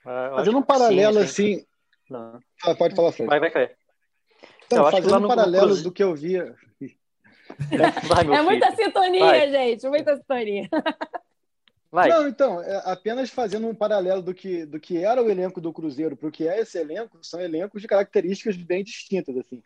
Uh, 0.06 0.36
fazendo 0.36 0.58
um 0.58 0.62
paralelo 0.62 1.18
sim, 1.18 1.24
assim. 1.24 1.66
Não. 2.08 2.38
Ah, 2.64 2.74
pode 2.76 2.94
falar, 2.94 3.10
Fred. 3.10 3.28
Vai, 3.28 3.40
vai 3.40 3.50
cair. 3.50 3.76
Então, 4.66 4.90
fazendo 4.90 5.18
um 5.18 5.28
paralelo 5.28 5.74
no... 5.74 5.82
do 5.82 5.92
que 5.92 6.02
eu 6.02 6.14
via. 6.14 6.54
Vai, 8.08 8.26
é 8.26 8.42
muita 8.42 8.74
sintonia, 8.74 9.24
vai. 9.24 9.50
gente, 9.50 9.88
muita 9.88 10.16
sintonia. 10.16 10.68
Vai. 11.92 12.08
Não, 12.08 12.26
então, 12.26 12.60
é, 12.60 12.82
apenas 12.84 13.30
fazendo 13.30 13.68
um 13.68 13.74
paralelo 13.74 14.20
do 14.20 14.34
que, 14.34 14.66
do 14.66 14.80
que 14.80 14.98
era 14.98 15.22
o 15.22 15.30
elenco 15.30 15.60
do 15.60 15.72
Cruzeiro 15.72 16.16
para 16.16 16.28
o 16.28 16.32
que 16.32 16.48
é 16.48 16.60
esse 16.60 16.76
elenco, 16.76 17.18
são 17.22 17.40
elencos 17.40 17.80
de 17.80 17.88
características 17.88 18.56
bem 18.56 18.82
distintas. 18.82 19.36
Assim. 19.36 19.62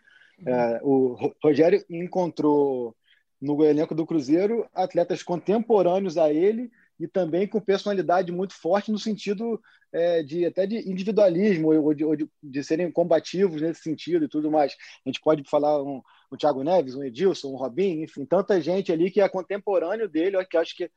É, 0.47 0.81
o 0.83 1.33
Rogério 1.43 1.83
encontrou 1.89 2.95
no 3.41 3.65
elenco 3.65 3.95
do 3.95 4.07
Cruzeiro 4.07 4.69
atletas 4.75 5.23
contemporâneos 5.23 6.19
a 6.19 6.31
ele 6.31 6.71
e 7.01 7.09
também 7.09 7.49
com 7.49 7.59
personalidade 7.59 8.31
muito 8.31 8.55
forte 8.55 8.93
no 8.93 8.99
sentido 8.99 9.61
é, 9.93 10.23
de 10.23 10.45
até 10.45 10.67
de 10.67 10.77
individualismo 10.89 11.73
ou 11.73 11.95
de, 11.95 12.05
ou 12.05 12.15
de, 12.15 12.29
de, 12.43 12.63
serem 12.63 12.93
combativos 12.93 13.63
nesse 13.63 13.83
sentido 13.83 14.27
e 14.27 14.29
tudo 14.29 14.51
mais. 14.51 14.77
A 15.05 15.09
gente 15.09 15.21
pode 15.21 15.43
falar 15.49 15.83
um, 15.83 16.03
um 16.31 16.37
Thiago 16.37 16.63
Neves, 16.63 16.95
um 16.95 17.03
Edilson, 17.03 17.49
um 17.49 17.57
Robin, 17.57 18.03
enfim, 18.03 18.25
tanta 18.27 18.61
gente 18.61 18.93
ali 18.93 19.11
que 19.11 19.21
é 19.21 19.29
contemporâneo 19.29 20.09
dele, 20.09 20.45
que 20.45 20.59
acho 20.59 20.77
que 20.77 20.91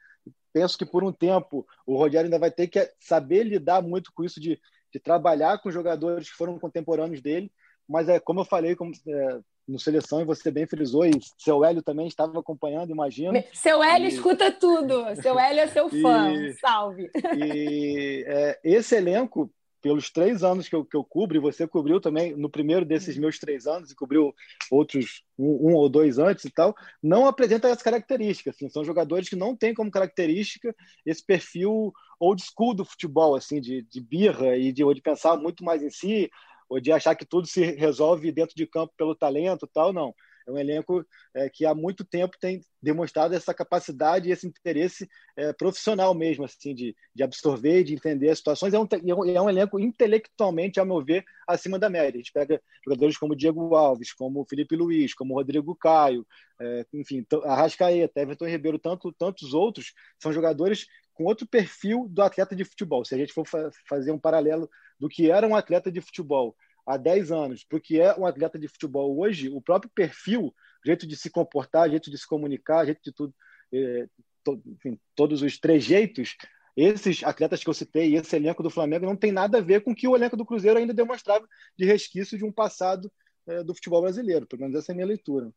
penso 0.51 0.77
que 0.77 0.85
por 0.85 1.03
um 1.03 1.11
tempo 1.11 1.65
o 1.85 1.97
Rogério 1.97 2.25
ainda 2.25 2.37
vai 2.37 2.51
ter 2.51 2.67
que 2.67 2.91
saber 2.99 3.43
lidar 3.43 3.81
muito 3.81 4.11
com 4.13 4.23
isso 4.23 4.39
de, 4.39 4.59
de 4.91 4.99
trabalhar 4.99 5.57
com 5.59 5.71
jogadores 5.71 6.29
que 6.29 6.35
foram 6.35 6.59
contemporâneos 6.59 7.21
dele, 7.21 7.51
mas 7.87 8.09
é 8.09 8.19
como 8.19 8.41
eu 8.41 8.45
falei, 8.45 8.75
como 8.75 8.91
é, 9.07 9.39
no 9.67 9.79
seleção 9.79 10.21
e 10.21 10.25
você 10.25 10.51
bem 10.51 10.67
frisou, 10.67 11.05
e 11.05 11.11
seu 11.37 11.63
Hélio 11.63 11.81
também 11.81 12.07
estava 12.07 12.39
acompanhando, 12.39 12.91
imagino. 12.91 13.41
Seu 13.53 13.83
Hélio 13.83 14.09
e... 14.09 14.13
escuta 14.13 14.51
tudo, 14.51 15.15
seu 15.21 15.39
Hélio 15.39 15.61
é 15.61 15.67
seu 15.67 15.89
fã, 16.01 16.31
e... 16.31 16.53
salve. 16.53 17.09
E 17.37 18.23
é, 18.27 18.59
esse 18.63 18.95
elenco, 18.95 19.49
pelos 19.81 20.09
três 20.09 20.43
anos 20.43 20.69
que 20.69 20.75
eu, 20.75 20.85
que 20.85 20.95
eu 20.95 21.03
cubro, 21.03 21.37
e 21.37 21.41
você 21.41 21.67
cobriu 21.67 21.99
também 21.99 22.35
no 22.35 22.49
primeiro 22.49 22.85
desses 22.85 23.17
meus 23.17 23.37
três 23.39 23.67
anos, 23.67 23.91
e 23.91 23.95
cobriu 23.95 24.33
outros 24.71 25.23
um, 25.37 25.71
um 25.71 25.73
ou 25.75 25.89
dois 25.89 26.17
antes 26.17 26.45
e 26.45 26.49
tal, 26.49 26.75
não 27.01 27.27
apresenta 27.27 27.67
essas 27.67 27.83
características. 27.83 28.55
Assim, 28.55 28.69
são 28.69 28.83
jogadores 28.83 29.27
que 29.27 29.35
não 29.35 29.55
têm 29.55 29.73
como 29.73 29.91
característica 29.91 30.75
esse 31.05 31.25
perfil 31.25 31.93
old 32.19 32.41
school 32.41 32.73
do 32.73 32.85
futebol, 32.85 33.35
assim, 33.35 33.59
de, 33.59 33.81
de 33.81 33.99
birra 33.99 34.55
e 34.55 34.71
de, 34.71 34.83
de 34.93 35.01
pensar 35.01 35.35
muito 35.35 35.63
mais 35.63 35.83
em 35.83 35.89
si, 35.89 36.31
ou 36.73 36.79
de 36.79 36.91
achar 36.91 37.13
que 37.13 37.23
tudo 37.23 37.45
se 37.45 37.61
resolve 37.75 38.31
dentro 38.31 38.55
de 38.55 38.65
campo 38.65 38.91
pelo 38.97 39.15
talento 39.15 39.69
tal, 39.71 39.93
não. 39.93 40.13
É 40.45 40.51
um 40.51 40.57
elenco 40.57 41.05
é, 41.35 41.49
que 41.49 41.65
há 41.65 41.73
muito 41.73 42.03
tempo 42.03 42.35
tem 42.39 42.59
demonstrado 42.81 43.33
essa 43.33 43.53
capacidade 43.53 44.27
e 44.27 44.31
esse 44.31 44.45
interesse 44.45 45.07
é, 45.37 45.53
profissional 45.53 46.13
mesmo, 46.13 46.43
assim, 46.43 46.75
de, 46.75 46.95
de 47.15 47.23
absorver, 47.23 47.83
de 47.83 47.93
entender 47.93 48.29
as 48.29 48.39
situações. 48.39 48.73
É 48.73 48.79
um, 48.79 48.83
é 48.83 49.33
é 49.35 49.41
um 49.41 49.49
elenco 49.49 49.79
intelectualmente, 49.79 50.79
a 50.79 50.85
meu 50.85 51.01
ver, 51.01 51.23
acima 51.47 51.79
da 51.79 51.89
média. 51.89 52.15
A 52.15 52.17
gente 52.17 52.33
pega 52.33 52.61
jogadores 52.83 53.17
como 53.17 53.35
Diego 53.35 53.73
Alves, 53.75 54.11
como 54.11 54.45
Felipe 54.49 54.75
Luiz, 54.75 55.13
como 55.13 55.35
Rodrigo 55.35 55.75
Caio, 55.75 56.25
é, 56.59 56.85
enfim, 56.93 57.25
Arrascaeta, 57.45 58.19
Everton 58.19 58.47
Ribeiro, 58.47 58.79
tanto, 58.79 59.13
tantos 59.13 59.53
outros, 59.53 59.93
são 60.19 60.33
jogadores 60.33 60.87
com 61.13 61.25
outro 61.25 61.47
perfil 61.47 62.07
do 62.09 62.21
atleta 62.21 62.55
de 62.55 62.65
futebol. 62.65 63.05
Se 63.05 63.15
a 63.15 63.17
gente 63.17 63.33
for 63.33 63.47
fa 63.47 63.69
fazer 63.87 64.11
um 64.11 64.19
paralelo 64.19 64.69
do 64.99 65.07
que 65.07 65.29
era 65.29 65.47
um 65.47 65.55
atleta 65.55 65.91
de 65.91 66.01
futebol 66.01 66.55
há 66.85 66.97
10 66.97 67.31
anos 67.31 67.63
para 67.63 67.77
o 67.77 67.81
que 67.81 67.99
é 67.99 68.13
um 68.15 68.25
atleta 68.25 68.59
de 68.59 68.67
futebol 68.67 69.17
hoje, 69.19 69.49
o 69.49 69.61
próprio 69.61 69.91
perfil, 69.93 70.53
jeito 70.85 71.07
de 71.07 71.15
se 71.15 71.29
comportar, 71.29 71.89
jeito 71.89 72.11
de 72.11 72.17
se 72.17 72.27
comunicar, 72.27 72.85
jeito 72.85 73.01
de 73.03 73.13
tudo, 73.13 73.33
é, 73.73 74.07
to, 74.43 74.61
enfim, 74.65 74.99
todos 75.15 75.41
os 75.41 75.57
trejeitos, 75.57 76.35
esses 76.75 77.23
atletas 77.23 77.63
que 77.63 77.69
eu 77.69 77.73
citei, 77.73 78.15
esse 78.15 78.35
elenco 78.35 78.63
do 78.63 78.69
Flamengo 78.69 79.05
não 79.05 79.15
tem 79.15 79.31
nada 79.31 79.59
a 79.59 79.61
ver 79.61 79.81
com 79.81 79.91
o 79.91 79.95
que 79.95 80.07
o 80.07 80.15
elenco 80.15 80.35
do 80.35 80.45
Cruzeiro 80.45 80.79
ainda 80.79 80.93
demonstrava 80.93 81.47
de 81.77 81.85
resquício 81.85 82.37
de 82.37 82.43
um 82.43 82.51
passado 82.51 83.11
é, 83.47 83.63
do 83.63 83.75
futebol 83.75 84.01
brasileiro. 84.01 84.47
Pelo 84.47 84.63
menos 84.63 84.75
essa 84.75 84.91
é 84.91 84.93
a 84.93 84.95
minha 84.95 85.07
leitura. 85.07 85.51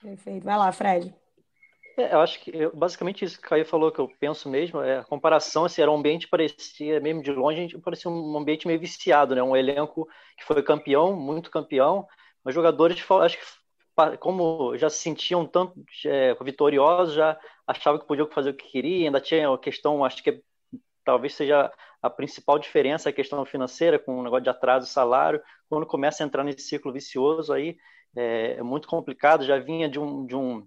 Perfeito. 0.00 0.44
Vai 0.44 0.58
lá, 0.58 0.72
Fred. 0.72 1.14
É, 1.96 2.14
eu 2.14 2.20
acho 2.20 2.40
que 2.40 2.50
eu, 2.54 2.74
basicamente 2.74 3.24
isso 3.24 3.38
que 3.40 3.46
o 3.46 3.50
Caio 3.50 3.66
falou 3.66 3.92
que 3.92 3.98
eu 4.00 4.08
penso 4.18 4.48
mesmo, 4.48 4.80
é 4.80 4.98
a 4.98 5.04
comparação, 5.04 5.64
assim, 5.66 5.82
era 5.82 5.90
um 5.90 5.96
ambiente 5.96 6.28
parecia, 6.28 7.00
mesmo 7.00 7.22
de 7.22 7.30
longe, 7.30 7.78
parecia 7.78 8.10
um 8.10 8.36
ambiente 8.36 8.66
meio 8.66 8.80
viciado, 8.80 9.34
né? 9.34 9.42
Um 9.42 9.56
elenco 9.56 10.08
que 10.36 10.44
foi 10.44 10.62
campeão, 10.62 11.14
muito 11.14 11.50
campeão, 11.50 12.06
mas 12.42 12.54
jogadores, 12.54 13.04
acho 13.22 13.38
que 13.38 13.44
como 14.18 14.76
já 14.78 14.88
se 14.88 14.98
sentiam 14.98 15.46
tanto 15.46 15.74
é, 16.06 16.34
vitoriosos, 16.42 17.14
já 17.14 17.38
achavam 17.66 18.00
que 18.00 18.06
podiam 18.06 18.26
fazer 18.28 18.50
o 18.50 18.54
que 18.54 18.70
queriam, 18.70 19.06
ainda 19.06 19.20
tinha 19.20 19.52
a 19.52 19.58
questão, 19.58 20.04
acho 20.04 20.22
que 20.22 20.42
talvez 21.04 21.34
seja 21.34 21.70
a 22.00 22.10
principal 22.10 22.58
diferença, 22.58 23.10
a 23.10 23.12
questão 23.12 23.44
financeira, 23.44 23.98
com 23.98 24.18
o 24.18 24.22
negócio 24.22 24.44
de 24.44 24.50
atraso 24.50 24.86
salário, 24.86 25.42
quando 25.68 25.86
começa 25.86 26.22
a 26.22 26.26
entrar 26.26 26.42
nesse 26.42 26.62
ciclo 26.62 26.92
vicioso 26.92 27.52
aí, 27.52 27.76
é, 28.16 28.54
é 28.58 28.62
muito 28.62 28.88
complicado, 28.88 29.44
já 29.44 29.58
vinha 29.58 29.88
de 29.88 29.98
um, 30.00 30.26
de 30.26 30.34
um 30.34 30.66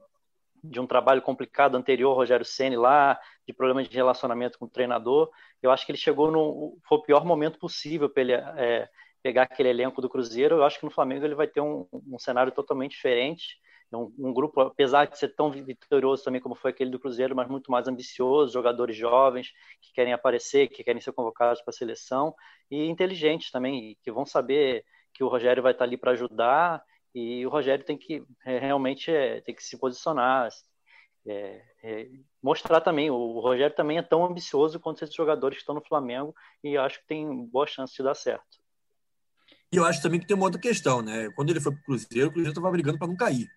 de 0.70 0.80
um 0.80 0.88
trabalho 0.88 1.22
complicado 1.22 1.76
anterior, 1.76 2.16
Rogério 2.16 2.46
Ceni 2.46 2.76
lá, 2.76 3.20
de 3.48 3.54
problemas 3.54 3.88
de 3.88 3.96
relacionamento 3.96 4.58
com 4.58 4.66
o 4.66 4.70
treinador. 4.70 5.30
Eu 5.62 5.72
acho 5.72 5.86
que 5.86 5.92
ele 5.92 5.98
chegou 5.98 6.32
no 6.32 6.78
foi 6.88 6.98
o 6.98 7.02
pior 7.02 7.26
momento 7.26 7.60
possível 7.60 8.10
para 8.10 8.22
ele 8.22 8.34
é, 8.34 8.90
pegar 9.22 9.44
aquele 9.44 9.70
elenco 9.70 10.02
do 10.02 10.10
Cruzeiro. 10.10 10.58
Eu 10.58 10.64
acho 10.64 10.80
que 10.80 10.86
no 10.86 10.92
Flamengo 10.92 11.26
ele 11.26 11.36
vai 11.36 11.48
ter 11.48 11.62
um, 11.62 11.88
um 11.92 12.20
cenário 12.20 12.52
totalmente 12.52 12.92
diferente. 12.92 13.60
Um, 13.94 14.14
um, 14.20 14.34
grupo, 14.34 14.60
apesar 14.62 15.06
de 15.06 15.18
ser 15.18 15.30
tão 15.30 15.50
vitorioso 15.50 16.24
também 16.24 16.42
como 16.42 16.56
foi 16.56 16.72
aquele 16.72 16.90
do 16.90 17.00
Cruzeiro, 17.00 17.36
mas 17.36 17.48
muito 17.48 17.72
mais 17.72 17.88
ambicioso, 17.88 18.52
jogadores 18.52 18.96
jovens 18.96 19.54
que 19.82 19.94
querem 19.94 20.12
aparecer, 20.12 20.68
que 20.68 20.84
querem 20.84 21.02
ser 21.02 21.14
convocados 21.14 21.62
para 21.62 21.70
a 21.70 21.74
seleção 21.74 22.36
e 22.70 22.88
inteligentes 22.88 23.52
também, 23.52 23.98
que 24.04 24.12
vão 24.12 24.26
saber 24.26 24.84
que 25.14 25.24
o 25.24 25.28
Rogério 25.28 25.64
vai 25.64 25.72
estar 25.72 25.86
ali 25.86 25.98
para 25.98 26.12
ajudar 26.12 26.84
e 27.16 27.46
o 27.46 27.50
Rogério 27.50 27.86
tem 27.86 27.98
que 27.98 28.22
é, 28.46 28.60
realmente 28.60 29.10
é, 29.10 29.40
tem 29.40 29.56
que 29.56 29.64
se 29.64 29.78
posicionar, 29.78 30.50
é, 31.26 31.62
é, 31.82 32.10
mostrar 32.44 32.82
também. 32.82 33.10
O 33.10 33.40
Rogério 33.40 33.74
também 33.74 33.98
é 33.98 34.02
tão 34.02 34.26
ambicioso 34.26 34.82
quanto 34.82 35.02
esses 35.02 35.16
jogadores 35.16 35.58
que 35.58 35.62
estão 35.62 35.74
no 35.74 35.82
Flamengo 35.82 36.36
e 36.62 36.78
acho 36.78 37.00
que 37.00 37.08
tem 37.08 37.46
boa 37.46 37.66
chance 37.66 37.96
de 37.96 38.04
dar 38.04 38.16
certo. 38.16 38.60
E 39.72 39.78
eu 39.78 39.86
acho 39.86 40.02
também 40.02 40.20
que 40.20 40.28
tem 40.28 40.36
uma 40.36 40.46
outra 40.46 40.60
questão, 40.60 41.02
né? 41.02 41.30
Quando 41.38 41.52
ele 41.52 41.62
foi 41.62 41.72
para 41.72 41.80
o 41.80 41.84
Cruzeiro, 41.86 42.28
o 42.28 42.32
Cruzeiro 42.32 42.52
estava 42.52 42.70
brigando 42.70 43.00
para 43.00 43.08
não 43.08 43.16
cair. 43.16 43.48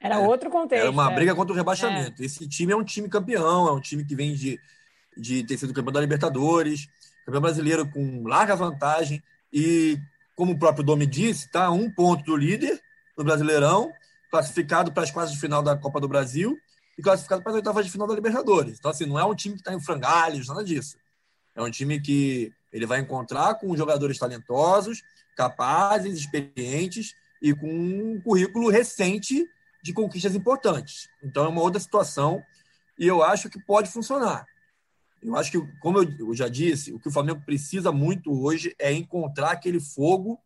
Era 0.00 0.16
é, 0.16 0.18
outro 0.18 0.50
contexto. 0.50 0.82
Era 0.82 0.90
uma 0.90 1.10
é. 1.12 1.14
briga 1.14 1.34
contra 1.34 1.52
o 1.52 1.56
rebaixamento. 1.56 2.22
Esse 2.24 2.48
time 2.48 2.72
é 2.72 2.76
um 2.76 2.84
time 2.84 3.08
campeão, 3.08 3.68
é 3.68 3.72
um 3.72 3.80
time 3.80 4.04
que 4.04 4.16
vem 4.16 4.34
de, 4.34 4.58
de 5.16 5.44
ter 5.44 5.56
sido 5.56 5.72
campeão 5.72 5.92
da 5.92 6.00
Libertadores, 6.00 6.88
campeão 7.24 7.40
brasileiro 7.40 7.88
com 7.88 8.24
larga 8.26 8.56
vantagem 8.56 9.22
e, 9.52 9.96
como 10.34 10.52
o 10.52 10.58
próprio 10.58 10.84
Domi 10.84 11.06
disse, 11.06 11.46
está 11.46 11.66
a 11.66 11.70
um 11.70 11.88
ponto 11.88 12.24
do 12.24 12.36
líder 12.36 12.84
no 13.16 13.24
Brasileirão, 13.24 13.92
classificado 14.30 14.92
para 14.92 15.02
as 15.02 15.10
quartas 15.10 15.32
de 15.32 15.40
final 15.40 15.62
da 15.62 15.76
Copa 15.76 16.00
do 16.00 16.08
Brasil 16.08 16.58
e 16.98 17.02
classificado 17.02 17.42
para 17.42 17.52
as 17.52 17.56
oitavas 17.56 17.84
de 17.84 17.92
final 17.92 18.06
da 18.06 18.14
Libertadores. 18.14 18.78
Então, 18.78 18.90
assim, 18.90 19.06
não 19.06 19.18
é 19.18 19.24
um 19.24 19.34
time 19.34 19.54
que 19.54 19.60
está 19.60 19.72
em 19.72 19.80
frangalhos, 19.80 20.48
nada 20.48 20.64
disso. 20.64 20.96
É 21.54 21.62
um 21.62 21.70
time 21.70 22.00
que 22.00 22.52
Ele 22.72 22.86
vai 22.86 23.00
encontrar 23.00 23.54
com 23.54 23.76
jogadores 23.76 24.18
talentosos, 24.18 25.02
capazes, 25.36 26.18
experientes 26.18 27.14
e 27.40 27.54
com 27.54 27.68
um 27.68 28.20
currículo 28.20 28.70
recente 28.70 29.46
de 29.82 29.92
conquistas 29.92 30.34
importantes. 30.34 31.08
Então 31.22 31.44
é 31.44 31.48
uma 31.48 31.62
outra 31.62 31.80
situação 31.80 32.42
e 32.98 33.06
eu 33.06 33.22
acho 33.22 33.48
que 33.48 33.60
pode 33.60 33.90
funcionar. 33.90 34.46
Eu 35.22 35.36
acho 35.36 35.50
que, 35.50 35.60
como 35.80 35.98
eu 35.98 36.34
já 36.34 36.48
disse, 36.48 36.92
o 36.92 36.98
que 36.98 37.08
o 37.08 37.12
Flamengo 37.12 37.42
precisa 37.44 37.90
muito 37.90 38.32
hoje 38.42 38.74
é 38.78 38.92
encontrar 38.92 39.52
aquele 39.52 39.80
fogo, 39.80 40.38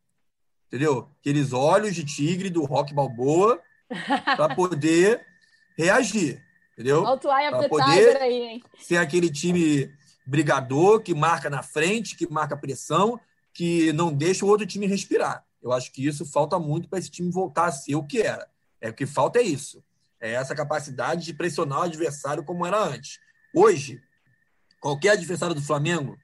entendeu? 0.70 1.10
Aqueles 1.18 1.52
olhos 1.52 1.94
de 1.94 2.04
tigre 2.04 2.48
do 2.48 2.64
Rock 2.64 2.94
Balboa 2.94 3.60
para 4.24 4.54
poder 4.54 5.26
reagir, 5.76 6.40
entendeu? 6.72 7.02
Para 7.02 7.68
poder 7.68 8.16
aí, 8.18 8.62
ser 8.78 8.98
aquele 8.98 9.28
time 9.28 9.92
brigador 10.24 11.02
que 11.02 11.12
marca 11.12 11.50
na 11.50 11.60
frente, 11.60 12.16
que 12.16 12.30
marca 12.30 12.56
pressão, 12.56 13.20
que 13.52 13.92
não 13.92 14.12
deixa 14.14 14.44
o 14.44 14.48
outro 14.48 14.64
time 14.64 14.86
respirar. 14.86 15.44
Eu 15.60 15.72
acho 15.72 15.92
que 15.92 16.06
isso 16.06 16.24
falta 16.24 16.58
muito 16.58 16.88
para 16.88 17.00
esse 17.00 17.10
time 17.10 17.30
voltar 17.32 17.66
a 17.66 17.72
ser 17.72 17.96
o 17.96 18.06
que 18.06 18.22
era. 18.22 18.48
É 18.80 18.88
o 18.88 18.94
que 18.94 19.06
falta 19.06 19.40
é 19.40 19.42
isso. 19.42 19.82
É 20.20 20.32
essa 20.32 20.54
capacidade 20.54 21.24
de 21.24 21.34
pressionar 21.34 21.80
o 21.80 21.82
adversário 21.82 22.44
como 22.44 22.64
era 22.64 22.78
antes. 22.78 23.18
Hoje, 23.54 24.00
qualquer 24.80 25.10
adversário 25.10 25.54
do 25.54 25.62
Flamengo 25.62 26.16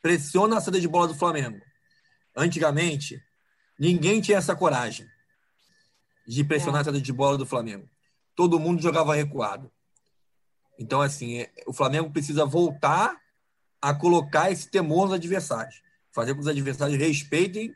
pressiona 0.00 0.56
a 0.56 0.60
saída 0.60 0.80
de 0.80 0.86
bola 0.86 1.08
do 1.08 1.14
Flamengo. 1.14 1.60
Antigamente, 2.36 3.20
ninguém 3.78 4.20
tinha 4.20 4.38
essa 4.38 4.56
coragem 4.56 5.06
de 6.26 6.44
pressionar 6.44 6.80
é. 6.80 6.82
a 6.82 6.84
saída 6.84 7.00
de 7.00 7.12
bola 7.12 7.38
do 7.38 7.46
Flamengo. 7.46 7.88
Todo 8.34 8.60
mundo 8.60 8.82
jogava 8.82 9.14
recuado. 9.14 9.70
Então, 10.78 11.00
assim, 11.00 11.40
é, 11.40 11.50
o 11.66 11.72
Flamengo 11.72 12.10
precisa 12.10 12.44
voltar 12.44 13.16
a 13.80 13.94
colocar 13.94 14.50
esse 14.50 14.70
temor 14.70 15.06
nos 15.06 15.14
adversários. 15.14 15.82
Fazer 16.12 16.32
com 16.32 16.38
que 16.38 16.42
os 16.42 16.48
adversários 16.48 16.98
respeitem 16.98 17.74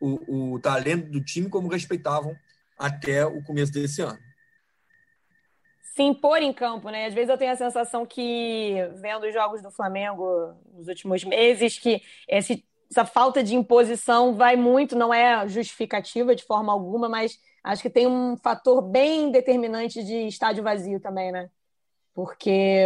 o, 0.00 0.54
o 0.54 0.60
talento 0.60 1.10
do 1.10 1.22
time 1.22 1.48
como 1.48 1.68
respeitavam 1.68 2.36
até 2.78 3.24
o 3.24 3.42
começo 3.42 3.72
desse 3.72 4.02
ano. 4.02 4.18
Se 5.94 6.02
impor 6.02 6.38
em 6.42 6.52
campo, 6.52 6.88
né? 6.88 7.06
Às 7.06 7.14
vezes 7.14 7.28
eu 7.28 7.36
tenho 7.36 7.52
a 7.52 7.56
sensação 7.56 8.06
que, 8.06 8.76
vendo 8.96 9.26
os 9.26 9.34
jogos 9.34 9.62
do 9.62 9.70
Flamengo 9.70 10.54
nos 10.72 10.88
últimos 10.88 11.22
meses, 11.22 11.78
que 11.78 12.02
esse, 12.26 12.64
essa 12.92 13.06
falta 13.06 13.42
de 13.42 13.54
imposição 13.54 14.34
vai 14.34 14.54
muito, 14.54 14.94
não 14.94 15.12
é 15.12 15.48
justificativa 15.48 16.36
de 16.36 16.44
forma 16.44 16.70
alguma, 16.70 17.08
mas 17.08 17.38
acho 17.64 17.80
que 17.80 17.88
tem 17.88 18.06
um 18.06 18.36
fator 18.36 18.82
bem 18.82 19.30
determinante 19.30 20.04
de 20.04 20.26
estádio 20.26 20.62
vazio 20.62 21.00
também, 21.00 21.32
né? 21.32 21.48
Porque, 22.14 22.84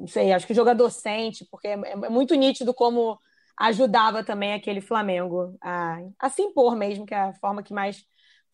não 0.00 0.06
sei, 0.06 0.32
acho 0.32 0.46
que 0.46 0.52
o 0.52 0.56
jogador 0.56 0.88
sente, 0.90 1.44
porque 1.50 1.66
é, 1.66 1.72
é 1.72 2.08
muito 2.08 2.34
nítido 2.36 2.72
como 2.72 3.18
ajudava 3.56 4.22
também 4.22 4.54
aquele 4.54 4.80
Flamengo 4.80 5.56
a, 5.60 5.98
a 6.20 6.30
se 6.30 6.42
impor 6.42 6.76
mesmo, 6.76 7.04
que 7.04 7.14
é 7.14 7.18
a 7.18 7.34
forma 7.34 7.62
que 7.62 7.74
mais 7.74 8.04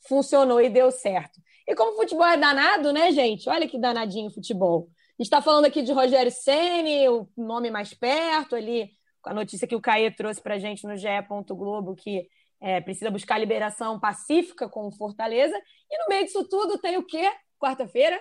funcionou 0.09 0.61
e 0.61 0.71
deu 0.71 0.91
certo. 0.91 1.39
E 1.69 1.75
como 1.75 1.93
o 1.93 1.97
futebol 1.97 2.27
é 2.27 2.39
danado, 2.39 2.93
né, 2.93 3.13
gente? 3.13 3.49
Olha 3.49 3.69
que 3.69 3.79
danadinho 3.79 4.29
o 4.29 4.35
futebol. 4.35 4.89
A 4.91 5.23
gente 5.23 5.27
está 5.27 5.43
falando 5.43 5.67
aqui 5.67 5.83
de 5.83 5.93
Rogério 5.93 6.33
Ceni, 6.33 7.09
o 7.11 7.29
nome 7.37 7.71
mais 7.71 7.93
perto 7.93 8.57
ali, 8.57 8.91
a 9.25 9.35
notícia 9.35 9.67
que 9.67 9.77
o 9.77 9.81
Caê 9.81 10.11
trouxe 10.11 10.41
para 10.41 10.55
a 10.55 10.59
gente 10.59 10.87
no 10.87 10.97
GE. 10.97 11.09
Globo, 11.49 11.95
que 11.95 12.29
é, 12.61 12.81
precisa 12.81 13.11
buscar 13.11 13.39
liberação 13.39 13.99
pacífica 13.99 14.69
com 14.69 14.87
o 14.87 14.93
Fortaleza. 14.93 15.57
E 15.91 15.99
no 15.99 16.09
meio 16.09 16.25
disso 16.25 16.49
tudo 16.49 16.79
tem 16.79 16.97
o 16.97 17.05
quê? 17.05 17.31
Quarta-feira? 17.59 18.21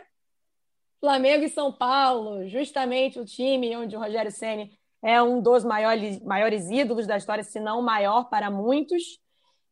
Flamengo 0.99 1.43
e 1.43 1.49
São 1.49 1.71
Paulo, 1.71 2.47
justamente 2.47 3.19
o 3.19 3.25
time 3.25 3.75
onde 3.75 3.95
o 3.95 3.99
Rogério 3.99 4.31
Ceni 4.31 4.71
é 5.03 5.21
um 5.21 5.41
dos 5.41 5.63
maiores, 5.63 6.21
maiores 6.21 6.69
ídolos 6.69 7.07
da 7.07 7.17
história, 7.17 7.43
se 7.43 7.59
não 7.59 7.79
o 7.79 7.83
maior 7.83 8.29
para 8.29 8.51
muitos. 8.51 9.19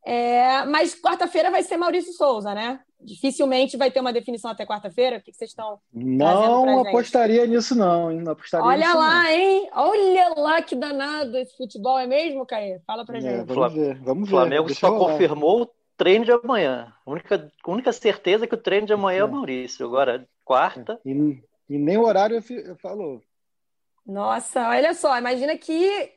É, 0.03 0.65
mas 0.65 0.99
quarta-feira 0.99 1.51
vai 1.51 1.61
ser 1.61 1.77
Maurício 1.77 2.13
Souza, 2.13 2.55
né? 2.55 2.79
Dificilmente 3.01 3.77
vai 3.77 3.89
ter 3.89 4.01
uma 4.01 4.11
definição 4.11 4.51
até 4.51 4.65
quarta-feira. 4.65 5.17
O 5.17 5.21
que 5.21 5.31
vocês 5.31 5.51
estão 5.51 5.79
Não 5.93 6.81
apostaria 6.81 7.45
nisso, 7.47 7.73
não, 7.73 8.11
hein? 8.11 8.19
Não 8.19 8.33
apostaria 8.33 8.65
Olha 8.65 8.87
nisso, 8.87 8.97
lá, 8.97 9.23
não. 9.23 9.29
hein? 9.29 9.69
Olha 9.73 10.33
lá 10.35 10.61
que 10.61 10.75
danado 10.75 11.37
esse 11.37 11.55
futebol, 11.55 11.97
é 11.97 12.05
mesmo, 12.05 12.45
Caê? 12.45 12.79
Fala 12.85 13.05
pra 13.05 13.17
é, 13.17 13.21
gente. 13.21 13.45
Vamos 13.45 13.73
ver, 13.73 13.95
vamos 14.01 14.29
ver. 14.29 14.35
O 14.35 14.37
Flamengo 14.37 14.73
só 14.75 14.97
confirmou 14.97 15.61
o 15.61 15.69
treino 15.95 16.25
de 16.25 16.31
amanhã. 16.31 16.93
A 17.05 17.09
única, 17.09 17.51
a 17.63 17.71
única 17.71 17.93
certeza 17.93 18.43
é 18.43 18.47
que 18.47 18.55
o 18.55 18.61
treino 18.61 18.85
de 18.85 18.93
amanhã 18.93 19.19
é, 19.19 19.21
é 19.21 19.25
o 19.25 19.31
Maurício. 19.31 19.85
Agora, 19.85 20.27
quarta. 20.43 20.99
E, 21.05 21.41
e 21.69 21.77
nem 21.77 21.97
o 21.97 22.03
horário 22.03 22.43
falou. 22.81 23.21
Nossa, 24.05 24.67
olha 24.67 24.93
só, 24.93 25.17
imagina 25.17 25.57
que, 25.57 26.11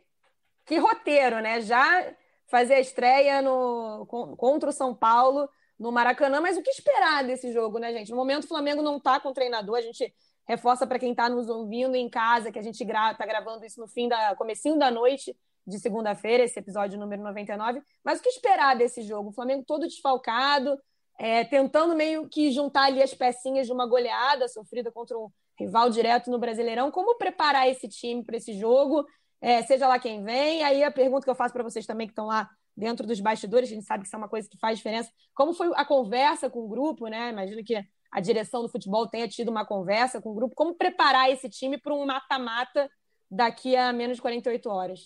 que 0.67 0.79
roteiro, 0.79 1.41
né? 1.41 1.61
Já 1.61 2.13
fazer 2.49 2.75
a 2.75 2.81
estreia 2.81 3.41
no, 3.41 4.05
contra 4.37 4.71
o 4.71 4.73
São 4.73 4.95
Paulo 4.95 5.49
no 5.83 5.91
Maracanã, 5.91 6.41
mas 6.41 6.57
o 6.57 6.63
que 6.63 6.71
esperar 6.71 7.25
desse 7.25 7.53
jogo, 7.53 7.79
né, 7.79 7.93
gente? 7.93 8.11
No 8.11 8.17
momento 8.17 8.45
o 8.45 8.49
Flamengo 8.49 8.81
não 8.83 8.99
está 8.99 9.19
com 9.19 9.33
treinador, 9.33 9.77
a 9.77 9.83
gente 9.83 10.15
reforça 10.47 10.87
para 10.87 10.99
quem 10.99 11.11
está 11.11 11.29
nos 11.29 11.49
ouvindo 11.49 11.97
em 11.97 12.09
casa, 12.09 12.53
que 12.53 12.59
a 12.59 12.63
gente 12.63 12.85
gra 12.85 13.13
gravando 13.15 13.65
isso 13.65 13.81
no 13.81 13.89
fim 13.89 14.09
da 14.09 14.35
comecinho 14.37 14.79
da 14.79 14.91
noite 14.91 15.37
de 15.67 15.79
segunda-feira, 15.81 16.45
esse 16.45 16.59
episódio 16.59 16.99
número 16.99 17.23
99. 17.23 17.83
Mas 18.05 18.21
o 18.21 18.23
que 18.23 18.29
esperar 18.29 18.77
desse 18.77 19.03
jogo? 19.03 19.31
O 19.31 19.33
Flamengo 19.33 19.65
todo 19.67 19.87
desfalcado, 19.87 20.79
é, 21.19 21.45
tentando 21.45 21.97
meio 21.97 22.29
que 22.29 22.53
juntar 22.53 22.85
ali 22.85 23.03
as 23.03 23.13
pecinhas 23.13 23.67
de 23.67 23.73
uma 23.73 23.87
goleada 23.87 24.47
sofrida 24.49 24.91
contra 24.93 25.19
um 25.19 25.29
rival 25.59 25.91
direto 25.91 26.31
no 26.31 26.39
Brasileirão. 26.39 26.93
Como 26.93 27.19
preparar 27.19 27.69
esse 27.69 27.89
time 27.89 28.25
para 28.25 28.37
esse 28.37 28.53
jogo? 28.55 29.05
É, 29.41 29.63
seja 29.63 29.89
lá 29.89 29.99
quem 29.99 30.23
vem. 30.23 30.63
Aí 30.63 30.83
a 30.85 30.91
pergunta 30.91 31.25
que 31.25 31.31
eu 31.31 31.35
faço 31.35 31.53
para 31.53 31.65
vocês 31.65 31.87
também 31.87 32.07
que 32.07 32.13
estão 32.13 32.27
lá 32.27 32.49
dentro 32.77 33.07
dos 33.07 33.21
bastidores, 33.21 33.71
a 33.71 33.75
gente 33.75 33.85
sabe 33.85 34.03
que 34.03 34.09
isso 34.09 34.17
é 34.17 34.19
uma 34.19 34.29
coisa 34.29 34.49
que 34.49 34.59
faz 34.59 34.79
diferença. 34.79 35.11
Como 35.35 35.53
foi 35.53 35.71
a 35.75 35.85
conversa 35.85 36.49
com 36.49 36.61
o 36.61 36.69
grupo, 36.69 37.07
né? 37.09 37.31
Imagino 37.31 37.63
que 37.65 37.77
a 38.11 38.21
direção 38.21 38.63
do 38.63 38.69
futebol 38.69 39.07
tenha 39.09 39.27
tido 39.29 39.51
uma 39.51 39.65
conversa 39.65 40.21
com 40.21 40.31
o 40.31 40.35
grupo. 40.35 40.55
Como 40.55 40.75
preparar 40.75 41.31
esse 41.31 41.49
time 41.49 41.79
para 41.79 41.95
um 41.95 42.05
mata-mata 42.05 42.91
daqui 43.31 43.75
a 43.75 43.93
menos 43.93 44.17
de 44.17 44.23
48 44.23 44.69
horas? 44.69 45.01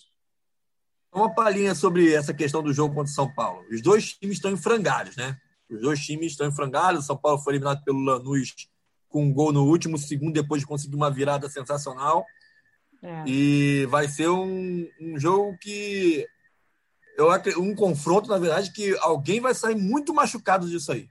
Uma 1.13 1.33
palhinha 1.33 1.73
sobre 1.73 2.13
essa 2.13 2.33
questão 2.33 2.61
do 2.61 2.73
jogo 2.73 2.93
contra 2.93 3.11
o 3.11 3.15
São 3.15 3.33
Paulo. 3.33 3.65
Os 3.71 3.81
dois 3.81 4.13
times 4.13 4.37
estão 4.37 4.51
em 4.51 4.57
frangalhos, 4.57 5.15
né? 5.15 5.37
Os 5.69 5.81
dois 5.81 5.99
times 5.99 6.33
estão 6.33 6.47
em 6.47 6.55
frangalhos. 6.55 7.03
O 7.03 7.07
São 7.07 7.17
Paulo 7.17 7.39
foi 7.39 7.53
eliminado 7.53 7.83
pelo 7.83 7.99
Lanús 7.99 8.53
com 9.07 9.23
um 9.23 9.33
gol 9.33 9.53
no 9.53 9.65
último 9.65 9.97
segundo, 9.97 10.33
depois 10.33 10.61
de 10.61 10.67
conseguir 10.67 10.95
uma 10.95 11.09
virada 11.09 11.49
sensacional. 11.49 12.25
É. 13.01 13.23
E 13.25 13.85
vai 13.87 14.07
ser 14.07 14.29
um, 14.29 14.87
um 14.99 15.19
jogo 15.19 15.57
que. 15.59 16.27
Eu, 17.17 17.29
um 17.59 17.73
confronto, 17.73 18.29
na 18.29 18.37
verdade, 18.37 18.71
que 18.71 18.95
alguém 18.99 19.41
vai 19.41 19.55
sair 19.55 19.75
muito 19.75 20.13
machucado 20.13 20.69
disso 20.69 20.91
aí. 20.91 21.09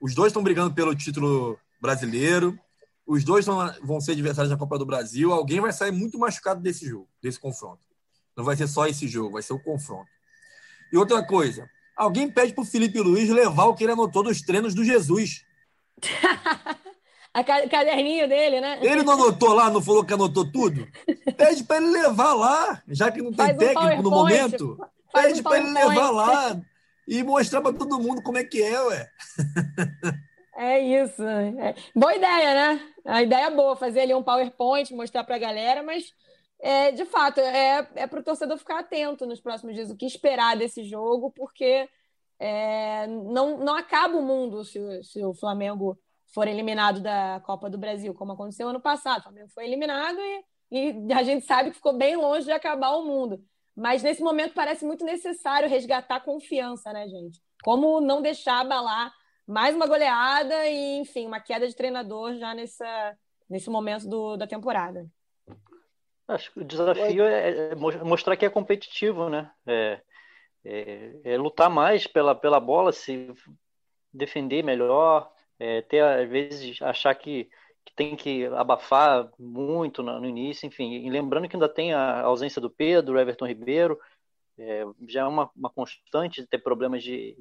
Os 0.00 0.14
dois 0.14 0.30
estão 0.30 0.44
brigando 0.44 0.72
pelo 0.72 0.94
título 0.94 1.58
brasileiro. 1.80 2.56
Os 3.04 3.24
dois 3.24 3.44
vão 3.82 4.00
ser 4.00 4.12
adversários 4.12 4.50
da 4.50 4.56
Copa 4.56 4.78
do 4.78 4.86
Brasil. 4.86 5.32
Alguém 5.32 5.60
vai 5.60 5.72
sair 5.72 5.90
muito 5.90 6.16
machucado 6.20 6.60
desse 6.60 6.86
jogo, 6.86 7.08
desse 7.20 7.40
confronto. 7.40 7.84
Não 8.36 8.44
vai 8.44 8.54
ser 8.56 8.68
só 8.68 8.86
esse 8.86 9.08
jogo, 9.08 9.32
vai 9.32 9.42
ser 9.42 9.54
o 9.54 9.62
confronto. 9.62 10.08
E 10.92 10.96
outra 10.96 11.26
coisa, 11.26 11.68
alguém 11.96 12.30
pede 12.30 12.52
para 12.52 12.62
o 12.62 12.66
Felipe 12.66 13.00
Luiz 13.00 13.28
levar 13.28 13.64
o 13.64 13.74
que 13.74 13.82
ele 13.82 13.92
anotou 13.92 14.22
dos 14.22 14.40
treinos 14.40 14.72
do 14.72 14.84
Jesus. 14.84 15.44
A 17.36 17.44
caderninho 17.44 18.26
dele, 18.26 18.62
né? 18.62 18.78
Ele 18.80 19.02
não 19.02 19.12
anotou 19.12 19.52
lá, 19.52 19.68
não 19.68 19.82
falou 19.82 20.02
que 20.02 20.14
anotou 20.14 20.50
tudo? 20.50 20.88
Pede 21.36 21.64
para 21.64 21.76
ele 21.76 21.90
levar 21.90 22.32
lá, 22.32 22.82
já 22.88 23.12
que 23.12 23.20
não 23.20 23.30
tem 23.30 23.44
Faz 23.44 23.58
técnico 23.58 23.98
um 23.98 24.02
no 24.02 24.10
momento. 24.10 24.78
Pede 25.12 25.40
um 25.40 25.42
para 25.42 25.58
ele 25.58 25.70
levar 25.70 26.10
lá 26.12 26.58
e 27.06 27.22
mostrar 27.22 27.60
para 27.60 27.74
todo 27.74 28.00
mundo 28.00 28.22
como 28.22 28.38
é 28.38 28.44
que 28.44 28.62
é, 28.62 28.80
ué. 28.80 29.10
É 30.58 30.80
isso. 30.80 31.22
É. 31.22 31.74
Boa 31.94 32.16
ideia, 32.16 32.54
né? 32.54 32.80
A 33.04 33.22
ideia 33.22 33.48
é 33.48 33.50
boa, 33.50 33.76
fazer 33.76 34.00
ali 34.00 34.14
um 34.14 34.22
PowerPoint, 34.22 34.94
mostrar 34.94 35.22
para 35.22 35.36
a 35.36 35.38
galera, 35.38 35.82
mas 35.82 36.14
é, 36.58 36.92
de 36.92 37.04
fato, 37.04 37.40
é, 37.40 37.86
é 37.94 38.06
para 38.06 38.20
o 38.20 38.22
torcedor 38.22 38.56
ficar 38.56 38.78
atento 38.78 39.26
nos 39.26 39.38
próximos 39.38 39.74
dias, 39.74 39.90
o 39.90 39.96
que 39.96 40.06
esperar 40.06 40.56
desse 40.56 40.82
jogo, 40.84 41.30
porque 41.30 41.86
é, 42.38 43.06
não, 43.06 43.58
não 43.58 43.74
acaba 43.74 44.16
o 44.16 44.22
mundo 44.22 44.64
se, 44.64 44.80
se 45.02 45.22
o 45.22 45.34
Flamengo 45.34 45.98
for 46.32 46.46
eliminado 46.48 47.00
da 47.00 47.40
Copa 47.44 47.70
do 47.70 47.78
Brasil, 47.78 48.14
como 48.14 48.32
aconteceu 48.32 48.68
ano 48.68 48.80
passado. 48.80 49.20
O 49.20 49.22
Flamengo 49.24 49.48
foi 49.50 49.64
eliminado 49.64 50.18
e, 50.70 50.92
e 51.08 51.12
a 51.12 51.22
gente 51.22 51.46
sabe 51.46 51.70
que 51.70 51.76
ficou 51.76 51.96
bem 51.96 52.16
longe 52.16 52.46
de 52.46 52.52
acabar 52.52 52.90
o 52.96 53.04
mundo. 53.04 53.42
Mas 53.74 54.02
nesse 54.02 54.22
momento 54.22 54.54
parece 54.54 54.84
muito 54.84 55.04
necessário 55.04 55.68
resgatar 55.68 56.20
confiança, 56.20 56.92
né, 56.92 57.06
gente? 57.08 57.40
Como 57.62 58.00
não 58.00 58.22
deixar 58.22 58.60
abalar 58.60 59.12
mais 59.46 59.76
uma 59.76 59.86
goleada 59.86 60.66
e, 60.66 60.98
enfim, 60.98 61.26
uma 61.26 61.40
queda 61.40 61.68
de 61.68 61.76
treinador 61.76 62.34
já 62.36 62.54
nessa, 62.54 63.16
nesse 63.48 63.70
momento 63.70 64.08
do, 64.08 64.36
da 64.36 64.46
temporada. 64.46 65.06
Acho 66.26 66.52
que 66.52 66.60
o 66.60 66.64
desafio 66.64 67.24
é, 67.24 67.70
é 67.70 67.74
mostrar 67.76 68.36
que 68.36 68.44
é 68.44 68.50
competitivo, 68.50 69.28
né? 69.28 69.50
É, 69.64 70.00
é, 70.64 71.20
é, 71.22 71.38
lutar 71.38 71.70
mais 71.70 72.06
pela, 72.06 72.34
pela 72.34 72.58
bola, 72.58 72.92
se 72.92 73.32
defender 74.12 74.64
melhor, 74.64 75.30
é, 75.58 75.82
ter 75.82 76.02
às 76.02 76.28
vezes 76.28 76.80
achar 76.82 77.14
que, 77.14 77.48
que 77.84 77.94
tem 77.94 78.16
que 78.16 78.46
abafar 78.46 79.30
muito 79.38 80.02
no, 80.02 80.20
no 80.20 80.26
início, 80.26 80.66
enfim. 80.66 80.92
E 80.92 81.10
lembrando 81.10 81.48
que 81.48 81.56
ainda 81.56 81.68
tem 81.68 81.92
a 81.92 82.22
ausência 82.22 82.60
do 82.60 82.70
Pedro, 82.70 83.18
Everton 83.18 83.46
Ribeiro, 83.46 83.98
é, 84.58 84.84
já 85.08 85.22
é 85.22 85.24
uma, 85.24 85.50
uma 85.54 85.70
constante 85.70 86.46
ter 86.46 86.58
problemas 86.58 87.02
de, 87.02 87.36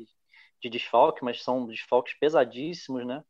de 0.62 0.70
desfalque, 0.70 1.24
mas 1.24 1.42
são 1.42 1.66
desfalques 1.66 2.14
pesadíssimos, 2.20 3.06
né? 3.06 3.24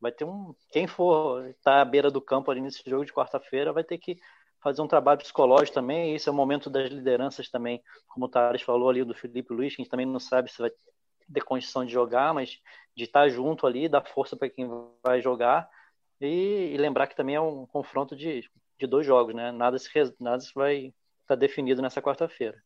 Vai 0.00 0.12
ter 0.12 0.24
um. 0.24 0.54
Quem 0.70 0.86
for 0.86 1.46
estar 1.46 1.76
tá 1.76 1.80
à 1.80 1.84
beira 1.84 2.10
do 2.10 2.20
campo 2.20 2.50
ali 2.50 2.60
nesse 2.60 2.82
jogo 2.88 3.04
de 3.04 3.12
quarta-feira 3.12 3.72
vai 3.72 3.84
ter 3.84 3.98
que 3.98 4.16
fazer 4.62 4.82
um 4.82 4.88
trabalho 4.88 5.18
psicológico 5.18 5.74
também. 5.74 6.14
Esse 6.14 6.28
é 6.28 6.32
o 6.32 6.34
momento 6.34 6.68
das 6.68 6.90
lideranças 6.90 7.48
também, 7.48 7.82
como 8.08 8.26
o 8.26 8.28
Thales 8.28 8.62
falou 8.62 8.88
ali 8.88 9.04
do 9.04 9.14
Felipe 9.14 9.52
Luiz, 9.52 9.74
que 9.74 9.82
a 9.82 9.84
gente 9.84 9.90
também 9.90 10.06
não 10.06 10.20
sabe 10.20 10.50
se 10.50 10.58
vai 10.58 10.70
ter 11.32 11.42
condição 11.42 11.84
de 11.84 11.92
jogar, 11.92 12.34
mas 12.34 12.60
de 12.94 13.04
estar 13.04 13.28
junto 13.28 13.66
ali, 13.66 13.88
dar 13.88 14.04
força 14.04 14.36
para 14.36 14.50
quem 14.50 14.68
vai 15.02 15.20
jogar. 15.20 15.68
E, 16.20 16.72
e, 16.72 16.76
lembrar 16.76 17.06
que 17.06 17.16
também 17.16 17.34
é 17.34 17.40
um 17.40 17.66
confronto 17.66 18.14
de, 18.14 18.48
de 18.78 18.86
dois 18.86 19.04
jogos, 19.04 19.34
né? 19.34 19.50
Nada 19.50 19.78
se, 19.78 19.88
nada 20.20 20.40
se 20.40 20.54
vai 20.54 20.76
estar 20.76 20.94
tá 21.28 21.34
definido 21.34 21.82
nessa 21.82 22.00
quarta-feira. 22.00 22.62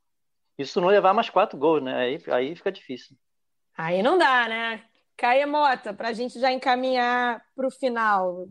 Isso 0.59 0.81
não 0.81 0.89
levar 0.89 1.15
mais 1.15 1.31
quatro 1.31 1.59
gols, 1.59 1.83
né? 1.83 1.97
Aí, 1.97 2.23
aí 2.29 2.57
fica 2.57 2.73
difícil. 2.73 3.17
Aí 3.77 4.03
não 4.03 4.19
dá, 4.19 4.49
né? 4.49 4.85
Caia 5.17 5.47
Mota, 5.47 5.95
para 5.95 6.09
a 6.09 6.13
gente 6.13 6.39
já 6.39 6.53
encaminhar 6.53 7.43
para 7.55 7.67
o 7.67 7.71
final. 7.71 8.47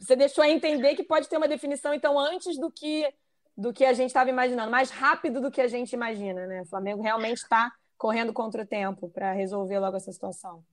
Você 0.00 0.16
deixou 0.16 0.42
a 0.42 0.48
entender 0.48 0.96
que 0.96 1.04
pode 1.04 1.28
ter 1.28 1.36
uma 1.36 1.46
definição, 1.46 1.94
então, 1.94 2.18
antes 2.18 2.58
do 2.58 2.70
que 2.70 3.12
do 3.56 3.72
que 3.72 3.84
a 3.84 3.92
gente 3.92 4.08
estava 4.08 4.30
imaginando, 4.30 4.70
mais 4.70 4.90
rápido 4.90 5.38
do 5.40 5.50
que 5.50 5.60
a 5.60 5.68
gente 5.68 5.92
imagina, 5.92 6.46
né? 6.46 6.62
O 6.62 6.66
Flamengo 6.66 7.02
realmente 7.02 7.38
está 7.38 7.70
correndo 8.02 8.32
contra 8.32 8.64
o 8.64 8.66
tempo 8.66 9.08
para 9.08 9.32
resolver 9.32 9.78
logo 9.78 9.96
essa 9.96 10.10
situação. 10.10 10.64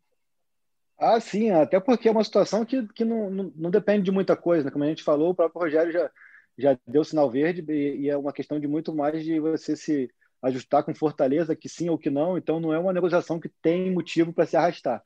Ah, 0.97 1.19
sim, 1.19 1.51
até 1.51 1.79
porque 1.79 2.09
é 2.09 2.11
uma 2.11 2.23
situação 2.23 2.65
que, 2.65 2.87
que 2.87 3.05
não, 3.05 3.29
não, 3.29 3.53
não 3.55 3.69
depende 3.69 4.05
de 4.05 4.11
muita 4.11 4.35
coisa, 4.35 4.65
né? 4.65 4.71
Como 4.71 4.83
a 4.83 4.87
gente 4.87 5.03
falou, 5.03 5.29
o 5.29 5.35
próprio 5.35 5.61
Rogério 5.61 5.91
já, 5.91 6.09
já 6.57 6.77
deu 6.87 7.03
sinal 7.03 7.29
verde 7.29 7.63
e, 7.69 8.01
e 8.01 8.09
é 8.09 8.17
uma 8.17 8.33
questão 8.33 8.59
de 8.59 8.67
muito 8.67 8.95
mais 8.95 9.23
de 9.23 9.39
você 9.39 9.75
se 9.75 10.09
ajustar 10.41 10.83
com 10.83 10.95
fortaleza, 10.95 11.55
que 11.55 11.69
sim 11.69 11.87
ou 11.87 11.99
que 11.99 12.09
não. 12.09 12.35
Então, 12.35 12.59
não 12.59 12.73
é 12.73 12.79
uma 12.79 12.91
negociação 12.91 13.39
que 13.39 13.49
tem 13.61 13.91
motivo 13.91 14.33
para 14.33 14.47
se 14.47 14.57
arrastar. 14.57 15.03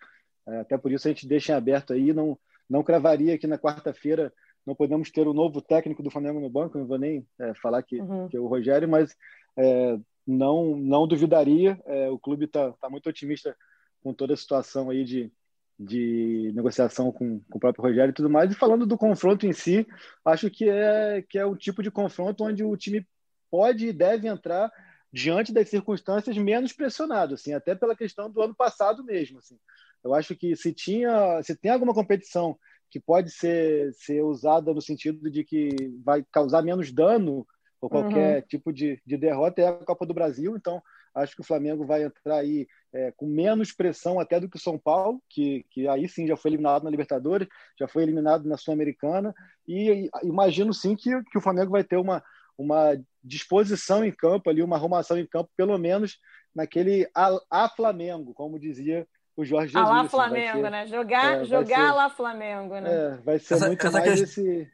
É, 0.47 0.59
até 0.61 0.77
por 0.77 0.93
isso 0.93 1.05
a 1.09 1.11
gente 1.11 1.27
deixa 1.27 1.51
em 1.51 1.55
aberto 1.57 1.91
aí. 1.91 2.13
Não, 2.13 2.39
não 2.69 2.83
cravaria 2.83 3.37
que 3.37 3.47
na 3.47 3.59
quarta-feira 3.59 4.31
não 4.65 4.73
podemos 4.73 5.11
ter 5.11 5.27
o 5.27 5.33
novo 5.33 5.61
técnico 5.61 6.01
do 6.01 6.09
Flamengo 6.09 6.39
no 6.39 6.49
banco. 6.49 6.77
Não 6.77 6.87
vou 6.87 6.97
nem 6.97 7.27
é, 7.37 7.53
falar 7.55 7.83
que, 7.83 7.99
uhum. 7.99 8.29
que 8.29 8.37
é 8.37 8.39
o 8.39 8.47
Rogério, 8.47 8.87
mas 8.87 9.13
é, 9.57 9.99
não, 10.25 10.75
não 10.75 11.07
duvidaria. 11.07 11.79
É, 11.85 12.09
o 12.09 12.17
clube 12.17 12.45
está 12.45 12.71
tá 12.73 12.89
muito 12.89 13.07
otimista 13.07 13.55
com 14.01 14.13
toda 14.13 14.33
a 14.33 14.37
situação 14.37 14.89
aí 14.89 15.03
de, 15.03 15.31
de 15.79 16.51
negociação 16.53 17.11
com, 17.11 17.39
com, 17.39 17.57
o 17.57 17.59
próprio 17.59 17.83
Rogério 17.83 18.11
e 18.11 18.13
tudo 18.13 18.29
mais. 18.29 18.51
E 18.51 18.55
falando 18.55 18.85
do 18.85 18.97
confronto 18.97 19.45
em 19.45 19.53
si, 19.53 19.87
acho 20.25 20.49
que 20.49 20.69
é, 20.69 21.23
que 21.27 21.37
é 21.37 21.45
um 21.45 21.55
tipo 21.55 21.81
de 21.81 21.91
confronto 21.91 22.43
onde 22.43 22.63
o 22.63 22.75
time 22.75 23.07
pode 23.49 23.87
e 23.87 23.93
deve 23.93 24.27
entrar 24.27 24.71
diante 25.11 25.53
das 25.53 25.69
circunstâncias 25.69 26.35
menos 26.37 26.73
pressionado, 26.73 27.35
assim, 27.35 27.53
até 27.53 27.75
pela 27.75 27.95
questão 27.95 28.29
do 28.31 28.41
ano 28.41 28.55
passado 28.55 29.03
mesmo, 29.03 29.37
assim. 29.37 29.59
Eu 30.03 30.13
acho 30.13 30.35
que 30.35 30.55
se 30.55 30.73
tinha, 30.73 31.41
se 31.43 31.55
tem 31.55 31.71
alguma 31.71 31.93
competição 31.93 32.57
que 32.89 32.99
pode 32.99 33.31
ser 33.31 33.93
ser 33.93 34.21
usada 34.23 34.73
no 34.73 34.81
sentido 34.81 35.29
de 35.29 35.43
que 35.43 35.69
vai 36.03 36.25
causar 36.31 36.61
menos 36.61 36.91
dano 36.91 37.47
ou 37.83 37.89
qualquer 37.89 38.37
uhum. 38.37 38.47
tipo 38.47 38.71
de, 38.71 38.97
de 39.05 39.17
derrota 39.17 39.61
é 39.61 39.67
a 39.67 39.73
Copa 39.73 40.05
do 40.05 40.13
Brasil, 40.13 40.55
então 40.55 40.81
acho 41.13 41.35
que 41.35 41.41
o 41.41 41.45
Flamengo 41.45 41.85
vai 41.85 42.03
entrar 42.03 42.37
aí 42.37 42.65
é, 42.93 43.11
com 43.11 43.25
menos 43.25 43.73
pressão 43.73 44.21
até 44.21 44.39
do 44.39 44.47
que 44.47 44.55
o 44.55 44.59
São 44.59 44.77
Paulo, 44.79 45.21
que, 45.29 45.65
que 45.69 45.85
aí 45.85 46.07
sim 46.07 46.25
já 46.25 46.37
foi 46.37 46.51
eliminado 46.51 46.83
na 46.83 46.89
Libertadores, 46.89 47.45
já 47.77 47.85
foi 47.85 48.03
eliminado 48.03 48.47
na 48.47 48.55
Sul-Americana, 48.55 49.35
e 49.67 50.09
imagino 50.23 50.73
sim 50.73 50.95
que, 50.95 51.11
que 51.23 51.37
o 51.37 51.41
Flamengo 51.41 51.71
vai 51.71 51.83
ter 51.83 51.97
uma, 51.97 52.23
uma 52.57 52.97
disposição 53.21 54.01
em 54.05 54.13
campo 54.13 54.49
ali, 54.49 54.63
uma 54.63 54.77
arrumação 54.77 55.17
em 55.17 55.27
campo, 55.27 55.51
pelo 55.57 55.77
menos 55.77 56.19
naquele 56.55 57.05
a, 57.13 57.37
a 57.51 57.67
Flamengo, 57.67 58.33
como 58.33 58.57
dizia 58.57 59.05
o 59.35 59.43
Jorge 59.43 59.73
Jesus. 59.73 59.89
A 59.89 59.93
lá 59.93 60.07
Flamengo, 60.07 60.61
ser, 60.61 60.69
né? 60.71 60.87
Jogar, 60.87 61.41
é, 61.41 61.43
jogar 61.43 61.87
ser, 61.87 61.91
lá 61.91 62.09
Flamengo, 62.09 62.79
né? 62.79 62.89
É, 62.93 63.17
vai 63.25 63.39
ser 63.39 63.55
essa, 63.55 63.67
muito 63.67 63.85
essa 63.85 63.99
mais 63.99 64.21
questão... 64.21 64.45
esse... 64.45 64.71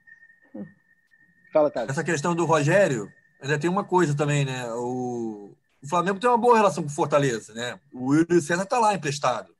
Fala, 1.52 1.70
Thales. 1.70 1.89
Essa 1.89 2.04
questão 2.04 2.36
do 2.36 2.45
Rogério, 2.45 3.12
ainda 3.41 3.58
tem 3.58 3.70
uma 3.70 3.84
coisa 3.84 4.16
também, 4.16 4.45
né? 4.45 4.72
O, 4.74 5.52
o 5.82 5.88
Flamengo 5.88 6.20
tem 6.20 6.30
uma 6.30 6.38
boa 6.38 6.56
relação 6.56 6.84
com 6.84 6.89
o 6.89 6.93
Fortaleza, 6.93 7.54
né? 7.54 7.80
O 7.93 8.14
Yuri 8.14 8.41
César 8.41 8.64
está 8.64 8.78
lá 8.78 8.93
emprestado. 8.93 9.54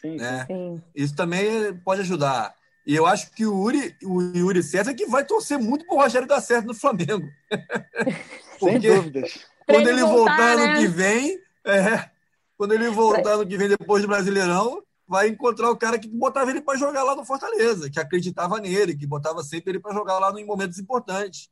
Sim, 0.00 0.16
né? 0.16 0.44
sim. 0.46 0.82
Isso 0.94 1.14
também 1.14 1.74
pode 1.78 2.02
ajudar. 2.02 2.54
E 2.86 2.94
eu 2.94 3.06
acho 3.06 3.30
que 3.30 3.46
o 3.46 3.70
Yuri, 3.70 3.96
o 4.04 4.20
Yuri 4.20 4.62
César 4.62 4.90
é 4.90 4.94
que 4.94 5.06
vai 5.06 5.24
torcer 5.24 5.58
muito 5.58 5.86
para 5.86 5.94
o 5.94 5.98
Rogério 5.98 6.28
dar 6.28 6.40
certo 6.40 6.66
no 6.66 6.74
Flamengo. 6.74 7.26
Sem 8.60 8.78
dúvidas. 8.78 9.46
Quando 9.66 9.88
ele 9.88 10.02
voltar, 10.02 10.36
voltar 10.36 10.56
né? 10.56 10.66
no 10.66 10.78
que 10.80 10.86
vem, 10.86 11.38
é, 11.64 12.10
quando 12.58 12.74
ele 12.74 12.90
voltar 12.90 13.38
no 13.38 13.46
que 13.46 13.56
vem 13.56 13.68
depois 13.68 14.02
do 14.02 14.08
Brasileirão, 14.08 14.82
vai 15.06 15.28
encontrar 15.28 15.70
o 15.70 15.76
cara 15.76 15.98
que 15.98 16.08
botava 16.08 16.50
ele 16.50 16.60
para 16.60 16.78
jogar 16.78 17.02
lá 17.02 17.14
no 17.14 17.24
Fortaleza, 17.24 17.90
que 17.90 18.00
acreditava 18.00 18.58
nele, 18.58 18.96
que 18.96 19.06
botava 19.06 19.42
sempre 19.42 19.72
ele 19.72 19.80
para 19.80 19.94
jogar 19.94 20.18
lá 20.18 20.32
em 20.40 20.44
momentos 20.44 20.78
importantes. 20.78 21.50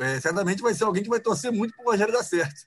É, 0.00 0.20
certamente 0.20 0.62
vai 0.62 0.74
ser 0.74 0.84
alguém 0.84 1.02
que 1.02 1.08
vai 1.08 1.20
torcer 1.20 1.50
muito 1.50 1.74
para 1.74 1.84
o 1.84 1.90
Rogério 1.90 2.12
dar 2.12 2.22
certo. 2.22 2.66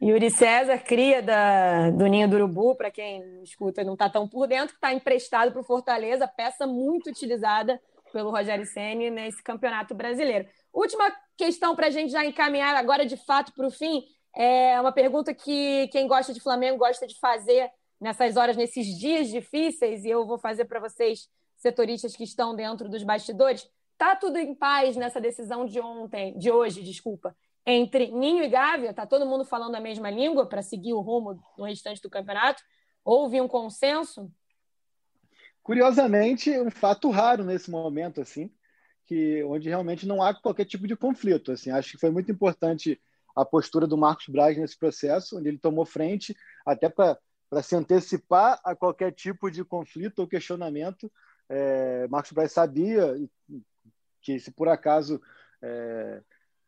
Yuri 0.00 0.30
César, 0.30 0.78
cria 0.78 1.22
da, 1.22 1.90
do 1.90 2.06
Ninho 2.06 2.28
do 2.28 2.36
Urubu, 2.36 2.74
para 2.74 2.90
quem 2.90 3.42
escuta 3.42 3.82
e 3.82 3.84
não 3.84 3.94
está 3.94 4.10
tão 4.10 4.28
por 4.28 4.46
dentro, 4.46 4.74
está 4.74 4.92
emprestado 4.92 5.52
para 5.52 5.60
o 5.60 5.64
Fortaleza, 5.64 6.28
peça 6.28 6.66
muito 6.66 7.08
utilizada 7.08 7.80
pelo 8.12 8.30
Rogério 8.30 8.66
Ceni 8.66 9.10
nesse 9.10 9.42
campeonato 9.42 9.94
brasileiro. 9.94 10.46
Última 10.72 11.10
questão 11.36 11.74
para 11.74 11.86
a 11.86 11.90
gente 11.90 12.12
já 12.12 12.24
encaminhar 12.24 12.76
agora 12.76 13.06
de 13.06 13.16
fato 13.16 13.52
para 13.54 13.66
o 13.66 13.70
fim. 13.70 14.02
É 14.34 14.80
uma 14.80 14.92
pergunta 14.92 15.32
que 15.34 15.88
quem 15.88 16.06
gosta 16.06 16.32
de 16.32 16.40
Flamengo 16.40 16.78
gosta 16.78 17.06
de 17.06 17.18
fazer 17.18 17.70
nessas 18.02 18.36
horas, 18.36 18.56
nesses 18.56 18.98
dias 18.98 19.28
difíceis, 19.28 20.04
e 20.04 20.10
eu 20.10 20.26
vou 20.26 20.36
fazer 20.36 20.64
para 20.64 20.80
vocês, 20.80 21.30
setoristas 21.56 22.16
que 22.16 22.24
estão 22.24 22.56
dentro 22.56 22.88
dos 22.88 23.04
bastidores. 23.04 23.70
Tá 23.96 24.16
tudo 24.16 24.36
em 24.36 24.52
paz 24.52 24.96
nessa 24.96 25.20
decisão 25.20 25.64
de 25.64 25.78
ontem, 25.78 26.36
de 26.36 26.50
hoje, 26.50 26.82
desculpa, 26.82 27.36
entre 27.64 28.10
Ninho 28.10 28.42
e 28.42 28.48
Gávea, 28.48 28.90
está 28.90 29.06
todo 29.06 29.24
mundo 29.24 29.44
falando 29.44 29.76
a 29.76 29.80
mesma 29.80 30.10
língua 30.10 30.46
para 30.46 30.62
seguir 30.62 30.92
o 30.92 31.00
rumo 31.00 31.40
no 31.56 31.64
restante 31.64 32.02
do 32.02 32.10
campeonato? 32.10 32.60
Houve 33.04 33.40
um 33.40 33.46
consenso? 33.46 34.28
Curiosamente, 35.62 36.50
um 36.58 36.72
fato 36.72 37.08
raro 37.08 37.44
nesse 37.44 37.70
momento, 37.70 38.20
assim, 38.20 38.50
que 39.06 39.44
onde 39.44 39.68
realmente 39.68 40.08
não 40.08 40.20
há 40.20 40.34
qualquer 40.34 40.64
tipo 40.64 40.88
de 40.88 40.96
conflito. 40.96 41.52
Assim, 41.52 41.70
acho 41.70 41.92
que 41.92 41.98
foi 41.98 42.10
muito 42.10 42.32
importante 42.32 43.00
a 43.36 43.44
postura 43.44 43.86
do 43.86 43.96
Marcos 43.96 44.26
Braz 44.26 44.58
nesse 44.58 44.76
processo, 44.76 45.38
onde 45.38 45.48
ele 45.48 45.58
tomou 45.58 45.86
frente 45.86 46.36
até 46.66 46.88
para 46.88 47.16
se 47.60 47.76
antecipar 47.76 48.60
a 48.64 48.74
qualquer 48.74 49.12
tipo 49.12 49.50
de 49.50 49.64
conflito 49.64 50.20
ou 50.20 50.28
questionamento. 50.28 51.10
É, 51.48 52.06
Marcos 52.08 52.32
Braz 52.32 52.52
sabia 52.52 53.14
que 54.22 54.38
se 54.38 54.50
por 54.52 54.68
acaso 54.68 55.20
é, 55.60 56.22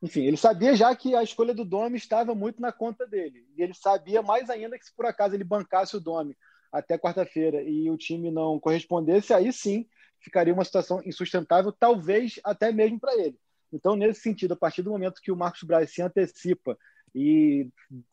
enfim, 0.05 0.27
ele 0.27 0.37
sabia 0.37 0.77
já 0.77 0.95
que 0.95 1.15
a 1.15 1.23
escolha 1.23 1.55
do 1.55 1.65
Domi 1.65 1.97
estava 1.97 2.35
muito 2.35 2.61
na 2.61 2.71
conta 2.71 3.07
dele. 3.07 3.49
E 3.57 3.63
ele 3.63 3.73
sabia 3.73 4.21
mais 4.21 4.51
ainda 4.51 4.79
que 4.79 4.85
se 4.85 4.95
por 4.95 5.07
acaso 5.07 5.35
ele 5.35 5.45
bancasse 5.45 5.97
o 5.97 6.01
Domi 6.01 6.37
até 6.71 6.99
quarta-feira 6.99 7.63
e 7.63 7.89
o 7.89 7.97
time 7.97 8.31
não 8.31 8.61
correspondesse, 8.61 9.33
aí 9.33 9.51
sim 9.51 9.87
ficaria 10.21 10.53
uma 10.53 10.65
situação 10.65 11.01
insustentável, 11.07 11.73
talvez 11.73 12.39
até 12.45 12.71
mesmo 12.71 13.01
para 13.01 13.15
ele. 13.17 13.39
Então, 13.73 13.97
nesse 13.97 14.21
sentido, 14.21 14.53
a 14.53 14.57
partir 14.57 14.83
do 14.83 14.91
momento 14.91 15.23
que 15.23 15.33
o 15.33 15.37
Marcos 15.37 15.63
Braz 15.63 15.91
se 15.91 16.03
antecipa 16.03 16.77
e 17.15 17.71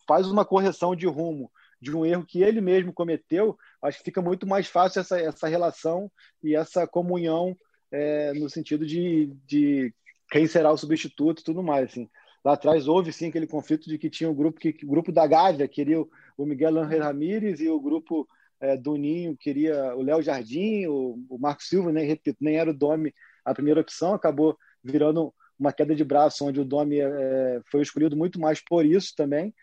faz 0.07 0.27
uma 0.27 0.45
correção 0.45 0.95
de 0.95 1.07
rumo 1.07 1.51
de 1.81 1.95
um 1.95 2.05
erro 2.05 2.25
que 2.25 2.43
ele 2.43 2.61
mesmo 2.61 2.93
cometeu, 2.93 3.57
acho 3.81 3.97
que 3.97 4.05
fica 4.05 4.21
muito 4.21 4.45
mais 4.45 4.67
fácil 4.67 4.99
essa, 5.01 5.19
essa 5.19 5.47
relação 5.47 6.11
e 6.43 6.55
essa 6.55 6.85
comunhão 6.85 7.57
é, 7.91 8.33
no 8.33 8.49
sentido 8.49 8.85
de, 8.85 9.33
de 9.45 9.93
quem 10.29 10.45
será 10.45 10.71
o 10.71 10.77
substituto 10.77 11.41
e 11.41 11.43
tudo 11.43 11.63
mais. 11.63 11.89
Assim. 11.89 12.07
Lá 12.45 12.53
atrás 12.53 12.87
houve 12.87 13.11
sim 13.11 13.29
aquele 13.29 13.47
conflito 13.47 13.89
de 13.89 13.97
que 13.97 14.09
tinha 14.09 14.29
o 14.29 14.33
um 14.33 14.35
grupo 14.35 14.59
que 14.59 14.77
o 14.83 14.87
grupo 14.87 15.11
da 15.11 15.25
Gávea 15.25 15.67
queria 15.67 15.99
o, 15.99 16.45
Miguel 16.45 16.77
Angel 16.77 17.03
Ramírez 17.03 17.59
e 17.59 17.67
o 17.67 17.79
grupo 17.79 18.27
é, 18.59 18.77
do 18.77 18.95
Ninho 18.95 19.35
queria 19.35 19.95
o 19.95 20.03
Léo 20.03 20.21
Jardim, 20.21 20.85
o, 20.85 21.19
o 21.29 21.37
Marco 21.39 21.63
Silva, 21.63 21.91
nem 21.91 22.05
repito, 22.05 22.37
nem 22.41 22.57
era 22.57 22.69
o 22.69 22.73
Domi 22.73 23.13
a 23.43 23.53
primeira 23.53 23.81
opção, 23.81 24.13
acabou 24.13 24.55
virando 24.83 25.33
uma 25.57 25.73
queda 25.73 25.95
de 25.95 26.03
braço, 26.03 26.45
onde 26.45 26.59
o 26.59 26.65
Domi 26.65 26.99
é, 26.99 27.61
foi 27.71 27.81
escolhido 27.81 28.15
muito 28.15 28.39
mais 28.39 28.63
por 28.63 28.85
isso 28.85 29.13
também. 29.15 29.53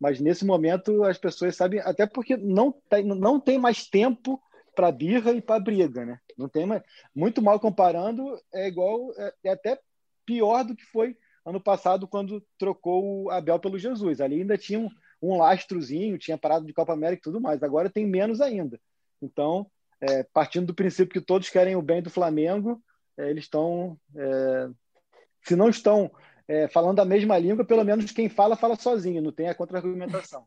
Mas 0.00 0.20
nesse 0.20 0.44
momento 0.44 1.02
as 1.04 1.18
pessoas 1.18 1.56
sabem, 1.56 1.80
até 1.80 2.06
porque 2.06 2.36
não 2.36 2.72
tem, 2.72 3.04
não 3.04 3.40
tem 3.40 3.58
mais 3.58 3.86
tempo 3.88 4.40
para 4.74 4.92
birra 4.92 5.32
e 5.32 5.40
para 5.40 5.58
briga, 5.58 6.04
né? 6.04 6.20
Não 6.36 6.48
tem 6.48 6.64
mais, 6.64 6.82
muito 7.14 7.42
mal 7.42 7.58
comparando, 7.58 8.40
é 8.54 8.68
igual, 8.68 9.12
é, 9.16 9.32
é 9.44 9.50
até 9.50 9.80
pior 10.24 10.62
do 10.62 10.76
que 10.76 10.84
foi 10.84 11.16
ano 11.44 11.60
passado 11.60 12.06
quando 12.06 12.44
trocou 12.56 13.24
o 13.24 13.30
Abel 13.30 13.58
pelo 13.58 13.78
Jesus. 13.78 14.20
Ali 14.20 14.40
ainda 14.40 14.56
tinha 14.56 14.78
um, 14.78 14.88
um 15.20 15.38
lastrozinho, 15.38 16.18
tinha 16.18 16.38
parado 16.38 16.64
de 16.64 16.72
Copa 16.72 16.92
América 16.92 17.20
e 17.20 17.22
tudo 17.22 17.40
mais. 17.40 17.62
Agora 17.62 17.90
tem 17.90 18.06
menos 18.06 18.40
ainda. 18.40 18.78
Então, 19.20 19.68
é, 20.00 20.22
partindo 20.22 20.66
do 20.66 20.74
princípio 20.74 21.20
que 21.20 21.26
todos 21.26 21.48
querem 21.48 21.74
o 21.74 21.82
bem 21.82 22.02
do 22.02 22.10
Flamengo, 22.10 22.80
é, 23.16 23.30
eles 23.30 23.44
estão, 23.44 23.98
é, 24.14 24.68
se 25.42 25.56
não 25.56 25.68
estão 25.68 26.10
é, 26.48 26.66
falando 26.66 26.98
a 27.00 27.04
mesma 27.04 27.38
língua, 27.38 27.64
pelo 27.64 27.84
menos 27.84 28.10
quem 28.10 28.28
fala, 28.28 28.56
fala 28.56 28.74
sozinho, 28.74 29.22
não 29.22 29.30
tem 29.30 29.48
a 29.48 29.54
contra-argumentação. 29.54 30.46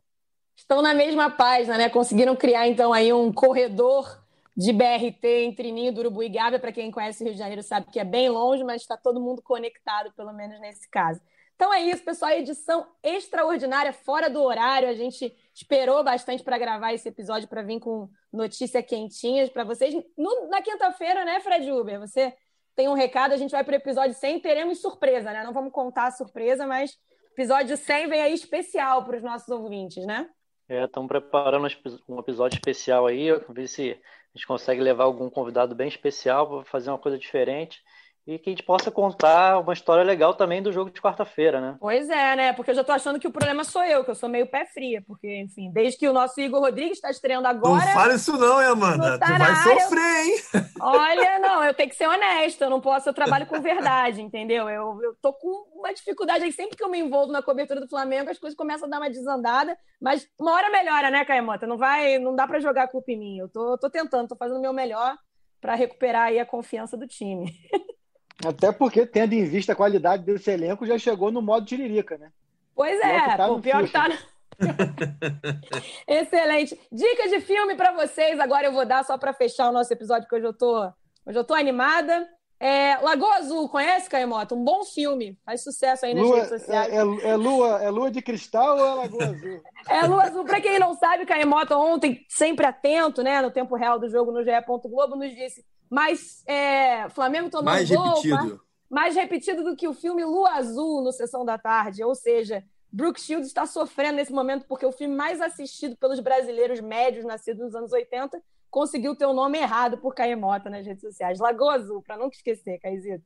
Estão 0.56 0.82
na 0.82 0.92
mesma 0.92 1.30
página, 1.30 1.78
né? 1.78 1.88
Conseguiram 1.88 2.36
criar, 2.36 2.68
então, 2.68 2.92
aí 2.92 3.12
um 3.12 3.32
corredor 3.32 4.22
de 4.56 4.72
BRT 4.72 5.24
entre 5.44 5.72
Ninho 5.72 5.94
do 5.94 6.00
Urubu 6.00 6.22
e 6.22 6.28
Gávea. 6.28 6.58
Para 6.58 6.72
quem 6.72 6.90
conhece 6.90 7.22
o 7.22 7.24
Rio 7.24 7.32
de 7.32 7.38
Janeiro 7.38 7.62
sabe 7.62 7.86
que 7.90 7.98
é 7.98 8.04
bem 8.04 8.28
longe, 8.28 8.62
mas 8.62 8.82
está 8.82 8.96
todo 8.96 9.20
mundo 9.20 9.40
conectado, 9.42 10.12
pelo 10.12 10.32
menos 10.32 10.60
nesse 10.60 10.88
caso. 10.90 11.20
Então 11.54 11.72
é 11.72 11.80
isso, 11.82 12.04
pessoal. 12.04 12.32
Edição 12.32 12.86
extraordinária, 13.02 13.92
fora 13.92 14.28
do 14.28 14.42
horário. 14.42 14.88
A 14.88 14.94
gente 14.94 15.34
esperou 15.54 16.02
bastante 16.02 16.42
para 16.42 16.58
gravar 16.58 16.92
esse 16.92 17.08
episódio 17.08 17.48
para 17.48 17.62
vir 17.62 17.78
com 17.78 18.10
notícias 18.32 18.84
quentinhas 18.84 19.48
para 19.48 19.64
vocês. 19.64 19.94
No, 20.16 20.48
na 20.48 20.60
quinta-feira, 20.60 21.24
né, 21.24 21.40
Fred 21.40 21.70
Uber? 21.70 22.00
Você 22.00 22.34
tem 22.74 22.88
um 22.88 22.94
recado, 22.94 23.32
a 23.32 23.36
gente 23.36 23.50
vai 23.50 23.62
para 23.64 23.72
o 23.72 23.76
episódio 23.76 24.14
100 24.14 24.40
teremos 24.40 24.80
surpresa, 24.80 25.32
né? 25.32 25.44
Não 25.44 25.52
vamos 25.52 25.72
contar 25.72 26.06
a 26.06 26.10
surpresa, 26.10 26.66
mas 26.66 26.96
episódio 27.32 27.76
100 27.76 28.08
vem 28.08 28.22
aí 28.22 28.34
especial 28.34 29.04
para 29.04 29.16
os 29.16 29.22
nossos 29.22 29.48
ouvintes, 29.48 30.04
né? 30.06 30.28
É, 30.68 30.84
estamos 30.84 31.08
preparando 31.08 31.66
um 32.08 32.18
episódio 32.18 32.56
especial 32.56 33.06
aí, 33.06 33.28
ver 33.50 33.68
se 33.68 33.90
a 33.90 34.38
gente 34.38 34.46
consegue 34.46 34.80
levar 34.80 35.04
algum 35.04 35.28
convidado 35.28 35.74
bem 35.74 35.88
especial 35.88 36.48
para 36.48 36.64
fazer 36.64 36.90
uma 36.90 36.98
coisa 36.98 37.18
diferente 37.18 37.82
e 38.26 38.38
que 38.38 38.50
a 38.50 38.52
gente 38.52 38.62
possa 38.62 38.90
contar 38.90 39.58
uma 39.58 39.72
história 39.72 40.04
legal 40.04 40.34
também 40.34 40.62
do 40.62 40.70
jogo 40.70 40.90
de 40.90 41.00
quarta-feira, 41.00 41.60
né? 41.60 41.76
Pois 41.80 42.08
é, 42.08 42.36
né? 42.36 42.52
Porque 42.52 42.70
eu 42.70 42.74
já 42.74 42.84
tô 42.84 42.92
achando 42.92 43.18
que 43.18 43.26
o 43.26 43.32
problema 43.32 43.64
sou 43.64 43.82
eu, 43.82 44.04
que 44.04 44.10
eu 44.10 44.14
sou 44.14 44.28
meio 44.28 44.46
pé 44.46 44.64
fria, 44.64 45.02
porque, 45.04 45.40
enfim, 45.40 45.70
desde 45.72 45.98
que 45.98 46.08
o 46.08 46.12
nosso 46.12 46.40
Igor 46.40 46.60
Rodrigues 46.60 46.98
está 46.98 47.10
estreando 47.10 47.48
agora. 47.48 47.84
Não 47.84 47.92
fala 47.92 48.14
isso, 48.14 48.36
não, 48.36 48.62
hein, 48.62 48.68
Amanda? 48.68 49.18
Tá 49.18 49.26
tu 49.26 49.38
vai 49.38 49.50
área, 49.50 49.80
sofrer, 49.80 50.24
hein? 50.24 50.34
Olha, 50.80 51.38
não, 51.40 51.64
eu 51.64 51.74
tenho 51.74 51.88
que 51.88 51.96
ser 51.96 52.06
honesta, 52.06 52.64
eu 52.64 52.70
não 52.70 52.80
posso, 52.80 53.08
eu 53.08 53.14
trabalho 53.14 53.46
com 53.46 53.60
verdade, 53.60 54.22
entendeu? 54.22 54.68
Eu, 54.68 55.00
eu 55.02 55.16
tô 55.20 55.32
com 55.32 55.66
uma 55.74 55.92
dificuldade 55.92 56.44
aí, 56.44 56.52
sempre 56.52 56.76
que 56.76 56.84
eu 56.84 56.88
me 56.88 57.00
envolvo 57.00 57.32
na 57.32 57.42
cobertura 57.42 57.80
do 57.80 57.88
Flamengo, 57.88 58.30
as 58.30 58.38
coisas 58.38 58.56
começam 58.56 58.86
a 58.86 58.90
dar 58.90 58.98
uma 58.98 59.10
desandada, 59.10 59.76
mas 60.00 60.28
uma 60.38 60.52
hora 60.52 60.70
melhora, 60.70 61.10
né, 61.10 61.24
Caemota? 61.24 61.66
Não 61.66 61.76
vai, 61.76 62.20
não 62.20 62.36
dá 62.36 62.46
para 62.46 62.60
jogar 62.60 62.84
a 62.84 62.88
culpa 62.88 63.10
em 63.10 63.18
mim. 63.18 63.38
Eu 63.38 63.48
tô, 63.48 63.76
tô 63.78 63.90
tentando, 63.90 64.28
tô 64.28 64.36
fazendo 64.36 64.58
o 64.58 64.62
meu 64.62 64.72
melhor 64.72 65.16
para 65.60 65.74
recuperar 65.74 66.26
aí 66.26 66.38
a 66.38 66.46
confiança 66.46 66.96
do 66.96 67.06
time. 67.06 67.52
Até 68.44 68.72
porque, 68.72 69.06
tendo 69.06 69.32
em 69.34 69.44
vista 69.44 69.72
a 69.72 69.76
qualidade 69.76 70.24
desse 70.24 70.50
elenco, 70.50 70.86
já 70.86 70.98
chegou 70.98 71.30
no 71.30 71.42
modo 71.42 71.66
tiririca, 71.66 72.16
né? 72.18 72.30
Pois 72.74 72.98
é, 73.00 73.36
tá 73.36 73.46
o 73.48 73.60
pior 73.60 73.84
que 73.84 73.90
tá. 73.90 74.08
No... 74.08 74.14
Excelente. 76.06 76.78
Dica 76.90 77.28
de 77.28 77.40
filme 77.40 77.74
para 77.74 77.92
vocês. 77.92 78.38
Agora 78.40 78.66
eu 78.66 78.72
vou 78.72 78.86
dar 78.86 79.04
só 79.04 79.18
para 79.18 79.32
fechar 79.32 79.68
o 79.68 79.72
nosso 79.72 79.92
episódio, 79.92 80.22
porque 80.22 80.36
hoje 80.36 80.46
eu 80.46 80.54
tô, 80.54 80.84
hoje 81.26 81.38
eu 81.38 81.44
tô 81.44 81.54
animada. 81.54 82.28
É, 82.62 82.96
Lagoa 82.98 83.38
Azul, 83.38 83.68
conhece, 83.68 84.08
Caemota? 84.08 84.54
Um 84.54 84.62
bom 84.62 84.84
filme. 84.84 85.36
Faz 85.44 85.64
sucesso 85.64 86.06
aí 86.06 86.14
nas 86.14 86.22
lua, 86.22 86.36
redes 86.36 86.48
sociais. 86.60 86.92
É, 86.92 86.96
é, 86.96 87.30
é, 87.30 87.36
lua, 87.36 87.82
é 87.82 87.90
lua 87.90 88.08
de 88.08 88.22
cristal 88.22 88.78
ou 88.78 88.86
é 88.86 88.94
Lagoa 88.94 89.24
Azul? 89.24 89.62
é 89.88 90.06
Lua 90.06 90.22
Azul. 90.22 90.44
Para 90.44 90.60
quem 90.60 90.78
não 90.78 90.94
sabe, 90.94 91.26
Caemota 91.26 91.76
ontem, 91.76 92.24
sempre 92.28 92.64
atento, 92.64 93.20
né, 93.20 93.42
no 93.42 93.50
tempo 93.50 93.74
real 93.74 93.98
do 93.98 94.08
jogo 94.08 94.30
no 94.30 94.44
GE. 94.44 94.50
Globo, 94.84 95.16
nos 95.16 95.34
disse 95.34 95.64
mais 95.90 96.46
é, 96.46 97.08
Flamengo 97.10 97.50
tomando 97.50 97.74
mais 97.74 97.90
gol, 97.90 98.06
repetido. 98.06 98.36
Mais, 98.36 98.60
mais 98.88 99.16
repetido 99.16 99.64
do 99.64 99.74
que 99.74 99.88
o 99.88 99.92
filme 99.92 100.24
Lua 100.24 100.52
Azul 100.52 101.02
no 101.02 101.10
Sessão 101.10 101.44
da 101.44 101.58
Tarde. 101.58 102.04
Ou 102.04 102.14
seja, 102.14 102.62
Brooke 102.92 103.20
Shields 103.20 103.48
está 103.48 103.66
sofrendo 103.66 104.18
nesse 104.18 104.32
momento 104.32 104.66
porque 104.68 104.86
o 104.86 104.92
filme 104.92 105.16
mais 105.16 105.40
assistido 105.40 105.96
pelos 105.96 106.20
brasileiros 106.20 106.78
médios 106.78 107.24
nascidos 107.24 107.60
nos 107.60 107.74
anos 107.74 107.92
80 107.92 108.40
conseguiu 108.72 109.14
ter 109.14 109.26
o 109.26 109.32
nome 109.32 109.58
errado 109.58 109.98
por 109.98 110.14
Caemota 110.14 110.68
nas 110.68 110.84
redes 110.84 111.02
sociais. 111.02 111.38
Lagoa 111.38 111.74
Azul, 111.74 112.02
para 112.02 112.16
nunca 112.16 112.34
esquecer, 112.34 112.80
Caizito. 112.80 113.24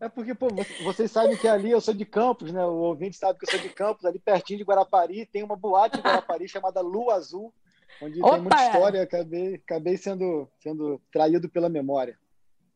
É 0.00 0.08
porque, 0.08 0.34
pô, 0.34 0.48
vocês 0.82 1.10
sabem 1.10 1.36
que 1.36 1.46
ali 1.46 1.70
eu 1.70 1.80
sou 1.80 1.92
de 1.92 2.06
Campos, 2.06 2.50
né? 2.50 2.64
O 2.64 2.76
ouvinte 2.76 3.18
sabe 3.18 3.38
que 3.38 3.44
eu 3.44 3.50
sou 3.50 3.60
de 3.60 3.68
Campos, 3.68 4.06
ali 4.06 4.18
pertinho 4.18 4.58
de 4.58 4.64
Guarapari, 4.64 5.26
tem 5.26 5.42
uma 5.42 5.56
boate 5.56 5.98
em 5.98 6.02
Guarapari 6.02 6.48
chamada 6.48 6.80
Lua 6.80 7.16
Azul 7.16 7.52
onde 8.00 8.20
Opa! 8.20 8.32
tem 8.32 8.40
muita 8.40 8.66
história, 8.66 9.02
acabei, 9.02 9.54
acabei 9.56 9.96
sendo, 9.96 10.48
sendo 10.58 11.00
traído 11.12 11.48
pela 11.48 11.68
memória. 11.68 12.18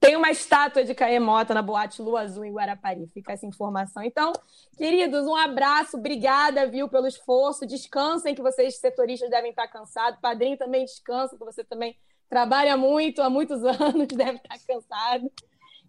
Tem 0.04 0.16
uma 0.16 0.30
estátua 0.30 0.84
de 0.84 0.94
Caemota 0.94 1.54
na 1.54 1.62
Boate 1.62 2.02
Lua 2.02 2.20
Azul 2.20 2.44
em 2.44 2.52
Guarapari, 2.52 3.06
fica 3.14 3.32
essa 3.32 3.46
informação. 3.46 4.02
Então, 4.02 4.34
queridos, 4.76 5.26
um 5.26 5.34
abraço, 5.34 5.96
obrigada, 5.96 6.66
viu, 6.66 6.90
pelo 6.90 7.06
esforço. 7.06 7.66
Descansem, 7.66 8.34
que 8.34 8.42
vocês, 8.42 8.76
setoristas, 8.76 9.30
devem 9.30 9.48
estar 9.48 9.66
cansados. 9.66 10.20
Padrinho 10.20 10.58
também 10.58 10.84
descansa, 10.84 11.38
que 11.38 11.42
você 11.42 11.64
também 11.64 11.96
trabalha 12.28 12.76
muito, 12.76 13.22
há 13.22 13.30
muitos 13.30 13.64
anos, 13.64 14.08
deve 14.08 14.36
estar 14.36 14.58
cansado. 14.68 15.32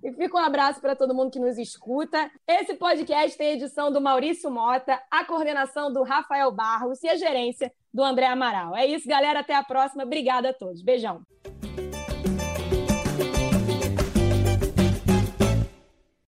E 0.01 0.13
fica 0.13 0.37
um 0.37 0.41
abraço 0.41 0.79
para 0.79 0.95
todo 0.95 1.13
mundo 1.13 1.31
que 1.31 1.39
nos 1.39 1.57
escuta. 1.57 2.31
Esse 2.47 2.75
podcast 2.75 3.37
tem 3.37 3.51
edição 3.51 3.91
do 3.91 3.99
Maurício 3.99 4.49
Mota, 4.49 4.97
a 5.11 5.25
coordenação 5.25 5.91
do 5.91 6.03
Rafael 6.03 6.53
Barros 6.53 7.03
e 7.03 7.09
a 7.09 7.17
gerência 7.17 7.69
do 7.93 8.01
André 8.01 8.27
Amaral. 8.27 8.77
É 8.77 8.85
isso, 8.85 9.09
galera. 9.09 9.41
Até 9.41 9.55
a 9.55 9.63
próxima. 9.63 10.05
Obrigada 10.05 10.51
a 10.51 10.53
todos. 10.53 10.81
Beijão. 10.81 11.21